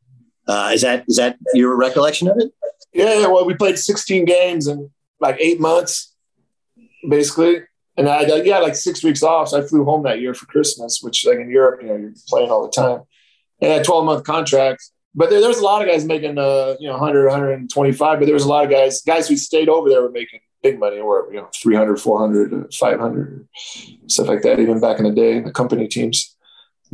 Uh, 0.47 0.71
is 0.73 0.81
that 0.81 1.05
is 1.07 1.17
that 1.17 1.37
your 1.53 1.75
recollection 1.75 2.27
of 2.27 2.37
it? 2.37 2.51
Yeah, 2.93 3.27
well, 3.27 3.45
we 3.45 3.55
played 3.55 3.77
16 3.77 4.25
games 4.25 4.67
in 4.67 4.89
like 5.19 5.37
eight 5.39 5.59
months, 5.59 6.13
basically. 7.07 7.61
And 7.97 8.09
I 8.09 8.21
yeah, 8.21 8.59
like 8.59 8.75
six 8.75 9.03
weeks 9.03 9.23
off. 9.23 9.49
So 9.49 9.61
I 9.61 9.65
flew 9.65 9.85
home 9.85 10.03
that 10.03 10.19
year 10.19 10.33
for 10.33 10.45
Christmas, 10.47 10.99
which 11.01 11.25
like 11.25 11.39
in 11.39 11.49
Europe, 11.49 11.81
you 11.81 11.87
know, 11.87 11.95
you're 11.95 12.13
playing 12.27 12.51
all 12.51 12.63
the 12.63 12.71
time. 12.71 13.01
And 13.61 13.71
a 13.71 13.83
12 13.83 14.05
month 14.05 14.23
contract. 14.25 14.83
But 15.13 15.29
there, 15.29 15.39
there 15.39 15.49
was 15.49 15.59
a 15.59 15.63
lot 15.63 15.81
of 15.81 15.87
guys 15.87 16.03
making 16.03 16.37
uh, 16.37 16.75
you 16.79 16.87
know, 16.87 16.97
100, 16.97 17.25
125, 17.25 18.19
but 18.19 18.25
there 18.25 18.33
was 18.33 18.43
a 18.43 18.49
lot 18.49 18.65
of 18.65 18.69
guys, 18.69 19.01
guys 19.01 19.29
who 19.29 19.37
stayed 19.37 19.69
over 19.69 19.89
there 19.89 20.01
were 20.01 20.11
making 20.11 20.41
big 20.61 20.77
money 20.77 20.99
or 20.99 21.29
you 21.31 21.37
know, 21.37 21.49
300, 21.61 22.01
400, 22.01 22.73
500, 22.73 23.47
stuff 24.07 24.27
like 24.27 24.41
that, 24.41 24.59
even 24.59 24.81
back 24.81 24.97
in 24.97 25.05
the 25.05 25.11
day, 25.11 25.39
the 25.39 25.51
company 25.51 25.87
teams. 25.87 26.34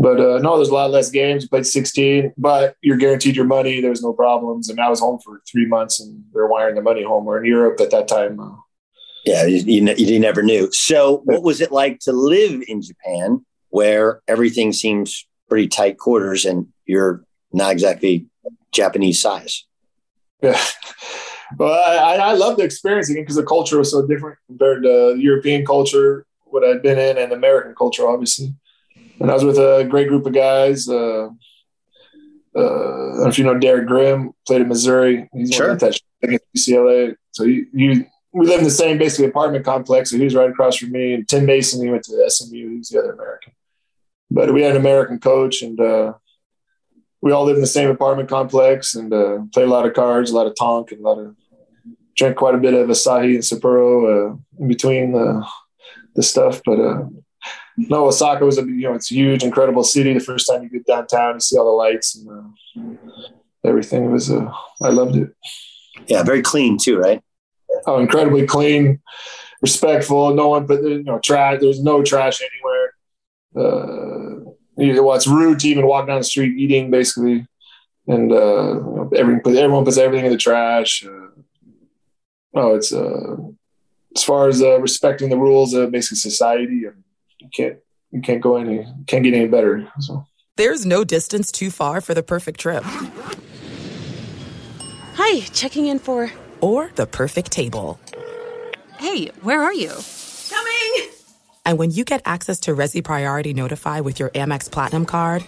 But 0.01 0.19
uh, 0.19 0.39
no, 0.39 0.55
there's 0.55 0.69
a 0.69 0.73
lot 0.73 0.89
less 0.89 1.11
games. 1.11 1.43
You 1.43 1.49
played 1.49 1.67
16, 1.67 2.33
but 2.35 2.75
you're 2.81 2.97
guaranteed 2.97 3.35
your 3.35 3.45
money. 3.45 3.81
There 3.81 3.91
was 3.91 4.01
no 4.01 4.13
problems. 4.13 4.67
And 4.67 4.79
I 4.79 4.89
was 4.89 4.99
home 4.99 5.19
for 5.23 5.43
three 5.49 5.67
months 5.67 5.99
and 5.99 6.23
they're 6.33 6.47
wiring 6.47 6.73
the 6.73 6.81
money 6.81 7.03
home. 7.03 7.23
We're 7.23 7.37
in 7.37 7.45
Europe 7.45 7.79
at 7.79 7.91
that 7.91 8.07
time. 8.07 8.39
Uh, 8.39 8.55
yeah, 9.25 9.45
you, 9.45 9.57
you, 9.57 9.93
you 9.95 10.19
never 10.19 10.41
knew. 10.41 10.71
So, 10.71 11.21
what 11.25 11.43
was 11.43 11.61
it 11.61 11.71
like 11.71 11.99
to 11.99 12.13
live 12.13 12.63
in 12.67 12.81
Japan 12.81 13.45
where 13.69 14.21
everything 14.27 14.73
seems 14.73 15.27
pretty 15.47 15.67
tight 15.67 15.99
quarters 15.99 16.45
and 16.45 16.67
you're 16.87 17.23
not 17.53 17.71
exactly 17.71 18.25
Japanese 18.71 19.21
size? 19.21 19.65
Yeah. 20.41 20.59
Well, 21.57 21.73
I, 21.73 22.15
I 22.15 22.31
love 22.31 22.55
the 22.55 22.63
experience 22.63 23.09
again 23.09 23.23
because 23.23 23.35
the 23.35 23.43
culture 23.43 23.77
was 23.77 23.91
so 23.91 24.07
different 24.07 24.37
compared 24.47 24.83
to 24.83 25.17
European 25.19 25.65
culture, 25.65 26.25
what 26.45 26.63
I'd 26.63 26.81
been 26.81 26.97
in, 26.97 27.17
and 27.17 27.33
American 27.33 27.75
culture, 27.75 28.07
obviously 28.07 28.55
and 29.21 29.29
I 29.29 29.33
was 29.35 29.45
with 29.45 29.57
a 29.57 29.85
great 29.87 30.07
group 30.07 30.25
of 30.25 30.33
guys. 30.33 30.89
Uh, 30.89 31.29
uh, 32.55 32.59
I 32.59 33.13
don't 33.13 33.19
know 33.19 33.27
if 33.27 33.37
you 33.37 33.45
know 33.45 33.57
Derek 33.57 33.87
Grimm, 33.87 34.33
played 34.47 34.61
in 34.61 34.67
Missouri. 34.67 35.29
He's 35.33 35.53
sure. 35.53 35.75
that 35.75 35.99
against 36.23 36.45
UCLA. 36.57 37.15
So 37.31 37.43
you, 37.43 37.67
you, 37.71 38.05
we 38.33 38.47
live 38.47 38.59
in 38.59 38.65
the 38.65 38.71
same 38.71 38.97
basically 38.97 39.27
apartment 39.27 39.63
complex. 39.63 40.09
So 40.09 40.17
he 40.17 40.23
was 40.23 40.35
right 40.35 40.49
across 40.49 40.77
from 40.77 40.91
me. 40.91 41.13
And 41.13 41.27
Tim 41.27 41.45
Mason, 41.45 41.83
he 41.83 41.91
went 41.91 42.03
to 42.05 42.29
SMU. 42.29 42.77
He's 42.77 42.89
the 42.89 42.99
other 42.99 43.13
American. 43.13 43.53
But 44.31 44.53
we 44.53 44.63
had 44.63 44.71
an 44.71 44.81
American 44.81 45.19
coach, 45.19 45.61
and 45.61 45.79
uh, 45.79 46.13
we 47.21 47.31
all 47.31 47.45
lived 47.45 47.57
in 47.57 47.61
the 47.61 47.67
same 47.67 47.89
apartment 47.89 48.27
complex 48.27 48.95
and 48.95 49.13
uh, 49.13 49.39
played 49.53 49.67
a 49.67 49.71
lot 49.71 49.85
of 49.85 49.93
cards, 49.93 50.31
a 50.31 50.35
lot 50.35 50.47
of 50.47 50.55
tonk, 50.57 50.91
and 50.91 51.01
a 51.01 51.03
lot 51.03 51.19
of 51.19 51.35
drank 52.15 52.37
quite 52.37 52.55
a 52.55 52.59
bit 52.59 52.73
of 52.73 52.87
Asahi 52.87 53.35
and 53.35 53.43
Sapporo 53.43 54.31
uh, 54.31 54.37
in 54.59 54.67
between 54.67 55.11
the 55.11 55.45
the 56.15 56.23
stuff. 56.23 56.61
But 56.65 56.79
uh, 56.79 57.03
no, 57.77 58.07
Osaka 58.07 58.45
was 58.45 58.57
a 58.57 58.63
you 58.63 58.83
know 58.83 58.93
it's 58.93 59.11
a 59.11 59.15
huge, 59.15 59.43
incredible 59.43 59.83
city. 59.83 60.13
The 60.13 60.19
first 60.19 60.47
time 60.47 60.63
you 60.63 60.69
get 60.69 60.85
downtown, 60.85 61.35
you 61.35 61.39
see 61.39 61.57
all 61.57 61.65
the 61.65 61.71
lights 61.71 62.15
and 62.15 62.29
uh, 62.77 62.97
everything. 63.63 64.05
It 64.05 64.09
was 64.09 64.31
uh, 64.31 64.51
I 64.81 64.89
loved 64.89 65.15
it. 65.15 65.33
Yeah, 66.07 66.23
very 66.23 66.41
clean 66.41 66.77
too, 66.77 66.97
right? 66.97 67.21
Oh, 67.85 67.99
incredibly 67.99 68.45
clean, 68.45 69.01
respectful. 69.61 70.33
No 70.33 70.49
one, 70.49 70.65
but 70.65 70.83
you 70.83 71.03
know, 71.03 71.19
trash. 71.19 71.59
There's 71.61 71.81
no 71.81 72.03
trash 72.03 72.41
anywhere. 72.41 72.93
Uh, 73.55 74.51
well, 75.01 75.15
it's 75.15 75.27
rude 75.27 75.59
to 75.59 75.67
even 75.67 75.85
walk 75.85 76.07
down 76.07 76.19
the 76.19 76.23
street 76.23 76.57
eating, 76.57 76.91
basically, 76.91 77.47
and 78.07 78.31
uh, 78.31 78.73
you 78.73 78.95
know, 78.95 79.09
everyone, 79.15 79.57
everyone 79.57 79.85
puts 79.85 79.97
everything 79.97 80.25
in 80.25 80.31
the 80.31 80.37
trash. 80.37 81.05
Uh, 81.05 81.41
oh, 82.55 82.75
it's 82.75 82.93
uh, 82.93 83.35
as 84.15 84.23
far 84.23 84.47
as 84.47 84.61
uh, 84.61 84.79
respecting 84.79 85.29
the 85.29 85.37
rules 85.37 85.73
of 85.73 85.91
basic 85.91 86.17
society, 86.17 86.85
and 86.85 87.03
you 87.41 87.49
can't 87.53 87.77
you 88.11 88.21
can't 88.21 88.41
go 88.41 88.57
any 88.57 88.85
can't 89.07 89.23
get 89.23 89.33
any 89.33 89.47
better. 89.47 89.91
So 89.99 90.25
there's 90.57 90.85
no 90.85 91.03
distance 91.03 91.51
too 91.51 91.71
far 91.71 92.01
for 92.01 92.13
the 92.13 92.23
perfect 92.23 92.59
trip. 92.59 92.83
Hi, 95.15 95.39
checking 95.53 95.87
in 95.87 95.99
for 95.99 96.31
or 96.61 96.91
the 96.95 97.07
perfect 97.07 97.51
table. 97.51 97.99
Hey, 98.99 99.27
where 99.41 99.61
are 99.61 99.73
you? 99.73 99.91
Coming. 100.49 101.09
And 101.65 101.79
when 101.79 101.91
you 101.91 102.03
get 102.03 102.21
access 102.25 102.59
to 102.61 102.75
Resy 102.75 103.03
Priority 103.03 103.53
Notify 103.53 104.01
with 104.01 104.19
your 104.19 104.29
Amex 104.29 104.69
Platinum 104.69 105.05
card. 105.05 105.43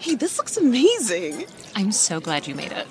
Hey, 0.00 0.14
this 0.14 0.38
looks 0.38 0.56
amazing. 0.56 1.46
I'm 1.74 1.92
so 1.92 2.20
glad 2.20 2.46
you 2.46 2.54
made 2.54 2.72
it. 2.72 2.86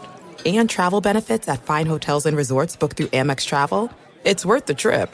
And 0.45 0.70
travel 0.70 1.02
benefits 1.02 1.48
at 1.50 1.64
fine 1.64 1.88
hotels 1.88 2.26
and 2.26 2.38
resorts 2.38 2.76
booked 2.76 2.98
through 2.98 3.08
Amex 3.08 3.45
Travel. 3.45 3.91
It's 4.24 4.45
worth 4.45 4.66
the 4.66 4.74
trip. 4.74 5.14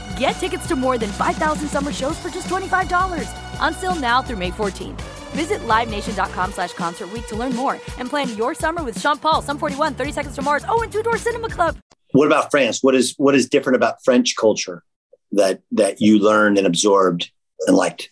Get 0.21 0.33
tickets 0.33 0.67
to 0.67 0.75
more 0.75 0.99
than 0.99 1.09
5,000 1.09 1.67
summer 1.67 1.91
shows 1.91 2.15
for 2.19 2.29
just 2.29 2.47
$25. 2.47 3.59
On 3.59 3.73
sale 3.73 3.95
now 3.95 4.21
through 4.21 4.37
May 4.37 4.51
14th. 4.51 5.01
Visit 5.31 5.61
LiveNation.com 5.61 6.51
slash 6.51 6.73
Concert 6.73 7.11
Week 7.11 7.25
to 7.25 7.35
learn 7.35 7.55
more 7.55 7.79
and 7.97 8.07
plan 8.07 8.37
your 8.37 8.53
summer 8.53 8.83
with 8.83 9.01
Sean 9.01 9.17
Paul, 9.17 9.41
Sum 9.41 9.57
41, 9.57 9.95
30 9.95 10.11
Seconds 10.11 10.35
to 10.35 10.43
Mars, 10.43 10.63
oh, 10.69 10.83
and 10.83 10.91
Two 10.91 11.01
Door 11.01 11.17
Cinema 11.17 11.49
Club. 11.49 11.75
What 12.11 12.27
about 12.27 12.51
France? 12.51 12.83
What 12.83 12.93
is 12.93 13.15
what 13.17 13.33
is 13.33 13.49
different 13.49 13.77
about 13.77 14.03
French 14.03 14.35
culture 14.35 14.83
that 15.31 15.61
that 15.71 16.01
you 16.01 16.19
learned 16.19 16.59
and 16.59 16.67
absorbed 16.67 17.31
and 17.65 17.75
liked? 17.75 18.11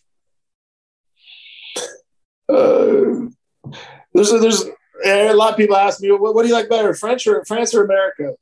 Uh, 2.47 3.29
there's 4.15 4.31
a, 4.31 4.39
there's 4.39 4.65
a 5.05 5.33
lot 5.33 5.51
of 5.51 5.57
people 5.57 5.75
ask 5.75 6.01
me, 6.01 6.09
what, 6.11 6.33
what, 6.33 6.41
do 6.41 6.47
you 6.47 6.55
like 6.55 6.69
better, 6.69 6.95
French 6.95 7.27
or 7.27 7.45
France 7.45 7.75
or 7.75 7.83
America? 7.83 8.33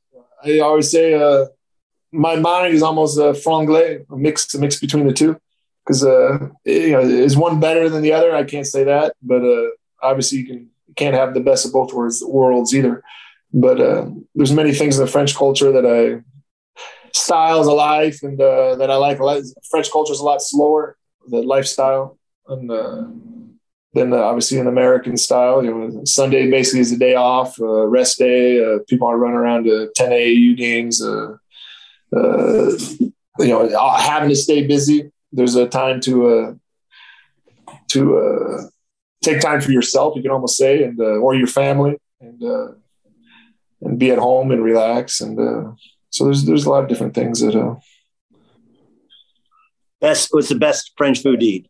I 0.42 0.60
always 0.60 0.90
say 0.90 1.16
uh, 1.16 1.48
my 2.12 2.36
mind 2.36 2.74
is 2.74 2.84
almost 2.84 3.18
a 3.18 3.34
franglais, 3.34 4.06
a 4.10 4.18
mix, 4.18 4.54
a 4.54 4.60
mix 4.60 4.80
between 4.80 5.08
the 5.08 5.14
two. 5.14 5.40
Because 5.86 6.04
uh, 6.04 6.50
you 6.66 6.92
know, 6.92 7.00
is 7.00 7.38
one 7.38 7.60
better 7.60 7.90
than 7.90 8.02
the 8.02 8.12
other? 8.12 8.36
I 8.36 8.44
can't 8.44 8.68
say 8.68 8.84
that, 8.84 9.16
but 9.22 9.42
uh, 9.44 9.70
obviously 10.02 10.40
you 10.40 10.46
can 10.46 10.70
can't 10.96 11.16
have 11.16 11.34
the 11.34 11.40
best 11.40 11.66
of 11.66 11.72
both 11.72 11.94
worlds, 11.94 12.76
either. 12.76 13.04
But 13.54 13.80
uh, 13.80 14.10
there's 14.36 14.52
many 14.52 14.74
things 14.74 14.98
in 14.98 15.06
the 15.06 15.12
French 15.12 15.36
culture 15.36 15.72
that 15.72 15.86
I 15.86 16.24
styles 17.14 17.68
of 17.68 17.74
life 17.74 18.22
and 18.24 18.40
uh, 18.40 18.76
that 18.76 18.92
I 18.92 18.96
like. 18.96 19.18
French 19.70 19.92
culture 19.92 20.14
is 20.14 20.20
a 20.20 20.26
lot 20.26 20.42
slower, 20.42 20.98
the 21.28 21.42
lifestyle, 21.42 22.18
and 22.48 22.70
uh, 22.70 23.06
than 23.94 24.14
uh, 24.14 24.18
obviously 24.18 24.60
an 24.60 24.68
American 24.68 25.18
style. 25.18 25.64
You 25.64 25.74
know, 25.74 26.02
Sunday 26.06 26.50
basically 26.50 26.82
is 26.82 26.92
a 26.92 26.98
day 26.98 27.16
off, 27.16 27.60
uh, 27.60 27.88
rest 27.88 28.20
day. 28.20 28.64
Uh, 28.64 28.80
people 28.88 29.08
aren't 29.08 29.22
running 29.22 29.38
around 29.38 29.64
to 29.66 29.90
10 29.96 30.12
AAU 30.12 30.58
games. 30.58 31.02
Uh, 32.16 32.72
uh, 33.40 33.40
you 33.40 33.50
know, 33.50 33.98
having 33.98 34.30
to 34.30 34.36
stay 34.36 34.66
busy. 34.66 35.12
There's 35.32 35.56
a 35.56 35.68
time 35.68 36.00
to 36.02 36.30
uh, 36.30 36.54
to 37.90 38.18
uh, 38.18 38.62
take 39.24 39.42
time 39.42 39.62
for 39.62 39.72
yourself. 39.72 40.16
You 40.16 40.22
can 40.22 40.32
almost 40.32 40.58
say, 40.58 40.84
and 40.84 41.00
uh, 41.00 41.20
or 41.20 41.36
your 41.36 41.48
family, 41.48 41.98
and 42.22 42.42
uh, 42.44 42.68
and 43.82 44.00
be 44.00 44.12
at 44.12 44.20
home 44.20 44.52
and 44.52 44.64
relax. 44.64 45.22
And 45.22 45.40
uh, 45.40 45.72
so 46.10 46.26
there's 46.26 46.46
there's 46.46 46.66
a 46.66 46.70
lot 46.70 46.84
of 46.84 46.90
different 46.90 47.14
things 47.14 47.42
that. 47.42 47.56
Uh, 47.56 47.76
best. 50.00 50.30
What's 50.32 50.50
the 50.50 50.56
best 50.56 50.94
French 50.98 51.22
food 51.22 51.40
to 51.40 51.46
eat? 51.46 51.70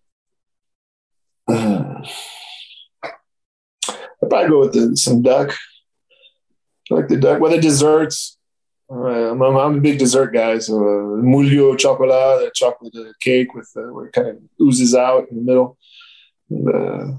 I'd 1.49 2.03
probably 4.29 4.49
go 4.49 4.59
with 4.59 4.73
the, 4.73 4.97
some 4.97 5.21
duck. 5.21 5.55
I 6.91 6.95
like 6.95 7.07
the 7.07 7.17
duck. 7.17 7.39
The 7.39 7.59
desserts. 7.59 8.36
Uh, 8.89 9.31
I'm, 9.31 9.41
I'm, 9.41 9.77
a 9.77 9.81
big 9.81 9.99
dessert 9.99 10.31
guy. 10.31 10.59
So 10.59 10.77
uh, 10.77 11.21
moelleux 11.21 11.77
chocolat, 11.77 12.39
the 12.39 12.51
chocolate 12.53 12.95
uh, 12.95 13.11
cake 13.19 13.53
with 13.53 13.69
uh, 13.75 13.93
where 13.93 14.05
it 14.05 14.13
kind 14.13 14.27
of 14.29 14.38
oozes 14.61 14.95
out 14.95 15.29
in 15.29 15.38
the 15.38 15.43
middle. 15.43 15.77
And, 16.49 16.69
uh, 16.69 17.17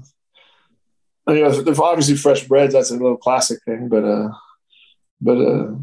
and, 1.27 1.37
you 1.37 1.43
know, 1.43 1.83
obviously 1.83 2.15
fresh 2.15 2.47
breads. 2.47 2.73
That's 2.73 2.89
a 2.89 2.95
little 2.95 3.17
classic 3.17 3.59
thing, 3.63 3.87
but 3.87 4.03
uh, 4.03 4.29
but 5.21 5.37
uh, 5.37 5.75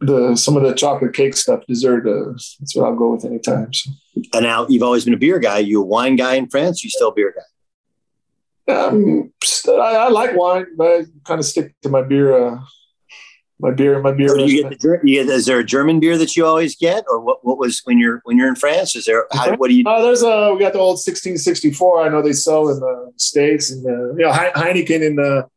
the 0.00 0.34
some 0.34 0.56
of 0.56 0.64
the 0.64 0.74
chocolate 0.74 1.14
cake 1.14 1.36
stuff, 1.36 1.64
dessert, 1.68 2.06
uh, 2.08 2.32
that's 2.32 2.74
what 2.74 2.86
I'll 2.86 2.96
go 2.96 3.12
with 3.12 3.24
anytime. 3.24 3.72
So. 3.72 3.90
And 4.32 4.42
now 4.42 4.66
you've 4.68 4.82
always 4.82 5.04
been 5.04 5.14
a 5.14 5.18
beer 5.18 5.38
guy. 5.38 5.58
You 5.58 5.82
a 5.82 5.84
wine 5.84 6.16
guy 6.16 6.34
in 6.34 6.48
France? 6.48 6.82
You 6.82 6.90
still 6.90 7.10
a 7.10 7.14
beer 7.14 7.34
guy? 7.36 7.42
Um, 8.66 9.32
I, 9.68 9.70
I 9.96 10.08
like 10.08 10.34
wine, 10.34 10.66
but 10.76 10.86
I 10.86 11.04
kind 11.24 11.38
of 11.38 11.44
stick 11.44 11.74
to 11.82 11.88
my 11.88 12.02
beer. 12.02 12.36
Uh, 12.36 12.58
my 13.64 13.70
beer, 13.70 13.98
my 14.00 14.12
beer. 14.12 14.28
So 14.28 14.44
you 14.44 14.62
get 14.62 14.78
the, 14.78 15.00
you 15.02 15.24
get, 15.24 15.32
is 15.32 15.46
there 15.46 15.58
a 15.58 15.64
German 15.64 15.98
beer 15.98 16.18
that 16.18 16.36
you 16.36 16.44
always 16.44 16.76
get, 16.76 17.04
or 17.08 17.18
what? 17.18 17.44
What 17.44 17.58
was 17.58 17.80
when 17.84 17.98
you're 17.98 18.20
when 18.24 18.36
you're 18.36 18.48
in 18.48 18.56
France? 18.56 18.94
Is 18.94 19.06
there? 19.06 19.26
How, 19.32 19.56
what 19.56 19.68
do 19.68 19.74
you? 19.74 19.84
Uh, 19.86 20.02
there's 20.02 20.22
a 20.22 20.52
we 20.52 20.60
got 20.60 20.74
the 20.74 20.78
old 20.78 20.96
1664. 20.96 22.02
I 22.02 22.08
know 22.10 22.20
they 22.20 22.34
sell 22.34 22.68
in 22.68 22.78
the 22.78 23.12
states, 23.16 23.70
and 23.70 23.84
uh, 23.86 24.14
you 24.14 24.24
know 24.24 24.30
Heineken 24.30 25.02
in 25.02 25.16
the 25.16 25.48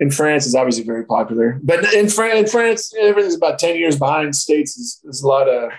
in 0.00 0.10
France 0.10 0.46
is 0.46 0.56
obviously 0.56 0.84
very 0.84 1.04
popular. 1.04 1.60
But 1.62 1.92
in, 1.94 2.08
Fran- 2.08 2.36
in 2.36 2.46
France, 2.46 2.92
everything's 3.00 3.34
about 3.34 3.58
10 3.58 3.76
years 3.76 3.98
behind 3.98 4.36
states. 4.36 4.76
There's, 4.76 5.00
there's 5.02 5.22
a 5.22 5.26
lot 5.26 5.48
of 5.48 5.72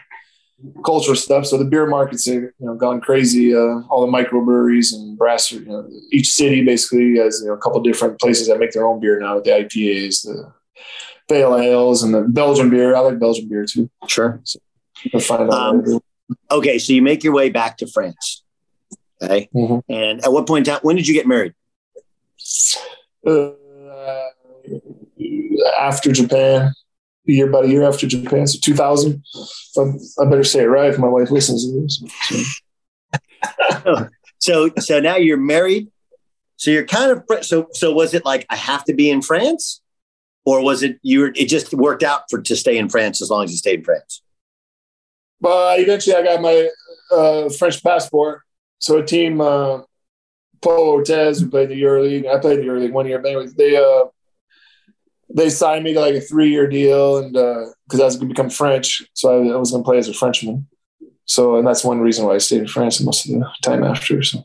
cultural 0.83 1.15
stuff. 1.15 1.45
So 1.45 1.57
the 1.57 1.63
beer 1.63 1.87
markets 1.87 2.25
have 2.25 2.35
you 2.35 2.53
know, 2.59 2.75
gone 2.75 2.99
crazy. 2.99 3.55
Uh, 3.55 3.79
all 3.89 4.05
the 4.05 4.11
microbreweries 4.11 4.93
and 4.93 5.17
brass, 5.17 5.53
you 5.53 5.63
know, 5.63 5.89
each 6.11 6.33
city 6.33 6.65
basically 6.65 7.17
has 7.17 7.39
you 7.41 7.47
know, 7.47 7.53
a 7.53 7.57
couple 7.57 7.79
different 7.81 8.19
places 8.19 8.49
that 8.49 8.59
make 8.59 8.71
their 8.71 8.85
own 8.85 8.99
beer 8.99 9.17
now 9.21 9.35
with 9.35 9.45
the 9.45 9.51
IPAs, 9.51 10.23
the 10.25 10.51
pale 11.29 11.55
ales, 11.57 12.03
and 12.03 12.13
the 12.13 12.21
Belgian 12.21 12.69
beer. 12.69 12.95
I 12.95 12.99
like 12.99 13.19
Belgian 13.19 13.47
beer 13.47 13.65
too. 13.65 13.89
Sure. 14.07 14.39
So 14.43 14.59
you 15.03 15.11
can 15.11 15.19
find 15.21 15.49
um, 15.51 16.01
Okay, 16.51 16.77
so 16.79 16.93
you 16.93 17.01
make 17.01 17.23
your 17.23 17.33
way 17.33 17.49
back 17.49 17.77
to 17.77 17.87
France. 17.87 18.43
Okay, 19.21 19.49
Mm-hmm. 19.53 19.91
and 19.91 20.23
at 20.23 20.31
what 20.31 20.47
point 20.47 20.67
in 20.67 20.73
time? 20.73 20.81
When 20.83 20.95
did 20.95 21.07
you 21.07 21.13
get 21.13 21.27
married? 21.27 21.53
Uh, 23.25 23.51
after 25.79 26.11
Japan, 26.11 26.71
a 27.27 27.31
year 27.31 27.47
about 27.49 27.65
a 27.65 27.67
year 27.67 27.83
after 27.83 28.07
Japan, 28.07 28.47
so 28.47 28.59
2000. 28.61 29.23
Um, 29.77 29.99
I 30.19 30.25
better 30.25 30.43
say 30.43 30.63
it 30.63 30.67
right 30.67 30.89
if 30.89 30.97
my 30.97 31.07
wife 31.07 31.31
listens 31.31 31.65
to 31.65 31.81
this. 31.81 32.03
So, 33.83 34.07
So, 34.41 34.69
so 34.79 34.99
now 35.01 35.17
you're 35.17 35.35
married. 35.37 35.91
So 36.55 36.71
you're 36.71 36.85
kind 36.85 37.11
of 37.11 37.23
so. 37.43 37.67
So 37.73 37.91
was 37.93 38.13
it 38.13 38.23
like 38.23 38.45
I 38.49 38.55
have 38.55 38.85
to 38.85 38.93
be 38.93 39.09
in 39.09 39.21
France, 39.21 39.78
or 40.49 40.63
was 40.63 40.81
it 40.81 40.97
you? 41.03 41.19
were 41.21 41.33
It 41.35 41.47
just 41.47 41.73
worked 41.73 42.01
out 42.01 42.23
for 42.29 42.41
to 42.41 42.55
stay 42.55 42.75
in 42.77 42.89
France 42.89 43.21
as 43.21 43.29
long 43.29 43.43
as 43.43 43.51
you 43.51 43.57
stayed 43.57 43.79
in 43.79 43.85
France. 43.85 44.23
but 45.41 45.79
eventually, 45.79 46.15
I 46.15 46.23
got 46.23 46.41
my 46.41 46.69
uh, 47.11 47.49
French 47.49 47.83
passport. 47.83 48.41
So 48.79 48.97
a 48.97 49.05
team, 49.05 49.41
uh, 49.41 49.81
Pau-Orthez, 50.61 51.39
who 51.39 51.49
played 51.49 51.69
the 51.69 51.79
EuroLeague. 51.81 52.27
I 52.27 52.39
played 52.39 52.59
the 52.59 52.63
EuroLeague 52.63 52.93
one 52.93 53.05
year, 53.05 53.19
but 53.19 53.27
anyways, 53.27 53.53
they 53.53 53.77
uh, 53.77 54.05
they 55.29 55.49
signed 55.51 55.83
me 55.83 55.93
to 55.93 55.99
like 55.99 56.15
a 56.15 56.21
three 56.21 56.49
year 56.49 56.67
deal, 56.67 57.17
and 57.19 57.33
because 57.33 58.01
I 58.01 58.05
was 58.05 58.15
going 58.15 58.29
to 58.29 58.33
become 58.33 58.49
French, 58.49 59.03
so 59.13 59.29
I, 59.29 59.53
I 59.53 59.57
was 59.57 59.69
going 59.71 59.83
to 59.83 59.87
play 59.87 59.99
as 59.99 60.09
a 60.09 60.13
Frenchman. 60.13 60.67
So, 61.25 61.57
and 61.57 61.67
that's 61.67 61.83
one 61.83 61.99
reason 61.99 62.25
why 62.25 62.33
I 62.33 62.39
stayed 62.39 62.61
in 62.61 62.67
France 62.67 62.99
most 63.01 63.27
of 63.27 63.33
the 63.33 63.45
time 63.61 63.83
after. 63.83 64.23
So, 64.23 64.43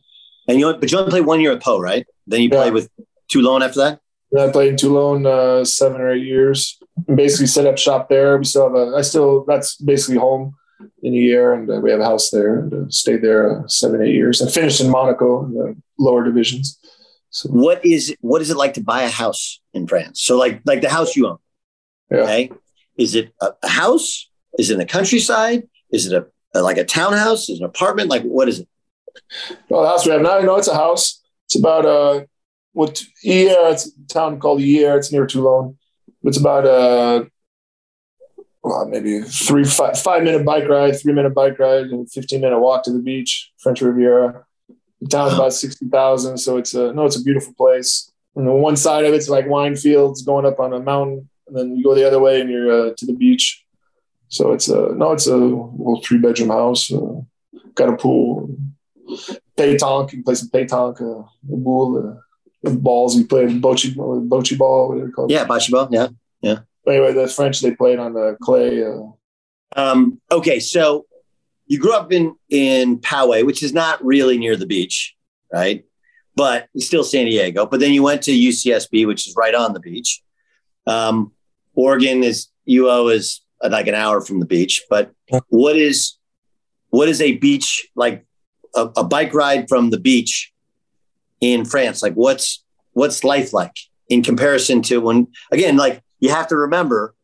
And 0.49 0.61
you, 0.61 0.75
but 0.75 0.93
you 0.93 0.99
only 0.99 1.11
played 1.11 1.25
one 1.25 1.41
year 1.41 1.53
at 1.53 1.63
Pau, 1.63 1.79
right? 1.81 2.07
Then 2.27 2.43
you 2.43 2.51
played 2.51 2.75
with 2.75 2.91
Toulon 3.29 3.63
after 3.63 3.81
that. 3.81 4.01
I 4.39 4.51
played 4.51 4.71
in 4.71 4.77
Toulon 4.77 5.27
uh, 5.27 5.65
seven 5.65 6.01
or 6.01 6.13
eight 6.13 6.25
years. 6.25 6.79
And 7.09 7.17
basically, 7.17 7.47
set 7.47 7.67
up 7.67 7.79
shop 7.79 8.09
there. 8.09 8.39
We 8.39 8.45
still 8.45 8.69
have 8.69 8.77
a. 8.77 8.97
I 8.97 9.03
still 9.03 9.45
that's 9.47 9.77
basically 9.77 10.17
home 10.17 10.55
in 11.03 11.13
a 11.13 11.17
year, 11.17 11.53
and 11.53 11.69
uh, 11.71 11.81
we 11.81 11.91
have 11.91 12.01
a 12.01 12.05
house 12.05 12.31
there, 12.31 12.61
and 12.61 12.73
uh, 12.73 12.89
stayed 12.89 13.23
there 13.23 13.61
uh, 13.61 13.67
seven 13.67 14.01
eight 14.03 14.15
years, 14.15 14.41
and 14.41 14.51
finished 14.51 14.81
in 14.81 14.91
Monaco 14.91 15.45
in 15.45 15.55
the 15.55 15.77
lower 15.99 16.25
divisions. 16.25 16.79
So, 17.31 17.49
What 17.49 17.85
is 17.85 18.15
what 18.21 18.43
is 18.43 18.51
it 18.51 18.57
like 18.57 18.75
to 18.75 18.81
buy 18.81 19.03
a 19.03 19.09
house 19.09 19.61
in 19.73 19.89
France? 19.89 20.23
So 20.23 20.37
like 20.39 20.63
like 20.65 20.83
the 20.83 20.89
house 20.89 21.17
you 21.17 21.27
own. 21.27 21.39
Okay, 22.13 22.53
is 22.97 23.17
it 23.17 23.33
a, 23.41 23.51
a 23.63 23.69
house? 23.69 24.31
Is 24.57 24.71
it 24.71 24.75
in 24.75 24.79
the 24.79 24.87
countryside? 24.87 25.65
Is 25.91 26.07
it 26.07 26.13
a, 26.13 26.27
a 26.59 26.63
like 26.63 26.77
a 26.77 26.85
townhouse? 26.85 27.49
Is 27.49 27.59
it 27.59 27.63
an 27.63 27.67
apartment? 27.67 28.09
Like 28.09 28.23
what 28.23 28.49
is 28.49 28.61
it? 28.61 28.69
Well, 29.69 29.83
the 29.83 29.89
house 29.89 30.07
we 30.07 30.13
have 30.13 30.23
now, 30.23 30.39
you 30.39 30.47
know, 30.47 30.57
it's 30.57 30.69
a 30.69 30.75
house. 30.75 31.21
It's 31.47 31.59
about 31.59 31.85
uh, 31.85 32.25
what 32.75 33.03
yeah, 33.23 33.71
it's 33.71 33.87
a 33.87 34.07
town 34.13 34.39
called 34.39 34.61
Hyères. 34.61 34.99
It's 34.99 35.13
near 35.13 35.27
Toulon. 35.27 35.79
It's 36.23 36.39
about 36.39 36.67
a 36.67 37.27
well, 38.63 38.87
maybe 38.87 39.21
three 39.21 39.65
five, 39.65 39.99
five 39.99 40.23
minute 40.23 40.45
bike 40.45 40.69
ride, 40.69 40.99
three 40.99 41.13
minute 41.13 41.35
bike 41.35 41.59
ride, 41.59 41.87
and 41.87 42.11
fifteen 42.11 42.41
minute 42.41 42.59
walk 42.59 42.85
to 42.85 42.93
the 42.93 42.99
beach, 42.99 43.53
French 43.59 43.81
Riviera. 43.81 44.45
The 45.01 45.09
town's 45.09 45.35
about 45.35 45.53
sixty 45.53 45.87
thousand, 45.87 46.39
so 46.39 46.57
it's 46.57 46.75
a 46.75 46.93
no, 46.93 47.05
it's 47.05 47.21
a 47.21 47.23
beautiful 47.23 47.55
place. 47.55 48.11
And 48.37 48.49
on 48.49 48.61
one 48.61 48.77
side 48.77 49.05
of 49.05 49.15
it's 49.15 49.29
like 49.29 49.47
wine 49.47 49.77
fields 49.77 50.23
going 50.23 50.47
up 50.47 50.59
on 50.61 50.73
a 50.73 50.81
mountain, 50.81 51.29
and 51.47 51.57
then 51.57 51.77
you 51.77 51.85
go 51.85 51.95
the 51.95 52.07
other 52.07 52.21
way 52.21 52.41
and 52.41 52.51
you're 52.51 52.89
uh, 52.89 52.95
to 52.97 53.07
the 53.07 53.13
beach. 53.13 53.65
So 54.29 54.53
it's 54.53 54.69
a 54.69 54.95
no, 54.95 55.13
it's 55.13 55.27
a 55.27 55.37
little 55.37 56.01
three 56.03 56.19
bedroom 56.19 56.49
house. 56.49 56.91
Uh, 56.91 57.21
got 57.75 57.91
a 57.91 57.97
pool, 57.97 58.57
pétanque. 59.59 60.13
You 60.13 60.17
can 60.19 60.25
play 60.25 60.35
some 60.35 60.49
pétanque, 60.49 61.03
uh, 61.03 61.23
a 61.53 61.57
boule, 61.57 61.99
uh, 61.99 62.21
balls. 62.71 63.17
You 63.17 63.27
play 63.27 63.47
bocce, 63.47 63.95
bocce 63.95 64.59
ball, 64.59 64.89
whatever 64.89 65.07
it's 65.07 65.15
called. 65.15 65.31
Yeah, 65.31 65.47
bocce 65.47 65.71
ball. 65.71 65.89
Yeah, 65.91 66.09
yeah. 66.41 66.61
Anyway, 66.87 67.13
the 67.13 67.29
French 67.29 67.61
they 67.61 67.75
played 67.75 67.99
on 67.99 68.13
the 68.15 68.37
clay. 68.43 68.85
Uh, 68.85 69.13
Um, 69.77 70.21
okay, 70.31 70.61
so 70.61 71.07
you 71.67 71.79
grew 71.79 71.95
up 71.95 72.13
in 72.13 72.35
in 72.51 72.99
Poway, 72.99 73.45
which 73.45 73.63
is 73.63 73.73
not 73.73 74.05
really 74.05 74.39
near 74.39 74.57
the 74.57 74.67
beach, 74.67 75.15
right? 75.53 75.85
But 76.37 76.69
it's 76.75 76.87
still 76.87 77.05
San 77.05 77.27
Diego. 77.27 77.65
But 77.67 77.81
then 77.81 77.93
you 77.93 78.03
went 78.03 78.23
to 78.23 78.33
UCSB, 78.33 79.07
which 79.07 79.27
is 79.27 79.35
right 79.37 79.55
on 79.55 79.73
the 79.73 79.81
beach. 79.81 80.23
Um, 80.87 81.33
Oregon 81.75 82.23
is 82.23 82.49
UO 82.69 83.13
is 83.13 83.41
uh, 83.63 83.69
like 83.71 83.87
an 83.87 83.95
hour 83.95 84.21
from 84.21 84.41
the 84.41 84.47
beach. 84.47 84.83
But 84.91 85.13
what 85.49 85.77
is 85.77 86.17
what 86.91 87.09
is 87.09 87.21
a 87.21 87.37
beach 87.39 87.89
like 87.97 88.27
a, 88.75 88.89
a 88.97 89.05
bike 89.05 89.33
ride 89.35 89.69
from 89.69 89.91
the 89.91 89.99
beach 89.99 90.53
in 91.53 91.65
France? 91.65 92.03
Like 92.03 92.15
what's 92.15 92.63
what's 92.93 93.25
life 93.25 93.53
like 93.53 93.77
in 94.09 94.23
comparison 94.23 94.83
to 94.83 95.01
when 95.01 95.29
again, 95.53 95.77
like 95.77 96.03
you 96.21 96.31
have 96.31 96.49
to 96.49 96.57
remember 96.57 97.15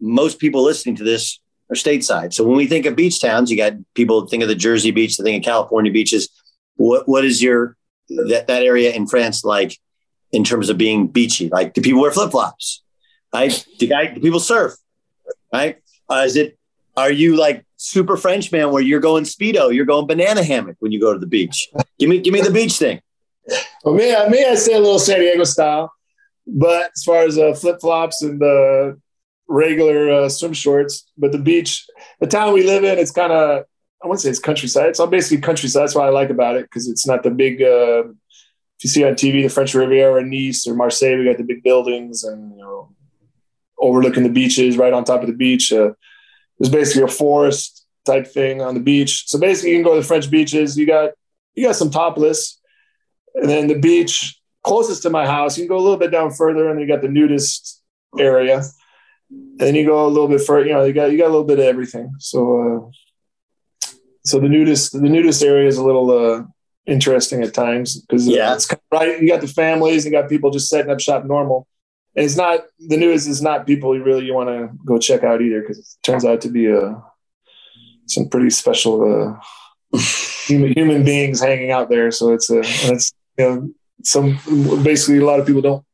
most 0.00 0.38
people 0.38 0.62
listening 0.62 0.96
to 0.96 1.04
this 1.04 1.40
are 1.70 1.76
stateside. 1.76 2.32
So 2.32 2.44
when 2.44 2.56
we 2.56 2.66
think 2.66 2.86
of 2.86 2.96
beach 2.96 3.20
towns, 3.20 3.50
you 3.50 3.56
got 3.56 3.74
people 3.94 4.26
think 4.26 4.42
of 4.42 4.48
the 4.48 4.54
Jersey 4.54 4.90
beach, 4.90 5.16
they 5.16 5.24
think 5.24 5.44
of 5.44 5.46
California 5.46 5.92
beaches. 5.92 6.28
What 6.76 7.08
what 7.08 7.24
is 7.24 7.42
your 7.42 7.76
that, 8.08 8.46
that 8.46 8.62
area 8.62 8.92
in 8.92 9.06
France 9.06 9.44
like 9.44 9.78
in 10.32 10.44
terms 10.44 10.68
of 10.68 10.78
being 10.78 11.08
beachy? 11.08 11.48
Like 11.48 11.74
do 11.74 11.80
people 11.80 12.00
wear 12.00 12.12
flip 12.12 12.30
flops? 12.30 12.82
Right? 13.32 13.66
Do, 13.78 13.86
guy, 13.86 14.06
do 14.06 14.20
people 14.20 14.40
surf? 14.40 14.74
Right? 15.52 15.78
Uh, 16.08 16.22
is 16.24 16.36
it 16.36 16.58
are 16.96 17.12
you 17.12 17.36
like 17.36 17.64
super 17.76 18.16
French 18.16 18.50
man 18.50 18.72
where 18.72 18.82
you're 18.82 19.00
going 19.00 19.24
speedo, 19.24 19.72
you're 19.72 19.86
going 19.86 20.06
banana 20.06 20.42
hammock 20.42 20.76
when 20.80 20.90
you 20.90 21.00
go 21.00 21.12
to 21.12 21.18
the 21.18 21.26
beach? 21.26 21.68
Give 21.98 22.08
me 22.08 22.18
give 22.20 22.32
me 22.32 22.40
the 22.40 22.50
beach 22.50 22.76
thing. 22.78 23.00
Well, 23.84 23.94
me, 23.94 24.14
I- 24.14 24.28
me, 24.28 24.44
I 24.44 24.54
say 24.54 24.74
a 24.74 24.80
little 24.80 24.98
San 24.98 25.20
Diego 25.20 25.44
style, 25.44 25.92
but 26.46 26.90
as 26.96 27.02
far 27.04 27.22
as 27.24 27.38
uh, 27.38 27.54
flip 27.54 27.80
flops 27.80 28.22
and 28.22 28.42
uh, 28.42 28.92
regular 29.48 30.10
uh, 30.10 30.28
swim 30.28 30.52
shorts, 30.52 31.10
but 31.16 31.32
the 31.32 31.38
beach, 31.38 31.86
the 32.20 32.26
town 32.26 32.52
we 32.52 32.64
live 32.64 32.84
in, 32.84 32.98
it's 32.98 33.10
kind 33.10 33.32
of 33.32 33.64
I 34.02 34.06
wouldn't 34.06 34.20
say 34.20 34.30
it's 34.30 34.38
countryside. 34.38 34.90
It's 34.90 35.00
all 35.00 35.08
basically 35.08 35.42
countryside. 35.42 35.82
That's 35.82 35.94
what 35.94 36.06
I 36.06 36.10
like 36.10 36.30
about 36.30 36.56
it 36.56 36.62
because 36.64 36.88
it's 36.88 37.06
not 37.06 37.22
the 37.22 37.30
big. 37.30 37.60
Uh, 37.60 38.04
if 38.78 38.84
you 38.84 38.90
see 38.90 39.04
on 39.04 39.14
TV, 39.14 39.42
the 39.42 39.48
French 39.48 39.74
Riviera, 39.74 40.14
or 40.14 40.24
Nice, 40.24 40.66
or 40.68 40.74
Marseille, 40.74 41.18
we 41.18 41.24
got 41.24 41.36
the 41.36 41.42
big 41.42 41.64
buildings 41.64 42.22
and 42.22 42.52
you 42.52 42.58
know 42.58 42.94
overlooking 43.80 44.22
the 44.22 44.28
beaches, 44.28 44.76
right 44.76 44.92
on 44.92 45.04
top 45.04 45.20
of 45.20 45.26
the 45.26 45.32
beach. 45.34 45.72
Uh, 45.72 45.92
there's 46.58 46.72
basically 46.72 47.02
a 47.02 47.08
forest 47.08 47.86
type 48.04 48.26
thing 48.26 48.62
on 48.62 48.74
the 48.74 48.80
beach. 48.80 49.28
So 49.28 49.38
basically, 49.38 49.70
you 49.72 49.76
can 49.78 49.84
go 49.84 49.94
to 49.94 50.00
the 50.00 50.06
French 50.06 50.30
beaches. 50.30 50.78
You 50.78 50.86
got 50.86 51.10
you 51.54 51.66
got 51.66 51.76
some 51.76 51.90
topless, 51.90 52.60
and 53.40 53.48
then 53.48 53.66
the 53.66 53.78
beach 53.78 54.38
closest 54.62 55.02
to 55.02 55.10
my 55.10 55.26
house. 55.26 55.56
You 55.56 55.64
can 55.64 55.68
go 55.68 55.78
a 55.78 55.84
little 55.86 55.96
bit 55.98 56.10
down 56.10 56.30
further, 56.30 56.68
and 56.68 56.80
you 56.80 56.86
got 56.86 57.02
the 57.02 57.08
nudist 57.08 57.82
area. 58.18 58.62
And 59.30 59.60
then 59.60 59.74
you 59.74 59.84
go 59.86 60.06
a 60.06 60.08
little 60.08 60.28
bit 60.28 60.40
further. 60.40 60.66
You 60.66 60.72
know, 60.74 60.84
you 60.84 60.92
got 60.92 61.10
you 61.12 61.18
got 61.18 61.26
a 61.26 61.34
little 61.34 61.44
bit 61.44 61.58
of 61.58 61.64
everything. 61.66 62.12
So, 62.18 62.92
uh, 62.92 63.88
so 64.24 64.40
the 64.40 64.48
nudist 64.48 64.92
the 64.92 65.08
nudist 65.08 65.42
area 65.42 65.68
is 65.68 65.76
a 65.78 65.84
little 65.84 66.10
uh, 66.10 66.42
interesting 66.86 67.42
at 67.42 67.54
times 67.54 68.00
because 68.00 68.26
Yeah. 68.26 68.54
it's 68.54 68.66
kind 68.66 68.80
of 68.90 68.98
right. 68.98 69.20
You 69.20 69.28
got 69.28 69.40
the 69.40 69.48
families, 69.48 70.04
you 70.04 70.10
got 70.10 70.28
people 70.28 70.50
just 70.50 70.68
setting 70.68 70.90
up 70.90 71.00
shop 71.00 71.24
normal. 71.24 71.66
And 72.16 72.24
it's 72.24 72.36
not 72.36 72.60
the 72.78 72.96
nudist 72.96 73.28
is 73.28 73.42
not 73.42 73.66
people 73.66 73.94
you 73.94 74.02
really 74.02 74.24
you 74.24 74.34
want 74.34 74.48
to 74.48 74.70
go 74.84 74.98
check 74.98 75.22
out 75.24 75.40
either 75.42 75.60
because 75.60 75.78
it 75.78 75.86
turns 76.02 76.24
out 76.24 76.40
to 76.42 76.48
be 76.48 76.70
uh, 76.72 76.94
some 78.06 78.28
pretty 78.28 78.50
special 78.50 78.94
uh, 79.92 79.98
human, 80.46 80.72
human 80.72 81.04
beings 81.04 81.40
hanging 81.40 81.70
out 81.70 81.90
there. 81.90 82.10
So 82.10 82.32
it's 82.32 82.50
a 82.50 82.60
it's 82.92 83.12
know 83.44 83.70
some 84.02 84.38
basically 84.82 85.18
a 85.18 85.24
lot 85.24 85.40
of 85.40 85.46
people 85.46 85.62
don't 85.62 85.84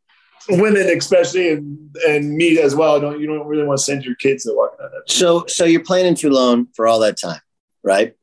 women 0.49 0.87
especially 0.97 1.53
and, 1.53 1.97
and 2.07 2.35
me 2.35 2.59
as 2.59 2.75
well 2.75 3.01
don't 3.01 3.21
you 3.21 3.27
don't 3.27 3.47
really 3.47 3.65
want 3.65 3.79
to 3.79 3.85
send 3.85 4.05
your 4.05 4.15
kids 4.17 4.45
to 4.45 4.53
walking 4.55 4.85
on 4.85 4.91
that. 4.91 5.11
So 5.11 5.47
so 5.47 5.65
you're 5.65 5.83
planning 5.83 6.09
in 6.09 6.15
Toulon 6.15 6.69
for 6.75 6.87
all 6.87 7.01
that 7.01 7.19
time, 7.19 7.41
right? 7.83 8.15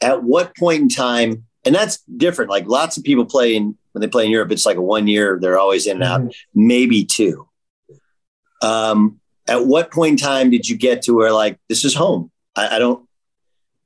At 0.00 0.24
what 0.24 0.56
point 0.56 0.82
in 0.82 0.88
time, 0.88 1.44
and 1.64 1.74
that's 1.74 1.98
different. 2.16 2.50
Like 2.50 2.66
lots 2.66 2.96
of 2.96 3.04
people 3.04 3.24
play 3.24 3.54
in 3.54 3.76
when 3.92 4.00
they 4.00 4.08
play 4.08 4.24
in 4.24 4.30
Europe, 4.30 4.50
it's 4.50 4.66
like 4.66 4.78
a 4.78 4.82
one 4.82 5.06
year, 5.06 5.38
they're 5.40 5.58
always 5.58 5.86
in 5.86 6.02
and 6.02 6.04
out, 6.04 6.34
maybe 6.54 7.04
two. 7.04 7.48
Um, 8.62 9.20
at 9.46 9.66
what 9.66 9.92
point 9.92 10.12
in 10.12 10.16
time 10.16 10.50
did 10.50 10.68
you 10.68 10.76
get 10.76 11.02
to 11.02 11.12
where 11.12 11.32
like 11.32 11.58
this 11.68 11.84
is 11.84 11.94
home? 11.94 12.30
I, 12.56 12.76
I 12.76 12.78
don't 12.78 13.06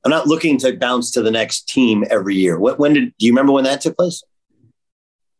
I'm 0.07 0.11
not 0.11 0.28
looking 0.28 0.57
to 0.59 0.76
bounce 0.76 1.11
to 1.11 1.20
the 1.20 1.32
next 1.32 1.68
team 1.68 2.04
every 2.09 2.36
year. 2.36 2.61
What 2.61 2.78
when 2.78 2.92
did 2.92 3.12
do 3.18 3.26
you 3.26 3.32
remember 3.32 3.52
when 3.52 3.64
that 3.64 3.80
took 3.80 3.96
place? 3.96 4.22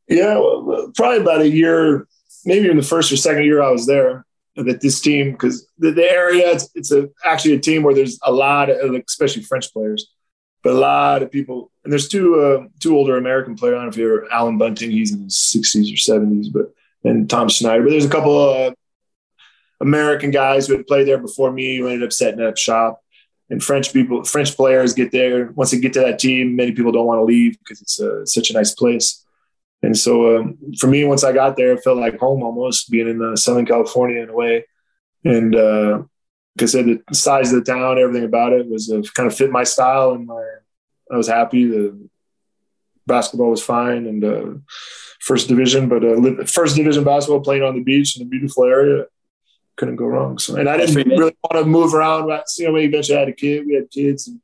Yeah, 0.09 0.39
well, 0.39 0.91
probably 0.97 1.21
about 1.21 1.43
a 1.43 1.49
year, 1.49 2.09
maybe 2.45 2.69
in 2.69 2.77
the 2.77 2.83
first 2.83 3.13
or 3.13 3.17
second 3.17 3.45
year 3.45 3.63
I 3.63 3.71
was 3.71 3.87
there. 3.87 4.27
That 4.57 4.81
this 4.81 5.01
team, 5.01 5.31
because 5.31 5.69
the, 5.79 5.93
the 5.93 6.03
area, 6.03 6.51
it's, 6.51 6.69
it's 6.75 6.91
a, 6.91 7.09
actually 7.25 7.55
a 7.55 7.61
team 7.61 7.85
where 7.85 7.95
there's 7.95 8.19
a 8.25 8.33
lot 8.33 8.69
of, 8.69 8.93
especially 9.07 9.43
French 9.45 9.73
players, 9.73 10.11
but 10.65 10.73
a 10.73 10.79
lot 10.79 11.23
of 11.23 11.31
people. 11.31 11.71
And 11.85 11.93
there's 11.93 12.09
two 12.09 12.41
uh, 12.41 12.67
two 12.81 12.97
older 12.97 13.19
American 13.19 13.55
players. 13.55 13.75
I 13.75 13.77
don't 13.77 13.85
know 13.85 13.91
if 13.91 13.97
you're 13.97 14.29
Alan 14.33 14.59
Bunting, 14.59 14.91
he's 14.91 15.13
in 15.13 15.23
his 15.23 15.37
60s 15.37 15.93
or 15.93 16.19
70s, 16.19 16.53
but 16.53 16.75
and 17.09 17.31
Tom 17.31 17.49
Schneider. 17.49 17.85
But 17.85 17.91
there's 17.91 18.05
a 18.05 18.11
couple 18.11 18.37
of 18.37 18.75
American 19.81 20.33
guys 20.33 20.67
who 20.67 20.77
had 20.77 20.89
played 20.89 21.07
there 21.07 21.19
before 21.19 21.53
me 21.53 21.77
who 21.77 21.87
ended 21.87 22.03
up 22.03 22.13
setting 22.13 22.45
up 22.45 22.57
shop. 22.57 23.01
And 23.49 23.63
French 23.63 23.93
people, 23.93 24.25
French 24.25 24.57
players 24.57 24.93
get 24.93 25.13
there. 25.13 25.53
Once 25.53 25.71
they 25.71 25.79
get 25.79 25.93
to 25.93 26.01
that 26.01 26.19
team, 26.19 26.57
many 26.57 26.73
people 26.73 26.91
don't 26.93 27.07
want 27.07 27.21
to 27.21 27.25
leave 27.25 27.59
because 27.61 27.81
it's 27.81 28.01
uh, 28.01 28.25
such 28.27 28.51
a 28.51 28.55
nice 28.55 28.75
place. 28.75 29.25
And 29.83 29.97
so 29.97 30.39
um, 30.39 30.59
for 30.79 30.89
me, 30.89 31.05
once 31.05 31.23
I 31.23 31.33
got 31.33 31.57
there, 31.57 31.73
it 31.73 31.85
felt 31.85 31.99
like 31.99 32.19
home 32.19 32.43
almost 32.43 32.91
being 32.91 33.09
in 33.09 33.23
uh, 33.23 33.37
Southern 33.37 33.67
California 33.67 34.23
in 34.23 34.31
a 34.31 34.35
way. 34.35 34.65
And 35.25 35.55
uh, 35.55 35.99
like 36.57 36.63
I 36.63 36.67
said, 36.67 36.87
the 36.87 37.15
size 37.15 37.53
of 37.53 37.65
the 37.65 37.73
town, 37.73 37.99
everything 37.99 38.25
about 38.25 38.53
it 38.53 38.69
was 38.69 38.91
uh, 38.91 39.03
kind 39.15 39.29
of 39.29 39.37
fit 39.37 39.51
my 39.51 39.65
style, 39.65 40.13
and 40.13 40.27
my 40.27 40.43
I 41.13 41.17
was 41.17 41.29
happy. 41.29 41.67
The 41.67 42.09
basketball 43.07 43.51
was 43.51 43.63
fine, 43.63 44.07
and 44.07 44.25
uh, 44.25 44.47
first 45.21 45.49
division, 45.49 45.89
but 45.89 46.05
uh, 46.05 46.45
first 46.47 46.77
division 46.77 47.05
basketball 47.05 47.41
playing 47.41 47.63
on 47.63 47.75
the 47.75 47.83
beach 47.83 48.17
in 48.17 48.23
a 48.27 48.29
beautiful 48.29 48.65
area 48.65 49.07
couldn't 49.77 49.97
go 49.97 50.07
wrong. 50.07 50.39
So, 50.39 50.57
and 50.57 50.69
I 50.69 50.77
didn't 50.77 50.97
really 51.09 51.37
want 51.43 51.65
to 51.65 51.65
move 51.65 51.95
around. 51.95 52.29
You 52.59 52.67
know, 52.67 52.73
we 52.73 52.85
eventually 52.85 53.19
had 53.19 53.29
a 53.29 53.33
kid, 53.33 53.67
we 53.67 53.75
had 53.75 53.91
kids, 53.91 54.27
and 54.27 54.41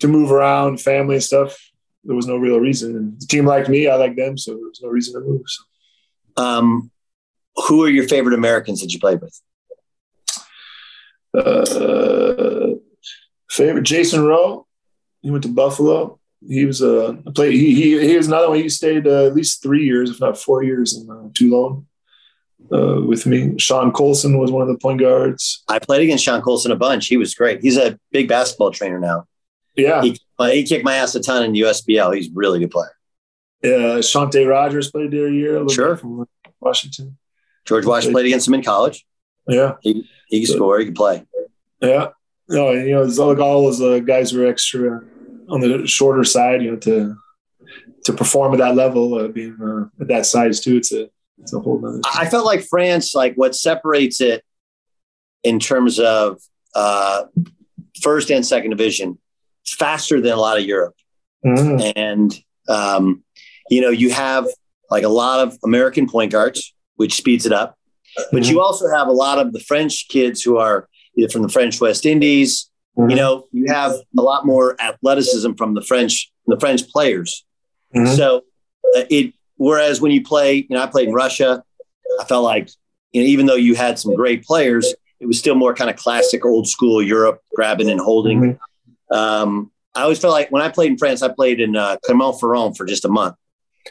to 0.00 0.08
move 0.08 0.32
around, 0.32 0.80
family 0.80 1.14
and 1.14 1.24
stuff. 1.24 1.56
There 2.04 2.16
was 2.16 2.26
no 2.26 2.36
real 2.36 2.58
reason. 2.58 2.96
And 2.96 3.20
the 3.20 3.26
team 3.26 3.46
liked 3.46 3.68
me, 3.68 3.88
I 3.88 3.94
liked 3.94 4.16
them, 4.16 4.36
so 4.36 4.52
there 4.52 4.66
was 4.66 4.80
no 4.82 4.88
reason 4.88 5.14
to 5.14 5.26
move. 5.26 5.42
So. 5.46 6.42
Um, 6.42 6.90
who 7.54 7.84
are 7.84 7.88
your 7.88 8.08
favorite 8.08 8.34
Americans 8.34 8.80
that 8.80 8.92
you 8.92 8.98
played 8.98 9.20
with? 9.20 9.40
Uh, 11.34 12.74
favorite 13.48 13.84
Jason 13.84 14.24
Rowe. 14.24 14.66
He 15.20 15.30
went 15.30 15.44
to 15.44 15.48
Buffalo. 15.48 16.18
He 16.46 16.64
was 16.64 16.82
a 16.82 17.04
uh, 17.04 17.30
play. 17.32 17.52
He 17.52 17.74
he 17.74 18.08
he 18.08 18.16
was 18.16 18.26
another 18.26 18.48
one. 18.48 18.58
He 18.58 18.68
stayed 18.68 19.06
uh, 19.06 19.26
at 19.26 19.34
least 19.34 19.62
three 19.62 19.84
years, 19.84 20.10
if 20.10 20.20
not 20.20 20.36
four 20.36 20.64
years, 20.64 20.96
in 20.96 21.08
uh, 21.08 21.28
Toulon 21.32 21.86
uh, 22.70 23.00
with 23.00 23.26
me. 23.26 23.58
Sean 23.58 23.92
Colson 23.92 24.38
was 24.38 24.50
one 24.50 24.62
of 24.62 24.68
the 24.68 24.78
point 24.78 25.00
guards. 25.00 25.62
I 25.68 25.78
played 25.78 26.02
against 26.02 26.24
Sean 26.24 26.42
Colson 26.42 26.72
a 26.72 26.76
bunch. 26.76 27.06
He 27.06 27.16
was 27.16 27.34
great. 27.34 27.60
He's 27.60 27.76
a 27.76 27.98
big 28.10 28.28
basketball 28.28 28.70
trainer 28.70 28.98
now. 28.98 29.26
Yeah, 29.74 30.02
he, 30.02 30.18
uh, 30.38 30.48
he 30.48 30.64
kicked 30.64 30.84
my 30.84 30.96
ass 30.96 31.14
a 31.14 31.20
ton 31.20 31.44
in 31.44 31.52
USBL. 31.52 32.14
He's 32.14 32.28
a 32.28 32.32
really 32.34 32.58
good 32.58 32.70
player. 32.70 32.94
Yeah, 33.62 33.98
Shawnta 34.00 34.46
Rogers 34.46 34.90
played 34.90 35.10
there 35.12 35.28
a 35.28 35.32
year. 35.32 35.66
Sure, 35.68 35.96
from 35.96 36.26
Washington. 36.60 37.16
George 37.64 37.86
Washington 37.86 38.14
played 38.14 38.26
against 38.26 38.48
him 38.48 38.54
in 38.54 38.62
college. 38.62 39.06
Yeah, 39.48 39.76
he 39.80 40.08
he 40.26 40.44
can 40.44 40.54
score. 40.54 40.78
He 40.78 40.86
can 40.86 40.94
play. 40.94 41.24
Yeah, 41.80 42.08
no, 42.48 42.72
you 42.72 42.92
know, 42.94 43.10
all, 43.22 43.40
all 43.40 43.64
those 43.64 43.80
uh, 43.80 44.00
guys 44.00 44.32
were 44.32 44.46
extra 44.46 45.00
on 45.48 45.60
the 45.60 45.86
shorter 45.86 46.24
side. 46.24 46.62
You 46.62 46.72
know, 46.72 46.76
to 46.78 47.16
to 48.04 48.12
perform 48.12 48.52
at 48.52 48.58
that 48.58 48.74
level, 48.74 49.14
uh, 49.14 49.28
being 49.28 49.56
uh, 49.62 50.02
at 50.02 50.08
that 50.08 50.26
size 50.26 50.60
too, 50.60 50.76
it's 50.76 50.92
a 50.92 51.08
it's 51.42 51.52
a 51.52 51.58
whole 51.58 51.78
nother. 51.80 52.00
I 52.14 52.28
felt 52.28 52.46
like 52.46 52.64
France, 52.64 53.14
like 53.14 53.34
what 53.34 53.54
separates 53.54 54.20
it 54.20 54.44
in 55.42 55.58
terms 55.58 55.98
of 55.98 56.40
uh, 56.74 57.24
first 58.00 58.30
and 58.30 58.46
second 58.46 58.70
division, 58.70 59.18
it's 59.62 59.74
faster 59.74 60.20
than 60.20 60.32
a 60.32 60.40
lot 60.40 60.58
of 60.58 60.64
Europe, 60.64 60.94
mm. 61.44 61.92
and 61.96 62.34
um, 62.68 63.22
you 63.68 63.80
know, 63.80 63.90
you 63.90 64.10
have 64.10 64.46
like 64.90 65.04
a 65.04 65.08
lot 65.08 65.40
of 65.40 65.58
American 65.64 66.08
point 66.08 66.32
guards, 66.32 66.74
which 66.96 67.14
speeds 67.14 67.46
it 67.46 67.52
up. 67.52 67.76
But 68.30 68.46
you 68.46 68.60
also 68.60 68.90
have 68.90 69.08
a 69.08 69.12
lot 69.12 69.38
of 69.38 69.54
the 69.54 69.60
French 69.60 70.06
kids 70.08 70.42
who 70.42 70.58
are 70.58 70.86
either 71.16 71.30
from 71.30 71.42
the 71.42 71.48
French 71.48 71.80
West 71.80 72.04
Indies. 72.04 72.70
Mm-hmm. 72.98 73.10
You 73.10 73.16
know, 73.16 73.46
you 73.52 73.66
have 73.68 73.92
a 74.18 74.20
lot 74.20 74.44
more 74.44 74.78
athleticism 74.80 75.54
from 75.54 75.72
the 75.72 75.80
French, 75.80 76.30
the 76.46 76.60
French 76.60 76.86
players. 76.90 77.44
Mm-hmm. 77.94 78.14
So 78.14 78.44
uh, 78.96 79.04
it. 79.10 79.34
Whereas 79.62 80.00
when 80.00 80.12
you 80.12 80.22
play, 80.22 80.56
you 80.56 80.66
know, 80.70 80.82
I 80.82 80.86
played 80.86 81.08
in 81.08 81.14
Russia. 81.14 81.62
I 82.20 82.24
felt 82.24 82.44
like, 82.44 82.68
you 83.12 83.22
know, 83.22 83.28
even 83.28 83.46
though 83.46 83.54
you 83.54 83.74
had 83.74 83.98
some 83.98 84.14
great 84.14 84.44
players, 84.44 84.94
it 85.20 85.26
was 85.26 85.38
still 85.38 85.54
more 85.54 85.74
kind 85.74 85.88
of 85.88 85.96
classic, 85.96 86.44
old 86.44 86.68
school 86.68 87.02
Europe, 87.02 87.40
grabbing 87.54 87.88
and 87.88 88.00
holding. 88.00 88.40
Mm-hmm. 88.40 89.14
Um, 89.14 89.70
I 89.94 90.02
always 90.02 90.18
felt 90.18 90.32
like 90.32 90.50
when 90.50 90.62
I 90.62 90.68
played 90.68 90.90
in 90.90 90.98
France, 90.98 91.22
I 91.22 91.28
played 91.28 91.60
in 91.60 91.76
uh, 91.76 91.96
Clermont-Ferrand 92.04 92.76
for 92.76 92.84
just 92.86 93.04
a 93.04 93.08
month 93.08 93.36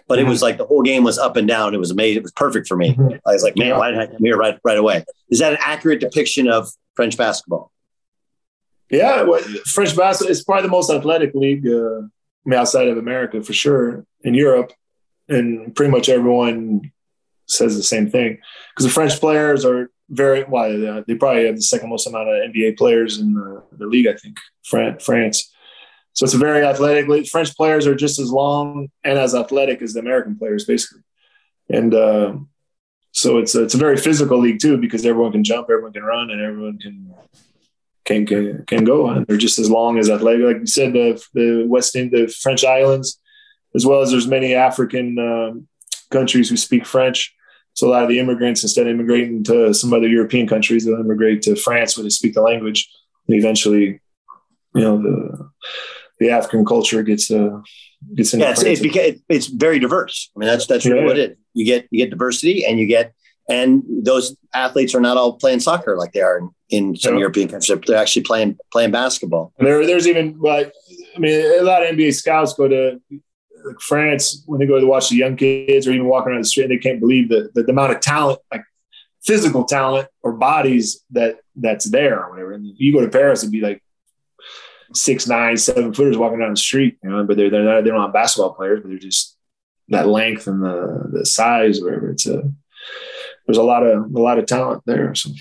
but 0.08 0.20
it 0.20 0.26
was 0.26 0.42
like 0.42 0.58
the 0.58 0.66
whole 0.66 0.82
game 0.82 1.04
was 1.04 1.18
up 1.18 1.36
and 1.36 1.48
down. 1.48 1.74
It 1.74 1.78
was 1.78 1.92
amazing. 1.92 2.18
It 2.18 2.24
was 2.24 2.32
perfect 2.32 2.68
for 2.68 2.78
me. 2.78 2.96
I 3.28 3.34
was 3.34 3.44
like, 3.44 3.58
man, 3.58 3.78
why 3.78 3.92
did 3.92 4.00
I 4.00 4.08
come 4.08 4.24
here 4.24 4.38
right 4.38 4.58
right 4.64 4.78
away? 4.78 5.04
Is 5.30 5.40
that 5.40 5.54
an 5.54 5.60
accurate 5.62 6.00
depiction 6.00 6.48
of 6.48 6.70
French 6.96 7.18
basketball? 7.18 7.72
Yeah, 8.90 9.24
well, 9.24 9.42
French 9.66 9.96
basketball 9.96 10.32
is 10.32 10.44
probably 10.44 10.64
the 10.64 10.70
most 10.70 10.90
athletic 10.90 11.34
league, 11.34 11.66
uh, 11.66 12.00
I 12.00 12.50
mean, 12.50 12.60
outside 12.60 12.90
of 12.90 12.98
America 12.98 13.42
for 13.42 13.54
sure. 13.54 14.06
In 14.24 14.34
Europe, 14.34 14.74
and 15.32 15.76
pretty 15.76 15.92
much 15.92 16.10
everyone 16.10 16.92
says 17.48 17.76
the 17.76 17.84
same 17.84 18.10
thing 18.10 18.38
because 18.70 18.86
the 18.86 18.94
French 18.94 19.20
players 19.20 19.66
are 19.66 19.90
very 20.10 20.44
well. 20.44 21.04
They 21.08 21.16
probably 21.16 21.46
have 21.46 21.56
the 21.56 21.62
second 21.62 21.90
most 21.90 22.08
amount 22.08 22.30
of 22.30 22.52
NBA 22.52 22.78
players 22.78 23.20
in 23.20 23.34
the, 23.34 23.64
the 23.78 23.86
league. 23.86 24.08
I 24.08 24.14
think 24.14 24.38
France. 24.64 25.52
So 26.14 26.26
it's 26.26 26.34
a 26.34 26.38
very 26.38 26.66
athletic 26.66 27.08
league. 27.08 27.28
French 27.28 27.56
players 27.56 27.88
are 27.88 27.96
just 27.96 28.20
as 28.20 28.30
long 28.30 28.90
and 29.04 29.18
as 29.18 29.34
athletic 29.34 29.82
as 29.82 29.94
the 29.94 30.02
American 30.02 30.38
players, 30.38 30.66
basically. 30.66 31.04
And 31.70 31.94
uh, 31.94 32.36
so 33.14 33.38
it's 33.38 33.56
a, 33.56 33.64
it's 33.64 33.76
a 33.76 33.78
very 33.78 33.96
physical 33.96 34.38
league 34.38 34.60
too, 34.60 34.78
because 34.78 35.06
everyone 35.06 35.32
can 35.32 35.46
jump, 35.46 35.70
everyone 35.70 35.94
can 35.94 36.04
run, 36.04 36.30
and 36.30 36.42
everyone 36.42 36.78
can 36.80 37.14
can 38.04 38.26
can, 38.26 38.66
can 38.66 38.84
go. 38.84 39.08
And 39.08 39.26
they're 39.26 39.38
just 39.38 39.60
as 39.60 39.70
long 39.70 39.98
as 39.98 40.10
athletic. 40.10 40.46
Like 40.46 40.60
you 40.60 40.68
said, 40.68 40.94
the 40.94 41.24
the 41.34 41.66
West 41.68 41.96
Indies, 41.96 42.28
the 42.28 42.40
French 42.42 42.66
islands, 42.66 43.21
as 43.76 43.86
well 43.86 44.02
as 44.02 44.12
there's 44.12 44.28
many 44.28 44.54
African 44.54 45.18
um, 45.20 45.68
countries 46.10 46.50
who 46.50 46.58
speak 46.58 46.86
French. 46.86 47.34
So 47.74 47.88
a 47.88 47.92
lot 47.92 48.04
of 48.04 48.10
the 48.10 48.20
immigrants, 48.20 48.64
instead 48.64 48.88
of 48.88 48.94
immigrating 48.94 49.44
to 49.46 49.74
some 49.74 49.94
other 49.94 50.08
European 50.08 50.48
countries, 50.48 50.86
they'll 50.86 51.00
immigrate 51.00 51.42
to 51.44 51.56
France 51.56 51.96
where 51.96 52.04
they 52.04 52.10
speak 52.10 52.34
the 52.34 52.42
language. 52.42 52.90
And 53.28 53.38
eventually, 53.38 54.02
you 54.76 54.82
know, 54.82 55.02
the 55.02 55.50
the 56.20 56.30
African 56.30 56.66
culture 56.66 57.02
gets 57.02 57.32
uh, 57.32 57.62
gets 58.14 58.34
yeah, 58.34 58.52
it's, 58.52 58.64
it's, 58.64 59.22
it's 59.30 59.48
very 59.48 59.80
diverse. 59.80 60.30
I 60.36 60.40
mean, 60.40 60.48
that's 60.48 60.68
that's 60.68 60.86
really 60.86 61.00
yeah. 61.00 61.06
what 61.06 61.18
it 61.18 61.32
is. 61.32 61.38
You 61.54 61.66
get 61.66 61.88
you 61.92 62.04
get 62.04 62.10
diversity, 62.10 62.66
and 62.66 62.80
you 62.80 62.88
get 62.88 63.14
and 63.50 63.84
those 63.88 64.36
athletes 64.54 64.96
are 64.96 65.02
not 65.02 65.18
all 65.18 65.34
playing 65.38 65.60
soccer 65.60 65.98
like 65.98 66.14
they 66.14 66.22
are 66.22 66.38
in, 66.38 66.50
in 66.70 66.96
some 66.96 67.16
yeah. 67.16 67.22
European 67.22 67.50
countries. 67.50 67.80
They're 67.86 67.98
actually 67.98 68.24
playing 68.24 68.58
playing 68.72 68.92
basketball. 68.92 69.54
There, 69.60 69.86
there's 69.86 70.08
even 70.08 70.40
like 70.40 70.74
I 71.16 71.20
mean, 71.20 71.60
a 71.60 71.64
lot 71.64 71.84
of 71.84 71.96
NBA 71.96 72.14
scouts 72.14 72.54
go 72.54 72.68
to 72.68 73.02
like 73.66 73.80
France 73.80 74.44
when 74.46 74.60
they 74.60 74.66
go 74.66 74.80
to 74.80 74.86
watch 74.86 75.10
the 75.10 75.16
young 75.16 75.36
kids, 75.36 75.88
or 75.88 75.92
even 75.92 76.08
walking 76.08 76.32
around 76.32 76.42
the 76.42 76.48
street, 76.48 76.64
and 76.64 76.72
they 76.72 76.78
can't 76.78 77.00
believe 77.00 77.30
the, 77.30 77.50
the, 77.54 77.64
the 77.64 77.72
amount 77.72 77.94
of 77.94 78.00
talent, 78.00 78.40
like 78.52 78.64
physical 79.24 79.66
talent 79.66 80.08
or 80.24 80.34
bodies 80.34 81.04
that 81.12 81.38
that's 81.56 81.90
there 81.90 82.24
or 82.24 82.32
whatever. 82.32 82.54
And 82.54 82.66
you 82.76 82.94
go 82.94 83.02
to 83.02 83.10
Paris, 83.10 83.44
it'd 83.44 83.52
be 83.52 83.62
like 83.62 83.84
six 84.94 85.28
nine, 85.28 85.58
seven 85.58 85.94
footers 85.94 86.18
walking 86.18 86.40
down 86.40 86.52
the 86.52 86.58
street, 86.58 86.98
you 87.04 87.10
know, 87.10 87.24
but 87.24 87.38
they're 87.38 87.50
they're 87.50 87.64
not 87.64 87.84
they're 87.84 87.94
not 87.94 88.14
basketball 88.14 88.54
players, 88.54 88.82
but 88.82 88.90
they're 88.90 88.98
just 88.98 89.38
that 89.90 90.08
length 90.08 90.48
and 90.48 90.64
the 90.64 91.10
the 91.12 91.26
size, 91.26 91.82
or 91.82 91.86
whatever. 91.86 92.10
It's 92.12 92.26
a 92.26 92.44
there's 93.46 93.58
a 93.58 93.64
lot 93.64 93.84
of 93.84 94.14
a 94.14 94.22
lot 94.22 94.40
of 94.40 94.46
talent 94.46 94.84
there. 94.86 95.14
So. 95.16 95.32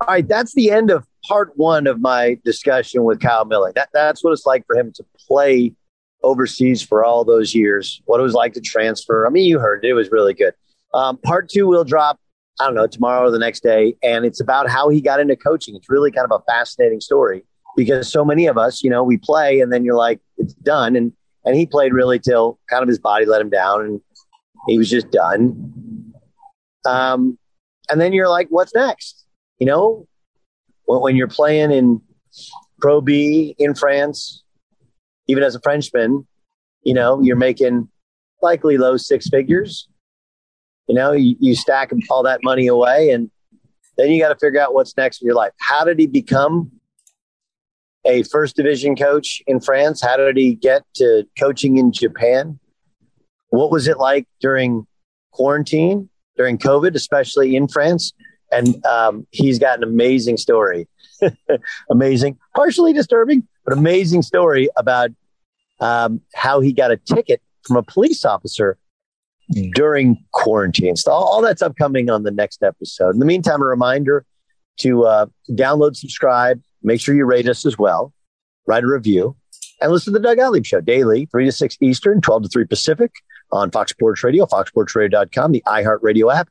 All 0.00 0.14
right, 0.14 0.26
that's 0.26 0.54
the 0.54 0.70
end 0.70 0.90
of 0.90 1.07
part 1.28 1.52
one 1.56 1.86
of 1.86 2.00
my 2.00 2.38
discussion 2.44 3.04
with 3.04 3.20
Kyle 3.20 3.44
Milling. 3.44 3.72
That 3.74 3.90
that's 3.92 4.24
what 4.24 4.32
it's 4.32 4.46
like 4.46 4.66
for 4.66 4.76
him 4.76 4.92
to 4.94 5.04
play 5.26 5.74
overseas 6.22 6.82
for 6.82 7.04
all 7.04 7.24
those 7.24 7.54
years. 7.54 8.02
What 8.06 8.20
it 8.20 8.22
was 8.22 8.34
like 8.34 8.54
to 8.54 8.60
transfer. 8.60 9.26
I 9.26 9.30
mean, 9.30 9.44
you 9.44 9.58
heard 9.58 9.84
it; 9.84 9.88
it 9.90 9.94
was 9.94 10.10
really 10.10 10.34
good. 10.34 10.54
Um, 10.94 11.18
part 11.18 11.48
two 11.48 11.66
will 11.66 11.84
drop 11.84 12.18
I 12.60 12.64
don't 12.64 12.74
know, 12.74 12.86
tomorrow 12.86 13.28
or 13.28 13.30
the 13.30 13.38
next 13.38 13.62
day. 13.62 13.94
And 14.02 14.24
it's 14.24 14.40
about 14.40 14.68
how 14.68 14.88
he 14.88 15.00
got 15.00 15.20
into 15.20 15.36
coaching. 15.36 15.76
It's 15.76 15.88
really 15.88 16.10
kind 16.10 16.26
of 16.30 16.40
a 16.40 16.44
fascinating 16.50 17.00
story 17.00 17.44
because 17.76 18.10
so 18.10 18.24
many 18.24 18.46
of 18.46 18.58
us, 18.58 18.82
you 18.82 18.90
know, 18.90 19.04
we 19.04 19.16
play 19.16 19.60
and 19.60 19.72
then 19.72 19.84
you're 19.84 19.96
like, 19.96 20.20
it's 20.38 20.54
done. 20.54 20.96
And, 20.96 21.12
and 21.44 21.54
he 21.54 21.66
played 21.66 21.92
really 21.92 22.18
till 22.18 22.58
kind 22.68 22.82
of 22.82 22.88
his 22.88 22.98
body 22.98 23.26
let 23.26 23.40
him 23.40 23.50
down 23.50 23.84
and 23.84 24.00
he 24.66 24.76
was 24.76 24.90
just 24.90 25.10
done. 25.12 26.12
Um, 26.84 27.38
and 27.88 28.00
then 28.00 28.12
you're 28.12 28.28
like, 28.28 28.48
what's 28.50 28.74
next? 28.74 29.24
You 29.58 29.66
know, 29.66 30.08
when, 30.88 31.16
you're 31.16 31.28
playing 31.28 31.70
in 31.70 32.00
Pro 32.80 33.00
B 33.00 33.54
in 33.58 33.74
France, 33.74 34.42
even 35.26 35.42
as 35.42 35.54
a 35.54 35.60
Frenchman, 35.60 36.26
you 36.82 36.94
know, 36.94 37.20
you're 37.22 37.36
making 37.36 37.88
likely 38.40 38.78
low 38.78 38.96
six 38.96 39.28
figures 39.28 39.88
you 40.88 40.94
know, 40.94 41.12
you, 41.12 41.36
you 41.38 41.54
stack 41.54 41.92
all 42.10 42.22
that 42.24 42.40
money 42.42 42.66
away 42.66 43.10
and 43.10 43.30
then 43.96 44.10
you 44.10 44.20
got 44.20 44.30
to 44.30 44.38
figure 44.38 44.60
out 44.60 44.74
what's 44.74 44.96
next 44.96 45.20
in 45.20 45.26
your 45.26 45.34
life. 45.36 45.52
How 45.60 45.84
did 45.84 45.98
he 45.98 46.06
become 46.06 46.72
a 48.04 48.22
first 48.24 48.56
division 48.56 48.96
coach 48.96 49.42
in 49.46 49.60
France? 49.60 50.00
How 50.02 50.16
did 50.16 50.36
he 50.36 50.54
get 50.54 50.82
to 50.96 51.24
coaching 51.38 51.76
in 51.76 51.92
Japan? 51.92 52.58
What 53.50 53.70
was 53.70 53.86
it 53.86 53.98
like 53.98 54.26
during 54.40 54.86
quarantine, 55.32 56.08
during 56.36 56.58
COVID, 56.58 56.94
especially 56.94 57.54
in 57.54 57.68
France? 57.68 58.14
And 58.50 58.84
um, 58.86 59.26
he's 59.30 59.58
got 59.58 59.78
an 59.78 59.84
amazing 59.84 60.36
story. 60.36 60.88
amazing, 61.90 62.38
partially 62.54 62.92
disturbing, 62.92 63.46
but 63.64 63.76
amazing 63.76 64.22
story 64.22 64.68
about 64.76 65.10
um, 65.80 66.20
how 66.34 66.60
he 66.60 66.72
got 66.72 66.90
a 66.90 66.96
ticket 66.96 67.42
from 67.62 67.76
a 67.76 67.82
police 67.82 68.24
officer 68.24 68.78
during 69.72 70.22
quarantine. 70.32 70.96
So 70.96 71.10
all, 71.10 71.24
all, 71.24 71.42
that's 71.42 71.62
upcoming 71.62 72.10
on 72.10 72.22
the 72.22 72.30
next 72.30 72.62
episode. 72.62 73.10
In 73.10 73.18
the 73.18 73.26
meantime, 73.26 73.62
a 73.62 73.66
reminder 73.66 74.24
to 74.78 75.04
uh, 75.04 75.26
download, 75.50 75.96
subscribe, 75.96 76.60
make 76.82 77.00
sure 77.00 77.14
you 77.14 77.24
rate 77.24 77.48
us 77.48 77.64
as 77.64 77.78
well, 77.78 78.12
write 78.66 78.84
a 78.84 78.86
review, 78.86 79.36
and 79.80 79.90
listen 79.90 80.12
to 80.12 80.18
the 80.18 80.22
Doug 80.22 80.38
Gottlieb 80.38 80.66
Show 80.66 80.80
daily, 80.80 81.26
3 81.26 81.46
to 81.46 81.52
6 81.52 81.76
Eastern, 81.80 82.20
12 82.20 82.44
to 82.44 82.48
3 82.48 82.64
Pacific 82.66 83.12
on 83.50 83.70
Fox 83.70 83.90
Sports 83.92 84.22
Radio, 84.22 84.44
foxsportsradio.com, 84.46 85.52
the 85.52 85.62
iHeartRadio 85.66 86.34
app, 86.34 86.48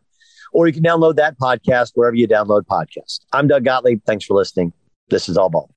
or 0.54 0.68
you 0.68 0.74
can 0.74 0.84
download 0.84 1.16
that 1.16 1.38
podcast 1.38 1.92
wherever 1.96 2.16
you 2.16 2.28
download 2.28 2.64
podcasts. 2.64 3.20
I'm 3.34 3.48
Doug 3.48 3.64
Gottlieb. 3.64 4.02
Thanks 4.06 4.26
for 4.26 4.34
listening. 4.36 4.74
This 5.10 5.30
is 5.30 5.38
All 5.38 5.50
Ball. 5.50 5.77